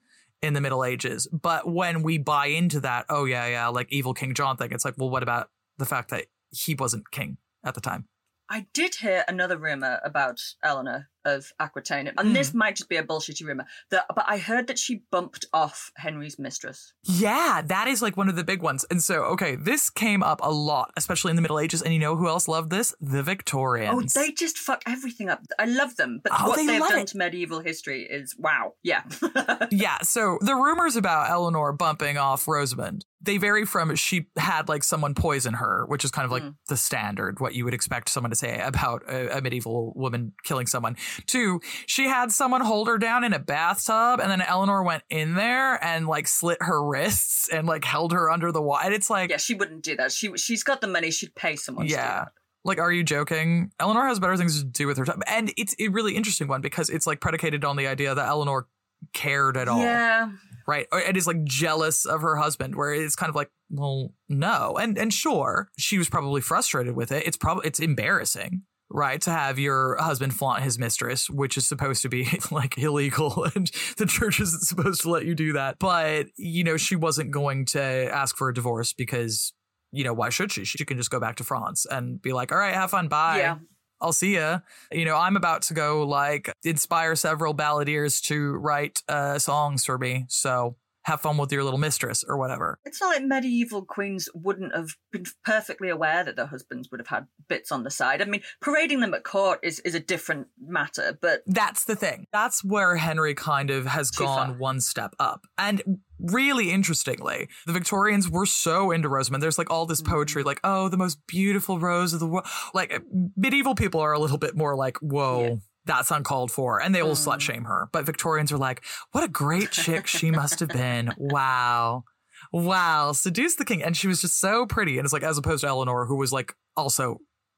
in 0.42 0.54
the 0.54 0.62
Middle 0.62 0.84
Ages. 0.86 1.28
But 1.28 1.70
when 1.70 2.02
we 2.02 2.18
buy 2.18 2.48
into 2.48 2.80
that, 2.80 3.06
oh 3.10 3.26
yeah, 3.26 3.48
yeah, 3.48 3.68
like 3.68 3.88
evil 3.92 4.14
King 4.14 4.34
John 4.34 4.56
thing, 4.58 4.72
it's 4.72 4.86
like, 4.86 4.96
well, 4.98 5.10
what 5.10 5.24
about 5.24 5.50
the 5.78 5.86
fact 5.86 6.10
that 6.10 6.26
he 6.52 6.76
wasn't 6.76 7.12
king 7.12 7.38
at 7.64 7.76
the 7.76 7.82
time? 7.82 8.08
I 8.50 8.68
did 8.74 8.96
hear 8.96 9.24
another 9.28 9.58
rumor 9.58 10.00
about 10.04 10.40
Eleanor 10.64 11.10
of 11.26 11.52
Aquitaine, 11.60 12.08
and 12.08 12.20
Hmm. 12.30 12.34
this 12.34 12.54
might 12.54 12.78
just 12.78 12.88
be 12.88 12.96
a 12.96 13.04
bullshitty 13.04 13.46
rumor. 13.46 13.66
That, 13.92 14.06
but 14.16 14.24
I 14.30 14.38
heard 14.38 14.68
that 14.68 14.80
she 14.80 15.02
bumped 15.12 15.46
off 15.52 15.92
Henry's 15.98 16.40
mistress. 16.40 16.94
Yeah, 17.04 17.62
that 17.66 17.90
is 17.90 18.02
like 18.02 18.16
one 18.16 18.30
of 18.30 18.38
the 18.38 18.46
big 18.46 18.62
ones. 18.62 18.86
And 18.90 19.04
so, 19.04 19.24
okay, 19.26 19.56
this 19.58 19.90
came 19.90 20.24
up 20.24 20.40
a 20.42 20.50
lot, 20.50 20.94
especially 20.96 21.32
in 21.32 21.36
the 21.36 21.42
Middle 21.42 21.60
Ages. 21.60 21.82
And 21.82 21.94
you 21.94 22.00
know 22.00 22.16
who 22.16 22.30
else 22.30 22.48
loved 22.48 22.70
this? 22.70 22.96
The 23.02 23.24
Victorians. 23.24 24.16
Oh, 24.16 24.22
they 24.22 24.32
just 24.32 24.58
fuck 24.58 24.82
everything 24.88 25.28
up. 25.30 25.42
I 25.60 25.66
love 25.66 25.98
them, 25.98 26.22
but 26.24 26.32
Oh, 26.40 26.48
what 26.48 26.56
they 26.56 26.66
they've 26.66 26.80
love 26.80 26.92
done 26.92 27.00
it. 27.00 27.08
to 27.08 27.18
medieval 27.18 27.60
history 27.60 28.04
is 28.10 28.34
wow. 28.38 28.76
Yeah. 28.84 29.04
yeah, 29.72 29.98
so 30.04 30.38
the 30.40 30.56
rumors 30.56 30.96
about 30.96 31.30
Eleanor 31.30 31.74
bumping 31.74 32.18
off 32.18 32.48
Rosamund, 32.48 33.04
they 33.20 33.38
vary 33.38 33.66
from 33.66 33.96
she 33.96 34.28
had 34.38 34.70
like 34.70 34.84
someone 34.84 35.16
poison 35.16 35.56
her, 35.56 35.86
which 35.88 36.06
is 36.06 36.12
kind 36.12 36.26
of 36.26 36.32
like 36.32 36.44
Mm. 36.44 36.56
the 36.68 36.78
standard, 36.78 37.40
what 37.40 37.56
you 37.56 37.66
would 37.66 37.74
expect 37.74 38.10
someone 38.10 38.30
to 38.30 38.36
say 38.36 38.60
about 38.60 39.02
a, 39.10 39.38
a 39.38 39.42
medieval 39.42 39.92
woman 39.96 40.34
killing 40.44 40.68
someone, 40.68 40.96
to 41.28 41.60
she 41.88 42.08
had 42.08 42.32
someone 42.32 42.62
hold 42.62 42.88
her 42.88 42.98
down 43.00 43.24
in 43.24 43.34
a 43.34 43.40
bathtub 43.40 44.20
and 44.22 44.30
then 44.30 44.42
Eleanor 44.42 44.84
went 44.84 45.04
in 45.10 45.34
there 45.34 45.84
and 45.84 46.08
like 46.08 46.28
slit 46.28 46.58
her 46.62 46.84
wrists 46.84 47.50
and 47.50 47.68
like 47.68 47.84
held 47.84 48.12
her 48.12 48.30
under 48.30 48.52
the 48.52 48.62
water. 48.62 48.92
It's 48.92 49.10
like, 49.10 49.30
yeah, 49.32 49.38
she 49.38 49.56
wouldn't 49.56 49.84
do 49.84 49.96
that. 49.96 50.12
She 50.12 50.36
she's 50.38 50.64
got 50.64 50.82
the 50.82 50.88
money. 50.88 51.10
She'd 51.10 51.34
pay 51.36 51.56
someone. 51.56 51.86
to 51.86 51.90
do 51.90 51.96
yeah. 51.96 52.20
that. 52.26 52.32
Like, 52.64 52.80
are 52.80 52.92
you 52.92 53.04
joking? 53.04 53.72
Eleanor 53.80 54.06
has 54.08 54.20
better 54.20 54.36
things 54.36 54.62
to 54.62 54.68
do 54.68 54.88
with 54.88 54.98
her 54.98 55.06
time. 55.06 55.24
And 55.26 55.54
it's 55.58 55.74
a 55.80 55.88
really 55.88 56.16
interesting 56.16 56.48
one 56.50 56.62
because 56.62 56.90
it's 56.90 57.08
like 57.08 57.22
predicated 57.22 57.64
on 57.64 57.78
the 57.78 57.88
idea 57.88 58.14
that 58.14 58.28
Eleanor 58.28 58.68
cared 59.14 59.56
at 59.58 59.68
all 59.68 59.80
Yeah. 59.80 60.32
Right? 60.68 60.86
And 60.92 61.16
is 61.16 61.26
like 61.26 61.44
jealous 61.46 62.06
of 62.06 62.22
her 62.22 62.36
husband 62.36 62.76
where 62.76 62.94
it's 62.94 63.16
kind 63.16 63.30
of 63.30 63.36
like 63.36 63.50
well 63.70 64.14
no. 64.30 64.78
And 64.80 64.98
and 64.98 65.14
sure 65.14 65.70
she 65.78 65.98
was 65.98 66.10
probably 66.10 66.42
frustrated 66.42 66.96
with 66.96 67.12
it. 67.12 67.26
It's 67.26 67.38
probably 67.38 67.68
it's 67.68 67.80
embarrassing 67.80 68.64
right 68.90 69.22
to 69.22 69.32
have 69.32 69.60
your 69.60 69.98
husband 70.00 70.34
flaunt 70.34 70.64
his 70.64 70.80
mistress 70.80 71.30
which 71.30 71.58
is 71.58 71.68
supposed 71.68 72.02
to 72.02 72.08
be 72.08 72.26
like 72.52 72.78
illegal 72.78 73.46
and 73.56 73.70
the 73.98 74.06
church 74.06 74.40
isn't 74.40 74.62
supposed 74.62 75.02
to 75.02 75.10
let 75.10 75.26
you 75.26 75.34
do 75.34 75.54
that. 75.54 75.78
But 75.80 76.28
you 76.38 76.64
know 76.64 76.78
she 76.78 76.96
wasn't 76.96 77.32
going 77.32 77.66
to 77.68 77.82
ask 77.82 78.36
for 78.36 78.50
a 78.50 78.54
divorce 78.54 78.94
because 78.94 79.54
you 79.92 80.04
know 80.04 80.14
why 80.14 80.30
should 80.30 80.52
she? 80.52 80.66
She 80.66 80.84
can 80.84 80.98
just 80.98 81.10
go 81.10 81.20
back 81.20 81.38
to 81.38 81.44
france 81.44 81.86
and 81.90 82.22
be 82.22 82.34
like 82.34 82.52
all 82.52 82.58
right 82.58 82.74
have 82.74 82.92
fun 82.92 83.08
bye. 83.08 83.40
Yeah. 83.40 83.58
I'll 84.00 84.14
see 84.14 84.36
ya. 84.36 84.60
You 84.92 85.06
know, 85.06 85.18
I'm 85.18 85.36
about 85.36 85.64
to 85.64 85.74
go 85.74 86.06
like 86.06 86.52
inspire 86.64 87.16
several 87.16 87.54
balladeers 87.56 88.22
to 88.24 88.54
write 88.54 89.02
uh, 89.08 89.40
songs 89.40 89.86
for 89.86 89.98
me. 89.98 90.26
So 90.30 90.76
have 91.08 91.22
fun 91.22 91.38
with 91.38 91.52
your 91.54 91.64
little 91.64 91.80
mistress 91.80 92.26
or 92.28 92.38
whatever. 92.38 92.80
It's 92.84 93.00
not 93.00 93.16
like 93.16 93.24
medieval 93.24 93.86
queens 93.86 94.28
wouldn't 94.36 94.76
have 94.76 94.90
been 95.10 95.24
perfectly 95.46 95.90
aware 95.90 96.24
that 96.26 96.36
their 96.36 96.46
husbands 96.46 96.90
would 96.92 97.00
have 97.00 97.08
had 97.08 97.28
bits 97.48 97.72
on 97.72 97.84
the 97.84 97.90
side. 97.90 98.22
I 98.22 98.26
mean, 98.26 98.42
parading 98.62 99.00
them 99.00 99.14
at 99.14 99.24
court 99.24 99.62
is, 99.64 99.80
is 99.80 99.96
a 99.96 100.02
different 100.02 100.48
matter, 100.62 101.18
but 101.22 101.44
That's 101.48 101.86
the 101.86 101.96
thing. 101.96 102.28
That's 102.34 102.62
where 102.62 102.98
Henry 102.98 103.36
kind 103.36 103.70
of 103.70 103.86
has 103.86 104.12
gone 104.12 104.50
far. 104.50 104.58
one 104.58 104.82
step 104.82 105.16
up. 105.18 105.46
And 105.58 106.02
really 106.20 106.72
interestingly, 106.72 107.48
the 107.66 107.74
Victorians 107.74 108.30
were 108.30 108.46
so 108.46 108.92
into 108.92 109.08
Rosamund. 109.08 109.42
There's 109.42 109.58
like 109.58 109.72
all 109.72 109.86
this 109.86 110.02
mm-hmm. 110.02 110.14
poetry, 110.14 110.44
like, 110.44 110.60
oh, 110.66 110.90
the 110.90 110.98
most 110.98 111.26
beautiful 111.26 111.80
rose 111.80 112.14
of 112.14 112.20
the 112.20 112.28
world. 112.28 112.48
Like 112.74 113.02
medieval 113.38 113.76
people 113.76 114.02
are 114.02 114.12
a 114.12 114.20
little 114.20 114.38
bit 114.38 114.58
more 114.58 114.76
like, 114.76 114.98
whoa. 114.98 115.44
Yeah. 115.44 115.56
That's 115.88 116.12
uncalled 116.12 116.52
for. 116.52 116.82
And 116.82 116.94
they 116.94 117.02
will 117.02 117.12
slut 117.16 117.38
Mm. 117.38 117.42
shame 117.42 117.64
her. 117.66 117.90
But 117.92 118.06
Victorians 118.06 118.52
are 118.52 118.58
like, 118.58 118.84
what 119.12 119.24
a 119.24 119.28
great 119.28 119.72
chick 119.72 120.06
she 120.08 120.30
must 120.32 120.60
have 120.60 120.70
been. 120.70 121.14
Wow. 121.18 122.04
Wow. 122.52 123.12
Seduced 123.14 123.58
the 123.58 123.66
king. 123.66 123.82
And 123.82 123.96
she 123.98 124.08
was 124.08 124.22
just 124.22 124.40
so 124.40 124.66
pretty. 124.66 124.98
And 124.98 125.06
it's 125.06 125.14
like, 125.14 125.24
as 125.24 125.38
opposed 125.38 125.62
to 125.62 125.68
Eleanor, 125.68 126.06
who 126.06 126.16
was 126.16 126.32
like 126.32 126.56
also 126.76 127.18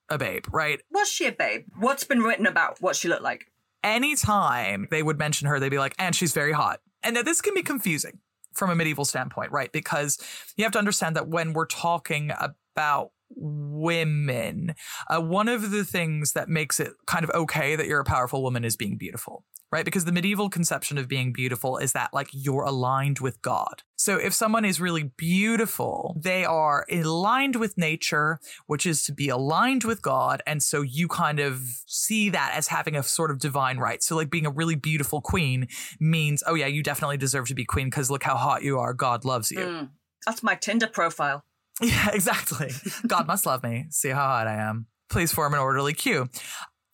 a 0.09 0.17
babe, 0.17 0.45
right? 0.51 0.79
was 0.91 1.07
she 1.09 1.25
a 1.25 1.31
babe? 1.31 1.65
What's 1.77 2.03
been 2.03 2.21
written 2.21 2.47
about 2.47 2.81
what 2.81 2.95
she 2.95 3.07
looked 3.07 3.23
like? 3.23 3.45
anytime 3.81 4.87
they 4.91 5.01
would 5.03 5.17
mention 5.17 5.47
her, 5.47 5.59
they'd 5.59 5.69
be 5.69 5.77
like, 5.77 5.95
and 5.97 6.13
she's 6.15 6.33
very 6.33 6.51
hot. 6.51 6.81
And 7.03 7.15
now 7.15 7.21
this 7.21 7.39
can 7.41 7.53
be 7.53 7.63
confusing 7.63 8.19
from 8.53 8.69
a 8.69 8.75
medieval 8.75 9.05
standpoint, 9.05 9.51
right? 9.51 9.71
Because 9.71 10.17
you 10.57 10.63
have 10.65 10.73
to 10.73 10.79
understand 10.79 11.15
that 11.15 11.27
when 11.29 11.53
we're 11.53 11.65
talking 11.65 12.31
about 12.39 13.11
women, 13.35 14.75
uh, 15.09 15.21
one 15.21 15.47
of 15.47 15.71
the 15.71 15.85
things 15.85 16.33
that 16.33 16.49
makes 16.49 16.79
it 16.79 16.93
kind 17.05 17.23
of 17.23 17.29
okay 17.31 17.75
that 17.75 17.87
you're 17.87 17.99
a 17.99 18.05
powerful 18.05 18.43
woman 18.43 18.63
is 18.63 18.75
being 18.75 18.97
beautiful. 18.97 19.45
Right? 19.71 19.85
Because 19.85 20.05
the 20.05 20.11
medieval 20.11 20.49
conception 20.49 20.97
of 20.97 21.07
being 21.07 21.31
beautiful 21.31 21.77
is 21.77 21.93
that 21.93 22.11
like 22.11 22.29
you're 22.31 22.63
aligned 22.63 23.19
with 23.19 23.39
God. 23.43 23.83
So 23.97 24.17
if 24.17 24.33
someone 24.33 24.65
is 24.65 24.81
really 24.81 25.11
beautiful, 25.15 26.17
they 26.19 26.43
are 26.43 26.87
aligned 26.91 27.55
with 27.55 27.77
nature, 27.77 28.39
which 28.65 28.87
is 28.87 29.03
to 29.03 29.13
be 29.13 29.29
aligned 29.29 29.83
with 29.83 30.01
God. 30.01 30.41
And 30.47 30.63
so 30.63 30.81
you 30.81 31.07
kind 31.07 31.39
of 31.39 31.61
see 31.85 32.31
that 32.31 32.53
as 32.55 32.69
having 32.69 32.95
a 32.95 33.03
sort 33.03 33.29
of 33.29 33.37
divine 33.37 33.77
right. 33.77 34.01
So 34.01 34.15
like 34.15 34.31
being 34.31 34.47
a 34.47 34.51
really 34.51 34.73
beautiful 34.73 35.21
queen 35.21 35.67
means, 35.99 36.41
oh 36.47 36.55
yeah, 36.55 36.65
you 36.65 36.81
definitely 36.81 37.17
deserve 37.17 37.47
to 37.49 37.53
be 37.53 37.63
queen 37.63 37.91
because 37.91 38.09
look 38.09 38.23
how 38.23 38.37
hot 38.37 38.63
you 38.63 38.79
are. 38.79 38.95
God 38.95 39.23
loves 39.23 39.51
you. 39.51 39.59
Mm, 39.59 39.89
that's 40.25 40.41
my 40.41 40.55
Tinder 40.55 40.87
profile. 40.87 41.43
Yeah, 41.81 42.09
exactly. 42.11 42.71
God 43.07 43.25
must 43.25 43.45
love 43.45 43.63
me. 43.63 43.85
See 43.89 44.09
how 44.09 44.27
hot 44.27 44.47
I 44.47 44.55
am. 44.55 44.87
Please 45.09 45.31
form 45.31 45.53
an 45.53 45.59
orderly 45.59 45.93
queue. 45.93 46.29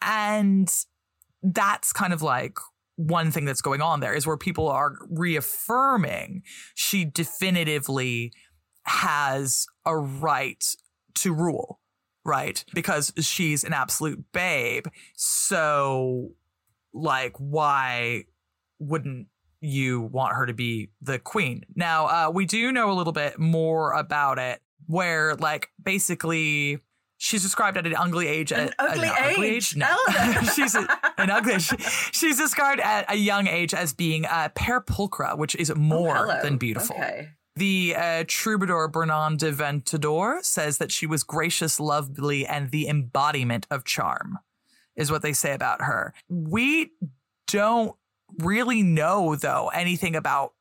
And 0.01 0.71
that's 1.41 1.91
kind 1.91 2.13
of 2.13 2.21
like 2.21 2.57
one 2.95 3.31
thing 3.31 3.45
that's 3.45 3.61
going 3.61 3.81
on 3.81 3.99
there 3.99 4.13
is 4.13 4.25
where 4.25 4.37
people 4.37 4.67
are 4.69 4.95
reaffirming 5.09 6.43
she 6.75 7.03
definitively 7.03 8.31
has 8.83 9.65
a 9.85 9.97
right 9.97 10.63
to 11.15 11.33
rule, 11.33 11.79
right? 12.23 12.63
Because 12.73 13.11
she's 13.19 13.63
an 13.63 13.73
absolute 13.73 14.23
babe. 14.31 14.85
So, 15.15 16.31
like, 16.93 17.33
why 17.37 18.25
wouldn't 18.79 19.27
you 19.61 20.01
want 20.01 20.35
her 20.35 20.45
to 20.45 20.53
be 20.53 20.89
the 21.01 21.19
queen? 21.19 21.63
Now, 21.75 22.05
uh, 22.05 22.31
we 22.31 22.45
do 22.45 22.71
know 22.71 22.91
a 22.91 22.93
little 22.93 23.13
bit 23.13 23.39
more 23.39 23.93
about 23.93 24.37
it, 24.37 24.61
where, 24.87 25.35
like, 25.35 25.69
basically. 25.81 26.79
She's 27.17 27.43
described 27.43 27.77
at 27.77 27.87
an 27.87 27.95
ugly 27.95 28.27
age. 28.27 28.51
An 28.51 28.67
at, 28.67 28.73
ugly 28.77 29.09
age? 29.45 29.75
No, 29.77 29.95
she's 30.53 30.75
a, 30.75 30.85
an 31.17 31.29
ugly. 31.29 31.59
She, 31.59 31.77
she's 32.11 32.37
described 32.37 32.81
at 32.81 33.09
a 33.11 33.15
young 33.15 33.47
age 33.47 33.73
as 33.73 33.93
being 33.93 34.25
a 34.25 34.51
perpulchra, 34.53 35.37
which 35.37 35.55
is 35.55 35.73
more 35.75 36.29
Oh, 36.29 36.41
than 36.43 36.57
beautiful. 36.57 36.95
Okay. 36.97 37.29
The 37.55 37.95
uh, 37.97 38.23
troubadour 38.27 38.89
Bernard 38.89 39.37
de 39.37 39.53
Ventadour 39.53 40.43
says 40.43 40.77
that 40.79 40.91
she 40.91 41.07
was 41.07 41.23
gracious, 41.23 41.79
lovely, 41.79 42.45
and 42.45 42.69
the 42.71 42.89
embodiment 42.89 43.65
of 43.71 43.85
charm. 43.85 44.39
is 44.97 45.09
what 45.09 45.21
they 45.21 45.31
say 45.31 45.53
about 45.53 45.81
her. 45.83 46.13
We 46.27 46.91
don't 47.47 47.95
really 48.39 48.83
know 48.83 49.35
though 49.37 49.69
anything 49.73 50.17
about 50.17 50.51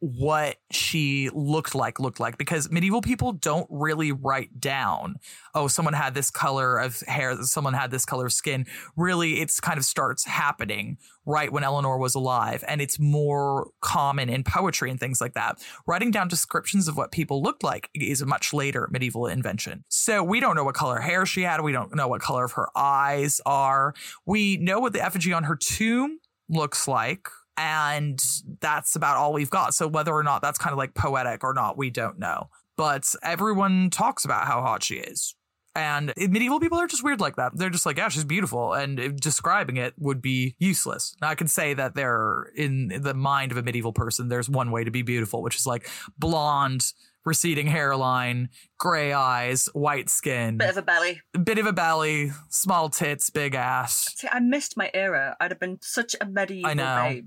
what 0.00 0.56
she 0.70 1.28
looked 1.32 1.74
like 1.74 1.98
looked 1.98 2.20
like 2.20 2.38
because 2.38 2.70
medieval 2.70 3.00
people 3.00 3.32
don't 3.32 3.66
really 3.68 4.12
write 4.12 4.60
down 4.60 5.16
oh 5.54 5.66
someone 5.66 5.94
had 5.94 6.14
this 6.14 6.30
color 6.30 6.78
of 6.78 7.00
hair 7.00 7.42
someone 7.42 7.74
had 7.74 7.90
this 7.90 8.04
color 8.04 8.26
of 8.26 8.32
skin. 8.32 8.64
Really 8.96 9.40
it's 9.40 9.60
kind 9.60 9.78
of 9.78 9.84
starts 9.84 10.24
happening 10.24 10.98
right 11.26 11.52
when 11.52 11.64
eleanor 11.64 11.98
was 11.98 12.14
alive 12.14 12.62
and 12.68 12.80
it's 12.80 12.98
more 12.98 13.70
common 13.80 14.28
in 14.28 14.44
poetry 14.44 14.90
and 14.90 15.00
things 15.00 15.20
like 15.20 15.34
that. 15.34 15.62
Writing 15.86 16.10
down 16.10 16.28
descriptions 16.28 16.86
of 16.86 16.96
what 16.96 17.10
people 17.10 17.42
looked 17.42 17.64
like 17.64 17.90
is 17.94 18.20
a 18.20 18.26
much 18.26 18.52
later 18.54 18.88
medieval 18.92 19.26
invention. 19.26 19.84
So 19.88 20.22
we 20.22 20.38
don't 20.38 20.54
know 20.54 20.64
what 20.64 20.74
color 20.74 21.00
hair 21.00 21.26
she 21.26 21.42
had 21.42 21.60
we 21.60 21.72
don't 21.72 21.94
know 21.94 22.08
what 22.08 22.20
color 22.20 22.44
of 22.44 22.52
her 22.52 22.68
eyes 22.76 23.40
are. 23.44 23.94
We 24.24 24.58
know 24.58 24.78
what 24.78 24.92
the 24.92 25.04
effigy 25.04 25.32
on 25.32 25.44
her 25.44 25.56
tomb 25.56 26.20
looks 26.48 26.86
like 26.86 27.28
and 27.58 28.18
that's 28.60 28.96
about 28.96 29.16
all 29.16 29.32
we've 29.34 29.50
got. 29.50 29.74
So 29.74 29.86
whether 29.88 30.12
or 30.14 30.22
not 30.22 30.40
that's 30.40 30.58
kind 30.58 30.72
of 30.72 30.78
like 30.78 30.94
poetic 30.94 31.44
or 31.44 31.52
not, 31.52 31.76
we 31.76 31.90
don't 31.90 32.18
know. 32.18 32.48
But 32.76 33.12
everyone 33.22 33.90
talks 33.90 34.24
about 34.24 34.46
how 34.46 34.62
hot 34.62 34.82
she 34.84 34.94
is. 34.94 35.34
And 35.74 36.12
medieval 36.16 36.58
people 36.60 36.78
are 36.78 36.86
just 36.86 37.04
weird 37.04 37.20
like 37.20 37.36
that. 37.36 37.52
They're 37.56 37.70
just 37.70 37.86
like, 37.86 37.98
yeah, 37.98 38.08
she's 38.08 38.24
beautiful. 38.24 38.72
And 38.72 39.20
describing 39.20 39.76
it 39.76 39.94
would 39.98 40.22
be 40.22 40.56
useless. 40.58 41.14
Now, 41.20 41.28
I 41.28 41.34
can 41.34 41.46
say 41.48 41.74
that 41.74 41.94
they're 41.94 42.50
in 42.56 42.88
the 43.02 43.14
mind 43.14 43.52
of 43.52 43.58
a 43.58 43.62
medieval 43.62 43.92
person, 43.92 44.28
there's 44.28 44.48
one 44.48 44.70
way 44.70 44.82
to 44.84 44.90
be 44.90 45.02
beautiful, 45.02 45.42
which 45.42 45.56
is 45.56 45.66
like 45.66 45.88
blonde, 46.18 46.84
receding 47.24 47.66
hairline, 47.68 48.48
gray 48.78 49.12
eyes, 49.12 49.66
white 49.72 50.08
skin, 50.08 50.56
Bit 50.56 50.70
of 50.70 50.78
a 50.78 50.82
belly. 50.82 51.20
bit 51.44 51.58
of 51.58 51.66
a 51.66 51.72
belly, 51.72 52.32
small 52.48 52.88
tits, 52.88 53.30
big 53.30 53.54
ass. 53.54 54.14
See, 54.16 54.28
I 54.30 54.40
missed 54.40 54.76
my 54.76 54.90
era. 54.94 55.36
I'd 55.40 55.50
have 55.52 55.60
been 55.60 55.78
such 55.80 56.16
a 56.20 56.26
medieval 56.26 56.70
I 56.70 56.74
know. 56.74 57.04
babe. 57.08 57.26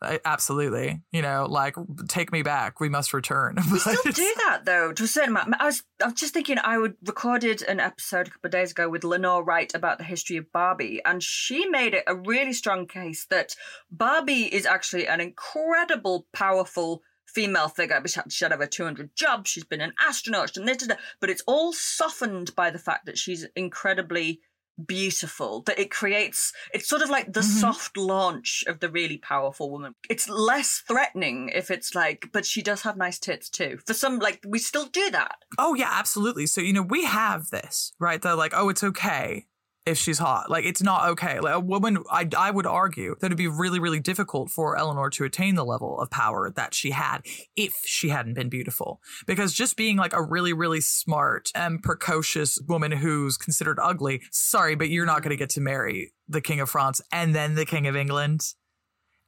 I- 0.00 0.20
absolutely. 0.24 1.00
You 1.12 1.22
know, 1.22 1.46
like 1.48 1.74
take 2.08 2.32
me 2.32 2.42
back. 2.42 2.80
We 2.80 2.88
must 2.88 3.12
return. 3.12 3.56
We 3.72 3.78
still 3.78 3.96
do 4.04 4.34
that 4.46 4.60
though, 4.64 4.92
to 4.92 5.04
a 5.04 5.06
certain 5.06 5.30
amount. 5.30 5.54
I 5.60 5.66
was, 5.66 5.82
I 6.02 6.06
was 6.06 6.14
just 6.14 6.34
thinking. 6.34 6.56
I 6.62 6.78
would 6.78 6.94
recorded 7.06 7.62
an 7.62 7.80
episode 7.80 8.28
a 8.28 8.30
couple 8.30 8.48
of 8.48 8.52
days 8.52 8.70
ago 8.70 8.88
with 8.88 9.04
Lenore 9.04 9.44
Wright 9.44 9.72
about 9.74 9.98
the 9.98 10.04
history 10.04 10.36
of 10.36 10.50
Barbie, 10.52 11.00
and 11.04 11.22
she 11.22 11.66
made 11.66 11.94
it 11.94 12.04
a 12.06 12.16
really 12.16 12.52
strong 12.52 12.86
case 12.86 13.26
that 13.30 13.54
Barbie 13.90 14.54
is 14.54 14.66
actually 14.66 15.06
an 15.06 15.20
incredible, 15.20 16.26
powerful 16.32 17.02
female 17.26 17.68
figure. 17.68 18.00
She 18.06 18.14
had, 18.20 18.32
she 18.32 18.44
had 18.44 18.52
over 18.52 18.66
200 18.66 19.14
jobs. 19.14 19.50
She's 19.50 19.64
been 19.64 19.80
an 19.80 19.92
astronaut. 20.00 20.54
Done 20.54 20.64
this, 20.64 20.88
but 21.20 21.30
it's 21.30 21.42
all 21.46 21.72
softened 21.72 22.54
by 22.56 22.70
the 22.70 22.78
fact 22.78 23.06
that 23.06 23.18
she's 23.18 23.46
incredibly 23.54 24.40
beautiful 24.86 25.62
that 25.62 25.78
it 25.78 25.90
creates 25.90 26.52
it's 26.72 26.88
sort 26.88 27.02
of 27.02 27.10
like 27.10 27.32
the 27.32 27.40
mm-hmm. 27.40 27.60
soft 27.60 27.96
launch 27.96 28.64
of 28.66 28.80
the 28.80 28.88
really 28.88 29.18
powerful 29.18 29.70
woman. 29.70 29.94
It's 30.08 30.28
less 30.28 30.82
threatening 30.86 31.50
if 31.54 31.70
it's 31.70 31.94
like 31.94 32.28
but 32.32 32.46
she 32.46 32.62
does 32.62 32.82
have 32.82 32.96
nice 32.96 33.18
tits 33.18 33.48
too. 33.48 33.78
For 33.86 33.94
some 33.94 34.18
like 34.18 34.40
we 34.46 34.58
still 34.58 34.86
do 34.86 35.10
that. 35.10 35.36
Oh 35.58 35.74
yeah, 35.74 35.90
absolutely. 35.92 36.46
So 36.46 36.60
you 36.60 36.72
know 36.72 36.82
we 36.82 37.04
have 37.04 37.50
this 37.50 37.92
right. 37.98 38.20
They're 38.20 38.34
like, 38.34 38.52
oh, 38.54 38.68
it's 38.68 38.84
okay 38.84 39.46
if 39.88 39.98
she's 39.98 40.18
hot. 40.18 40.50
Like 40.50 40.64
it's 40.64 40.82
not 40.82 41.08
okay. 41.10 41.40
Like 41.40 41.54
a 41.54 41.60
woman, 41.60 42.02
I 42.10 42.28
I 42.36 42.50
would 42.50 42.66
argue 42.66 43.16
that 43.20 43.26
it'd 43.26 43.38
be 43.38 43.48
really 43.48 43.80
really 43.80 44.00
difficult 44.00 44.50
for 44.50 44.76
Eleanor 44.76 45.10
to 45.10 45.24
attain 45.24 45.54
the 45.54 45.64
level 45.64 45.98
of 46.00 46.10
power 46.10 46.50
that 46.54 46.74
she 46.74 46.90
had 46.90 47.20
if 47.56 47.74
she 47.84 48.10
hadn't 48.10 48.34
been 48.34 48.48
beautiful. 48.48 49.00
Because 49.26 49.52
just 49.52 49.76
being 49.76 49.96
like 49.96 50.12
a 50.12 50.22
really 50.22 50.52
really 50.52 50.80
smart 50.80 51.50
and 51.54 51.82
precocious 51.82 52.58
woman 52.68 52.92
who's 52.92 53.36
considered 53.36 53.78
ugly, 53.82 54.22
sorry, 54.30 54.74
but 54.74 54.90
you're 54.90 55.06
not 55.06 55.22
going 55.22 55.30
to 55.30 55.36
get 55.36 55.50
to 55.50 55.60
marry 55.60 56.12
the 56.28 56.40
king 56.40 56.60
of 56.60 56.68
France 56.68 57.00
and 57.10 57.34
then 57.34 57.54
the 57.54 57.64
king 57.64 57.86
of 57.86 57.96
England 57.96 58.54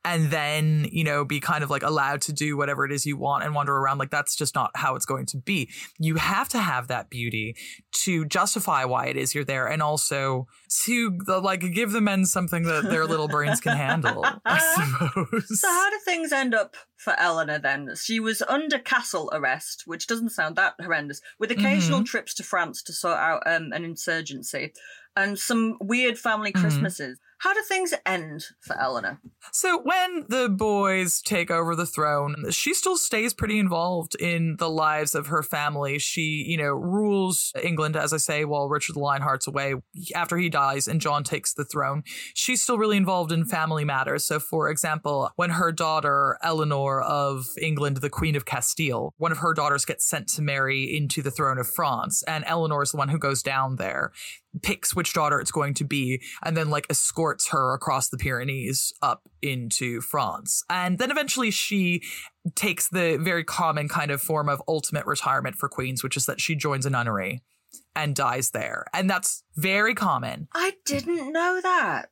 and 0.04 0.30
then 0.30 0.86
you 0.90 1.04
know 1.04 1.24
be 1.24 1.40
kind 1.40 1.62
of 1.62 1.70
like 1.70 1.82
allowed 1.82 2.22
to 2.22 2.32
do 2.32 2.56
whatever 2.56 2.84
it 2.84 2.92
is 2.92 3.04
you 3.04 3.16
want 3.16 3.44
and 3.44 3.54
wander 3.54 3.76
around. 3.76 3.98
Like 3.98 4.10
that's 4.10 4.36
just 4.36 4.54
not 4.54 4.70
how 4.74 4.94
it's 4.94 5.06
going 5.06 5.26
to 5.26 5.36
be. 5.36 5.68
You 5.98 6.16
have 6.16 6.48
to 6.50 6.58
have 6.58 6.88
that 6.88 7.10
beauty 7.10 7.56
to 7.92 8.24
justify 8.24 8.84
why 8.84 9.06
it 9.06 9.16
is 9.16 9.34
you're 9.34 9.44
there 9.44 9.66
and 9.66 9.82
also 9.82 10.46
to 10.84 11.18
the, 11.26 11.40
like 11.40 11.60
give 11.72 11.92
the 11.92 12.00
men 12.00 12.24
something 12.24 12.62
that 12.62 12.84
their 12.84 13.06
little 13.06 13.28
brains 13.28 13.60
can 13.60 13.76
handle 13.76 14.24
i 14.44 14.58
suppose. 14.58 15.60
So 15.60 15.68
how 15.68 15.90
do 15.90 15.98
things 16.04 16.32
end 16.32 16.54
up 16.54 16.76
for 16.96 17.18
eleanor 17.18 17.58
then? 17.58 17.94
She 17.96 18.20
was 18.20 18.42
under 18.42 18.78
castle 18.78 19.30
arrest 19.32 19.82
which 19.86 20.06
doesn't 20.06 20.30
sound 20.30 20.56
that 20.56 20.74
horrendous 20.80 21.20
with 21.38 21.50
occasional 21.50 22.04
trips 22.04 22.34
to 22.34 22.42
france 22.42 22.82
to 22.84 22.92
sort 22.92 23.18
out 23.18 23.42
um, 23.46 23.72
an 23.72 23.84
insurgency 23.84 24.72
and 25.16 25.38
some 25.38 25.76
weird 25.80 26.18
family 26.18 26.52
christmases 26.52 27.18
how 27.40 27.54
do 27.54 27.62
things 27.62 27.92
end 28.06 28.44
for 28.60 28.78
eleanor 28.78 29.20
So 29.52 29.80
when 29.82 30.26
the 30.28 30.48
boys 30.48 31.20
take 31.20 31.50
over 31.50 31.74
the 31.74 31.86
throne, 31.86 32.50
she 32.50 32.74
still 32.74 32.96
stays 32.96 33.34
pretty 33.34 33.58
involved 33.58 34.14
in 34.20 34.56
the 34.58 34.68
lives 34.68 35.14
of 35.14 35.28
her 35.28 35.42
family. 35.42 35.98
She, 35.98 36.44
you 36.46 36.56
know, 36.56 36.72
rules 36.72 37.52
England, 37.62 37.96
as 37.96 38.12
I 38.12 38.18
say, 38.18 38.44
while 38.44 38.68
Richard 38.68 38.94
the 38.94 39.00
Lionheart's 39.00 39.46
away. 39.46 39.74
After 40.14 40.36
he 40.36 40.48
dies 40.48 40.86
and 40.86 41.00
John 41.00 41.24
takes 41.24 41.54
the 41.54 41.64
throne, 41.64 42.02
she's 42.34 42.62
still 42.62 42.78
really 42.78 42.96
involved 42.96 43.32
in 43.32 43.44
family 43.44 43.84
matters. 43.84 44.26
So, 44.26 44.38
for 44.38 44.68
example, 44.68 45.30
when 45.36 45.50
her 45.50 45.72
daughter 45.72 46.38
Eleanor 46.42 47.00
of 47.00 47.46
England, 47.60 47.98
the 47.98 48.10
Queen 48.10 48.36
of 48.36 48.44
Castile, 48.44 49.14
one 49.16 49.32
of 49.32 49.38
her 49.38 49.54
daughters 49.54 49.84
gets 49.84 50.04
sent 50.04 50.28
to 50.28 50.42
marry 50.42 50.96
into 50.96 51.22
the 51.22 51.30
throne 51.30 51.58
of 51.58 51.68
France, 51.68 52.22
and 52.24 52.44
Eleanor 52.46 52.82
is 52.82 52.92
the 52.92 52.98
one 52.98 53.08
who 53.08 53.18
goes 53.18 53.42
down 53.42 53.76
there 53.76 54.12
picks 54.62 54.94
which 54.94 55.12
daughter 55.12 55.40
it's 55.40 55.50
going 55.50 55.74
to 55.74 55.84
be 55.84 56.20
and 56.42 56.56
then 56.56 56.70
like 56.70 56.86
escorts 56.90 57.48
her 57.48 57.72
across 57.74 58.08
the 58.08 58.18
Pyrenees 58.18 58.92
up 59.00 59.28
into 59.42 60.00
France. 60.00 60.64
And 60.68 60.98
then 60.98 61.10
eventually 61.10 61.50
she 61.50 62.02
takes 62.54 62.88
the 62.88 63.16
very 63.20 63.44
common 63.44 63.88
kind 63.88 64.10
of 64.10 64.20
form 64.20 64.48
of 64.48 64.62
ultimate 64.66 65.06
retirement 65.06 65.56
for 65.56 65.68
queens, 65.68 66.02
which 66.02 66.16
is 66.16 66.26
that 66.26 66.40
she 66.40 66.54
joins 66.56 66.86
a 66.86 66.90
nunnery 66.90 67.42
and 67.94 68.14
dies 68.14 68.50
there. 68.50 68.86
And 68.92 69.08
that's 69.08 69.42
very 69.56 69.94
common. 69.94 70.48
i 70.52 70.72
didn't 70.84 71.32
know 71.32 71.60
that 71.62 72.10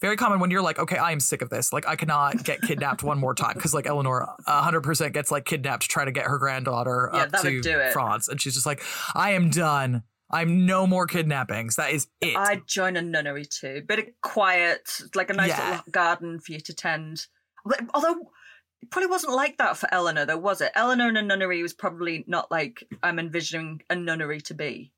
Very 0.00 0.16
common 0.16 0.38
when 0.38 0.50
you're 0.50 0.62
like, 0.62 0.78
okay, 0.78 0.96
I 0.96 1.12
am 1.12 1.20
sick 1.20 1.40
of 1.40 1.50
this. 1.50 1.72
Like, 1.72 1.88
I 1.88 1.96
cannot 1.96 2.44
get 2.44 2.60
kidnapped 2.62 3.02
one 3.02 3.18
more 3.18 3.34
time 3.34 3.54
because, 3.54 3.72
like, 3.74 3.86
Eleanor 3.86 4.28
100% 4.46 5.12
gets 5.12 5.30
like 5.30 5.44
kidnapped 5.44 5.82
to 5.82 5.88
try 5.88 6.04
to 6.04 6.12
get 6.12 6.26
her 6.26 6.38
granddaughter 6.38 7.10
Yeah, 7.12 7.20
up 7.22 7.32
to 7.42 7.54
would 7.54 7.62
do 7.62 7.78
it. 7.78 7.92
France, 7.92 8.28
and 8.28 8.40
she's 8.40 8.54
just 8.54 8.66
like, 8.66 8.82
I 9.14 9.30
am 9.32 9.50
done. 9.50 10.02
I'm 10.34 10.66
no 10.66 10.86
more 10.86 11.06
kidnappings. 11.06 11.76
That 11.76 11.92
is 11.92 12.08
it. 12.20 12.36
I'd 12.36 12.66
join 12.66 12.96
a 12.96 13.02
nunnery 13.02 13.44
too. 13.46 13.82
Bit 13.86 13.98
of 14.00 14.04
quiet, 14.20 15.00
like 15.14 15.30
a 15.30 15.34
nice 15.34 15.50
Yeah. 15.50 15.70
little 15.70 15.92
garden 15.92 16.40
for 16.40 16.52
you 16.52 16.60
to 16.60 16.74
tend. 16.74 17.26
Although 17.94 18.30
it 18.82 18.90
probably 18.90 19.08
wasn't 19.08 19.32
like 19.32 19.56
that 19.58 19.76
for 19.78 19.88
Eleanor, 19.94 20.26
though, 20.26 20.36
was 20.36 20.60
it? 20.60 20.72
Eleanor 20.74 21.08
in 21.08 21.16
a 21.16 21.22
nunnery 21.22 21.62
was 21.62 21.72
probably 21.72 22.24
not 22.26 22.50
like 22.50 22.82
I'm 23.02 23.18
envisioning 23.18 23.80
a 23.88 23.94
nunnery 23.96 24.40
to 24.42 24.54
be. 24.54 24.92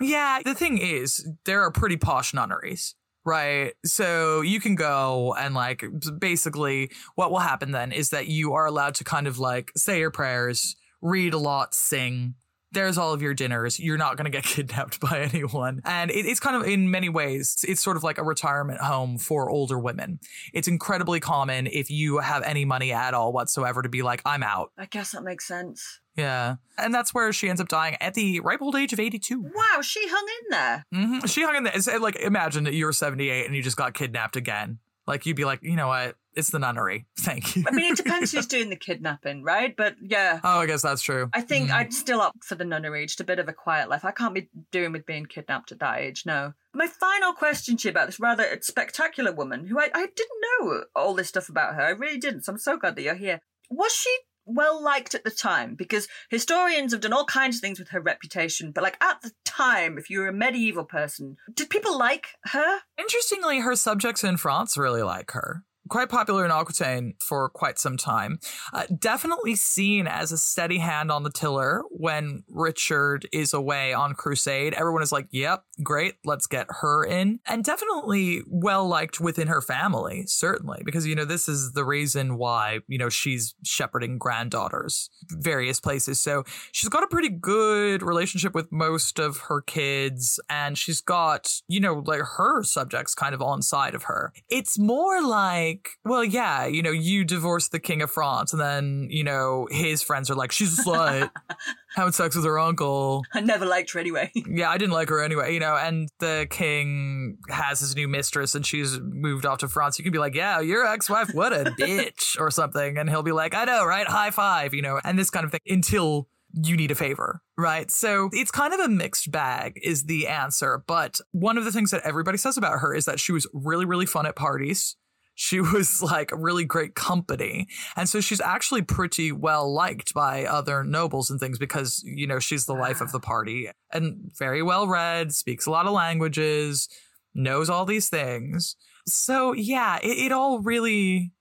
Yeah, 0.00 0.40
the 0.44 0.54
thing 0.54 0.78
is, 0.78 1.28
there 1.44 1.62
are 1.62 1.70
pretty 1.70 1.96
posh 1.96 2.32
nunneries, 2.32 2.94
right? 3.24 3.74
So 3.84 4.40
you 4.40 4.58
can 4.60 4.74
go 4.74 5.34
and 5.38 5.54
like 5.54 5.84
basically 6.18 6.90
what 7.14 7.30
will 7.30 7.40
happen 7.40 7.72
then 7.72 7.92
is 7.92 8.10
that 8.10 8.26
you 8.28 8.54
are 8.54 8.64
allowed 8.66 8.94
to 8.96 9.04
kind 9.04 9.26
of 9.26 9.38
like 9.38 9.70
say 9.76 9.98
your 9.98 10.10
prayers, 10.10 10.76
read 11.02 11.34
a 11.34 11.38
lot, 11.38 11.74
sing. 11.74 12.34
There's 12.72 12.98
all 12.98 13.12
of 13.14 13.22
your 13.22 13.32
dinners. 13.34 13.80
You're 13.80 13.96
not 13.96 14.16
going 14.16 14.26
to 14.26 14.30
get 14.30 14.44
kidnapped 14.54 15.00
by 15.00 15.20
anyone. 15.32 15.80
And 15.84 16.10
it, 16.10 16.26
it's 16.26 16.40
kind 16.40 16.54
of, 16.56 16.64
in 16.64 16.90
many 16.90 17.08
ways, 17.08 17.64
it's 17.66 17.80
sort 17.80 17.96
of 17.96 18.04
like 18.04 18.18
a 18.18 18.22
retirement 18.22 18.80
home 18.80 19.16
for 19.18 19.48
older 19.48 19.78
women. 19.78 20.20
It's 20.52 20.68
incredibly 20.68 21.20
common 21.20 21.66
if 21.66 21.90
you 21.90 22.18
have 22.18 22.42
any 22.42 22.64
money 22.64 22.92
at 22.92 23.14
all 23.14 23.32
whatsoever 23.32 23.80
to 23.82 23.88
be 23.88 24.02
like, 24.02 24.20
I'm 24.26 24.42
out. 24.42 24.72
I 24.76 24.84
guess 24.86 25.12
that 25.12 25.22
makes 25.22 25.46
sense. 25.46 26.00
Yeah. 26.14 26.56
And 26.76 26.92
that's 26.92 27.14
where 27.14 27.32
she 27.32 27.48
ends 27.48 27.60
up 27.60 27.68
dying 27.68 27.96
at 28.00 28.14
the 28.14 28.40
ripe 28.40 28.60
old 28.60 28.76
age 28.76 28.92
of 28.92 29.00
82. 29.00 29.40
Wow, 29.40 29.80
she 29.82 30.00
hung 30.08 30.26
in 30.28 30.50
there. 30.50 30.84
hmm 30.92 31.26
She 31.26 31.42
hung 31.44 31.56
in 31.56 31.64
there. 31.64 31.72
It's, 31.74 31.86
like, 31.86 32.16
imagine 32.16 32.64
that 32.64 32.74
you're 32.74 32.92
78 32.92 33.46
and 33.46 33.54
you 33.56 33.62
just 33.62 33.76
got 33.78 33.94
kidnapped 33.94 34.36
again. 34.36 34.78
Like, 35.06 35.24
you'd 35.24 35.36
be 35.36 35.46
like, 35.46 35.60
you 35.62 35.74
know 35.74 35.88
what? 35.88 36.16
It's 36.38 36.50
the 36.50 36.58
nunnery. 36.60 37.06
Thank 37.18 37.56
you. 37.56 37.64
I 37.66 37.72
mean, 37.72 37.92
it 37.92 37.96
depends 37.96 38.30
who's 38.32 38.46
doing 38.46 38.70
the 38.70 38.76
kidnapping, 38.86 39.42
right? 39.42 39.74
But 39.76 39.96
yeah. 40.00 40.38
oh, 40.44 40.60
I 40.60 40.66
guess 40.66 40.82
that's 40.82 41.02
true. 41.02 41.28
I 41.34 41.40
think 41.40 41.68
Mhm. 41.70 41.74
I'd 41.74 41.92
still 41.92 42.20
up 42.20 42.36
for 42.44 42.54
the 42.54 42.64
nunnery, 42.64 43.04
just 43.06 43.20
a 43.20 43.24
bit 43.24 43.38
of 43.40 43.48
a 43.48 43.52
quiet 43.52 43.88
life. 43.90 44.04
I 44.04 44.12
can't 44.12 44.34
be 44.34 44.48
doing 44.70 44.92
with 44.92 45.04
being 45.04 45.26
kidnapped 45.26 45.72
at 45.72 45.80
that 45.80 45.98
age, 45.98 46.24
no. 46.24 46.52
My 46.72 46.86
final 46.86 47.32
question 47.32 47.76
to 47.76 47.88
you 47.88 47.90
about 47.90 48.06
this 48.06 48.20
rather 48.20 48.46
spectacular 48.60 49.32
woman, 49.32 49.66
who 49.66 49.78
I, 49.80 49.90
I 49.92 50.06
didn't 50.06 50.44
know 50.60 50.84
all 50.94 51.14
this 51.14 51.28
stuff 51.28 51.48
about 51.48 51.74
her. 51.74 51.82
I 51.82 51.90
really 51.90 52.18
didn't. 52.18 52.44
So 52.44 52.52
I'm 52.52 52.58
so 52.58 52.76
glad 52.76 52.94
that 52.96 53.02
you're 53.02 53.14
here. 53.16 53.40
Was 53.68 53.92
she 53.92 54.14
well 54.46 54.82
liked 54.82 55.14
at 55.14 55.24
the 55.24 55.30
time? 55.30 55.74
Because 55.74 56.06
historians 56.30 56.92
have 56.92 57.00
done 57.02 57.12
all 57.12 57.24
kinds 57.24 57.56
of 57.56 57.60
things 57.62 57.78
with 57.78 57.88
her 57.88 58.00
reputation, 58.00 58.70
but 58.70 58.84
like 58.84 58.96
at 59.02 59.20
the 59.22 59.32
time, 59.44 59.98
if 59.98 60.08
you 60.08 60.20
were 60.20 60.28
a 60.28 60.32
medieval 60.32 60.84
person, 60.84 61.36
did 61.52 61.68
people 61.68 61.98
like 61.98 62.28
her? 62.44 62.78
Interestingly, 62.96 63.60
her 63.60 63.74
subjects 63.76 64.22
in 64.24 64.36
France 64.36 64.78
really 64.78 65.02
like 65.02 65.32
her. 65.32 65.64
Quite 65.88 66.08
popular 66.08 66.44
in 66.44 66.50
Aquitaine 66.50 67.14
for 67.20 67.48
quite 67.48 67.78
some 67.78 67.96
time. 67.96 68.38
Uh, 68.72 68.84
definitely 68.98 69.56
seen 69.56 70.06
as 70.06 70.32
a 70.32 70.38
steady 70.38 70.78
hand 70.78 71.10
on 71.10 71.22
the 71.22 71.30
tiller 71.30 71.82
when 71.90 72.44
Richard 72.48 73.28
is 73.32 73.52
away 73.52 73.92
on 73.92 74.14
crusade. 74.14 74.74
Everyone 74.74 75.02
is 75.02 75.12
like, 75.12 75.26
yep, 75.30 75.64
great, 75.82 76.14
let's 76.24 76.46
get 76.46 76.66
her 76.80 77.04
in. 77.04 77.40
And 77.46 77.64
definitely 77.64 78.42
well 78.46 78.86
liked 78.86 79.20
within 79.20 79.48
her 79.48 79.60
family, 79.60 80.24
certainly, 80.26 80.82
because, 80.84 81.06
you 81.06 81.14
know, 81.14 81.24
this 81.24 81.48
is 81.48 81.72
the 81.72 81.84
reason 81.84 82.36
why, 82.36 82.80
you 82.88 82.98
know, 82.98 83.08
she's 83.08 83.54
shepherding 83.64 84.18
granddaughters 84.18 85.10
various 85.30 85.80
places. 85.80 86.20
So 86.20 86.44
she's 86.72 86.88
got 86.88 87.02
a 87.02 87.08
pretty 87.08 87.30
good 87.30 88.02
relationship 88.02 88.54
with 88.54 88.70
most 88.72 89.18
of 89.18 89.38
her 89.48 89.60
kids, 89.60 90.40
and 90.48 90.76
she's 90.76 91.00
got, 91.00 91.52
you 91.68 91.80
know, 91.80 92.02
like 92.06 92.20
her 92.36 92.62
subjects 92.62 93.14
kind 93.14 93.34
of 93.34 93.42
on 93.42 93.62
side 93.62 93.94
of 93.94 94.04
her. 94.04 94.32
It's 94.48 94.78
more 94.78 95.22
like, 95.22 95.77
well, 96.04 96.24
yeah, 96.24 96.66
you 96.66 96.82
know, 96.82 96.90
you 96.90 97.24
divorce 97.24 97.68
the 97.68 97.78
king 97.78 98.02
of 98.02 98.10
France, 98.10 98.52
and 98.52 98.60
then, 98.60 99.08
you 99.10 99.24
know, 99.24 99.66
his 99.70 100.02
friends 100.02 100.30
are 100.30 100.34
like, 100.34 100.52
she's 100.52 100.78
a 100.78 100.82
slut, 100.82 101.30
having 101.94 102.12
sex 102.12 102.36
with 102.36 102.44
her 102.44 102.58
uncle. 102.58 103.24
I 103.32 103.40
never 103.40 103.66
liked 103.66 103.92
her 103.92 104.00
anyway. 104.00 104.30
Yeah, 104.50 104.70
I 104.70 104.78
didn't 104.78 104.92
like 104.92 105.08
her 105.10 105.22
anyway, 105.22 105.52
you 105.52 105.60
know, 105.60 105.76
and 105.76 106.08
the 106.20 106.46
king 106.50 107.38
has 107.48 107.80
his 107.80 107.94
new 107.94 108.08
mistress 108.08 108.54
and 108.54 108.66
she's 108.66 108.98
moved 109.00 109.44
off 109.44 109.58
to 109.58 109.68
France. 109.68 109.98
You 109.98 110.02
can 110.02 110.12
be 110.12 110.18
like, 110.18 110.34
yeah, 110.34 110.60
your 110.60 110.86
ex 110.86 111.08
wife, 111.10 111.30
what 111.32 111.52
a 111.52 111.64
bitch, 111.78 112.40
or 112.40 112.50
something. 112.50 112.96
And 112.96 113.10
he'll 113.10 113.22
be 113.22 113.32
like, 113.32 113.54
I 113.54 113.64
know, 113.64 113.84
right? 113.84 114.06
High 114.06 114.30
five, 114.30 114.74
you 114.74 114.82
know, 114.82 115.00
and 115.04 115.18
this 115.18 115.30
kind 115.30 115.44
of 115.44 115.52
thing 115.52 115.60
until 115.66 116.28
you 116.54 116.76
need 116.76 116.90
a 116.90 116.94
favor, 116.94 117.42
right? 117.56 117.90
So 117.90 118.30
it's 118.32 118.50
kind 118.50 118.72
of 118.72 118.80
a 118.80 118.88
mixed 118.88 119.30
bag, 119.30 119.78
is 119.82 120.04
the 120.04 120.26
answer. 120.26 120.82
But 120.86 121.20
one 121.32 121.58
of 121.58 121.64
the 121.64 121.72
things 121.72 121.90
that 121.90 122.02
everybody 122.04 122.38
says 122.38 122.56
about 122.56 122.80
her 122.80 122.94
is 122.94 123.04
that 123.04 123.20
she 123.20 123.32
was 123.32 123.46
really, 123.52 123.84
really 123.84 124.06
fun 124.06 124.26
at 124.26 124.36
parties. 124.36 124.96
She 125.40 125.60
was 125.74 126.02
like 126.02 126.32
a 126.32 126.36
really 126.36 126.64
great 126.64 126.96
company. 126.96 127.68
And 127.94 128.08
so 128.08 128.20
she's 128.20 128.40
actually 128.40 128.82
pretty 128.82 129.30
well 129.30 129.72
liked 129.72 130.12
by 130.12 130.44
other 130.44 130.82
nobles 130.82 131.30
and 131.30 131.38
things 131.38 131.58
because, 131.60 132.02
you 132.04 132.26
know, 132.26 132.40
she's 132.40 132.66
the 132.66 132.74
life 132.74 133.00
of 133.00 133.12
the 133.12 133.18
ah. 133.18 133.26
party 133.26 133.70
and 133.92 134.32
very 134.36 134.64
well 134.64 134.88
read, 134.88 135.32
speaks 135.32 135.64
a 135.64 135.70
lot 135.70 135.86
of 135.86 135.92
languages, 135.92 136.88
knows 137.36 137.70
all 137.70 137.86
these 137.86 138.08
things. 138.08 138.74
So 139.06 139.52
yeah, 139.52 140.00
it, 140.02 140.26
it 140.26 140.32
all 140.32 140.58
really 140.58 141.32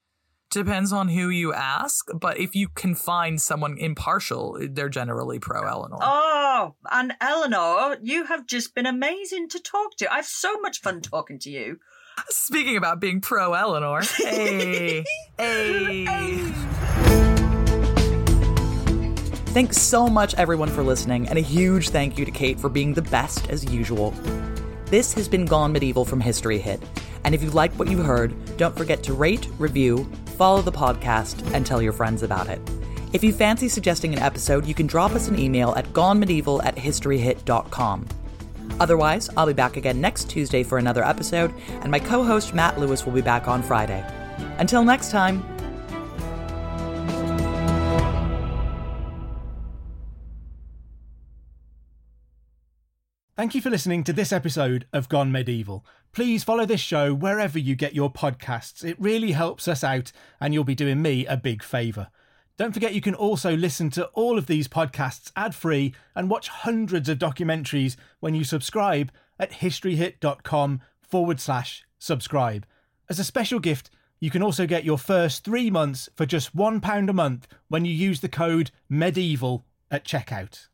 depends 0.51 0.93
on 0.93 1.07
who 1.07 1.29
you 1.29 1.51
ask. 1.51 2.05
But 2.13 2.39
if 2.39 2.53
you 2.53 2.67
can 2.67 2.93
find 2.93 3.41
someone 3.41 3.79
impartial, 3.79 4.59
they're 4.69 4.89
generally 4.89 5.39
pro 5.39 5.67
Eleanor. 5.67 5.97
Oh, 6.01 6.75
and 6.91 7.15
Eleanor, 7.19 7.97
you 8.03 8.25
have 8.25 8.45
just 8.45 8.75
been 8.75 8.85
amazing 8.85 9.49
to 9.49 9.59
talk 9.59 9.95
to. 9.97 10.13
I've 10.13 10.27
so 10.27 10.59
much 10.59 10.81
fun 10.81 11.01
talking 11.01 11.39
to 11.39 11.49
you. 11.49 11.79
Speaking 12.29 12.77
about 12.77 12.99
being 12.99 13.21
pro 13.21 13.53
Eleanor, 13.53 14.01
hey, 14.01 15.05
hey. 15.37 16.05
Thanks 19.47 19.77
so 19.77 20.07
much, 20.07 20.35
everyone, 20.35 20.69
for 20.69 20.83
listening, 20.83 21.27
and 21.29 21.37
a 21.37 21.41
huge 21.41 21.89
thank 21.89 22.17
you 22.17 22.25
to 22.25 22.31
Kate 22.31 22.59
for 22.59 22.69
being 22.69 22.93
the 22.93 23.01
best 23.01 23.49
as 23.49 23.65
usual. 23.73 24.11
This 24.85 25.13
has 25.13 25.27
been 25.27 25.45
Gone 25.45 25.71
Medieval 25.71 26.05
from 26.05 26.21
History 26.21 26.59
Hit, 26.59 26.81
and 27.23 27.33
if 27.33 27.41
you 27.41 27.49
like 27.49 27.73
what 27.73 27.89
you 27.89 27.99
heard, 27.99 28.33
don't 28.57 28.75
forget 28.77 29.03
to 29.03 29.13
rate, 29.13 29.47
review, 29.57 30.09
follow 30.37 30.61
the 30.61 30.71
podcast, 30.71 31.53
and 31.53 31.65
tell 31.65 31.81
your 31.81 31.93
friends 31.93 32.23
about 32.23 32.47
it. 32.49 32.61
If 33.13 33.23
you 33.23 33.31
fancy 33.31 33.69
suggesting 33.69 34.13
an 34.13 34.19
episode, 34.19 34.65
you 34.65 34.73
can 34.73 34.85
drop 34.85 35.11
us 35.11 35.27
an 35.27 35.39
email 35.39 35.73
at 35.75 35.87
gonemedieval 35.93 36.63
at 36.63 36.75
historyhit.com. 36.75 38.07
Otherwise, 38.79 39.29
I'll 39.35 39.47
be 39.47 39.53
back 39.53 39.77
again 39.77 39.99
next 39.99 40.29
Tuesday 40.29 40.63
for 40.63 40.77
another 40.77 41.03
episode, 41.03 41.53
and 41.81 41.91
my 41.91 41.99
co 41.99 42.23
host 42.23 42.53
Matt 42.53 42.79
Lewis 42.79 43.05
will 43.05 43.13
be 43.13 43.21
back 43.21 43.47
on 43.47 43.63
Friday. 43.63 44.05
Until 44.57 44.83
next 44.83 45.11
time. 45.11 45.43
Thank 53.37 53.53
you 53.53 53.61
for 53.61 53.69
listening 53.69 54.03
to 54.05 54.13
this 54.13 54.31
episode 54.31 54.87
of 54.91 55.09
Gone 55.09 55.31
Medieval. 55.31 55.85
Please 56.11 56.43
follow 56.43 56.65
this 56.65 56.81
show 56.81 57.13
wherever 57.13 57.59
you 57.59 57.75
get 57.75 57.93
your 57.93 58.11
podcasts. 58.11 58.83
It 58.83 58.99
really 58.99 59.33
helps 59.33 59.67
us 59.67 59.83
out, 59.83 60.11
and 60.41 60.55
you'll 60.55 60.63
be 60.63 60.73
doing 60.73 61.03
me 61.03 61.27
a 61.27 61.37
big 61.37 61.61
favour. 61.61 62.07
Don't 62.57 62.73
forget 62.73 62.95
you 62.95 63.01
can 63.01 63.13
also 63.13 63.55
listen 63.55 63.91
to 63.91 64.07
all 64.07 64.35
of 64.39 64.47
these 64.47 64.67
podcasts 64.67 65.31
ad 65.35 65.53
free 65.53 65.93
and 66.15 66.27
watch 66.27 66.47
hundreds 66.47 67.07
of 67.07 67.19
documentaries 67.19 67.95
when 68.19 68.33
you 68.33 68.43
subscribe 68.43 69.11
at 69.39 69.51
historyhit.com 69.51 70.81
forward 70.99 71.39
slash 71.39 71.85
subscribe. 71.99 72.65
As 73.09 73.19
a 73.19 73.23
special 73.23 73.59
gift, 73.59 73.91
you 74.19 74.31
can 74.31 74.41
also 74.41 74.65
get 74.65 74.83
your 74.83 74.97
first 74.97 75.43
three 75.43 75.69
months 75.69 76.09
for 76.15 76.25
just 76.25 76.57
£1 76.57 77.09
a 77.09 77.13
month 77.13 77.47
when 77.67 77.85
you 77.85 77.93
use 77.93 78.21
the 78.21 78.29
code 78.29 78.71
MEDIEVAL 78.89 79.63
at 79.91 80.03
checkout. 80.03 80.67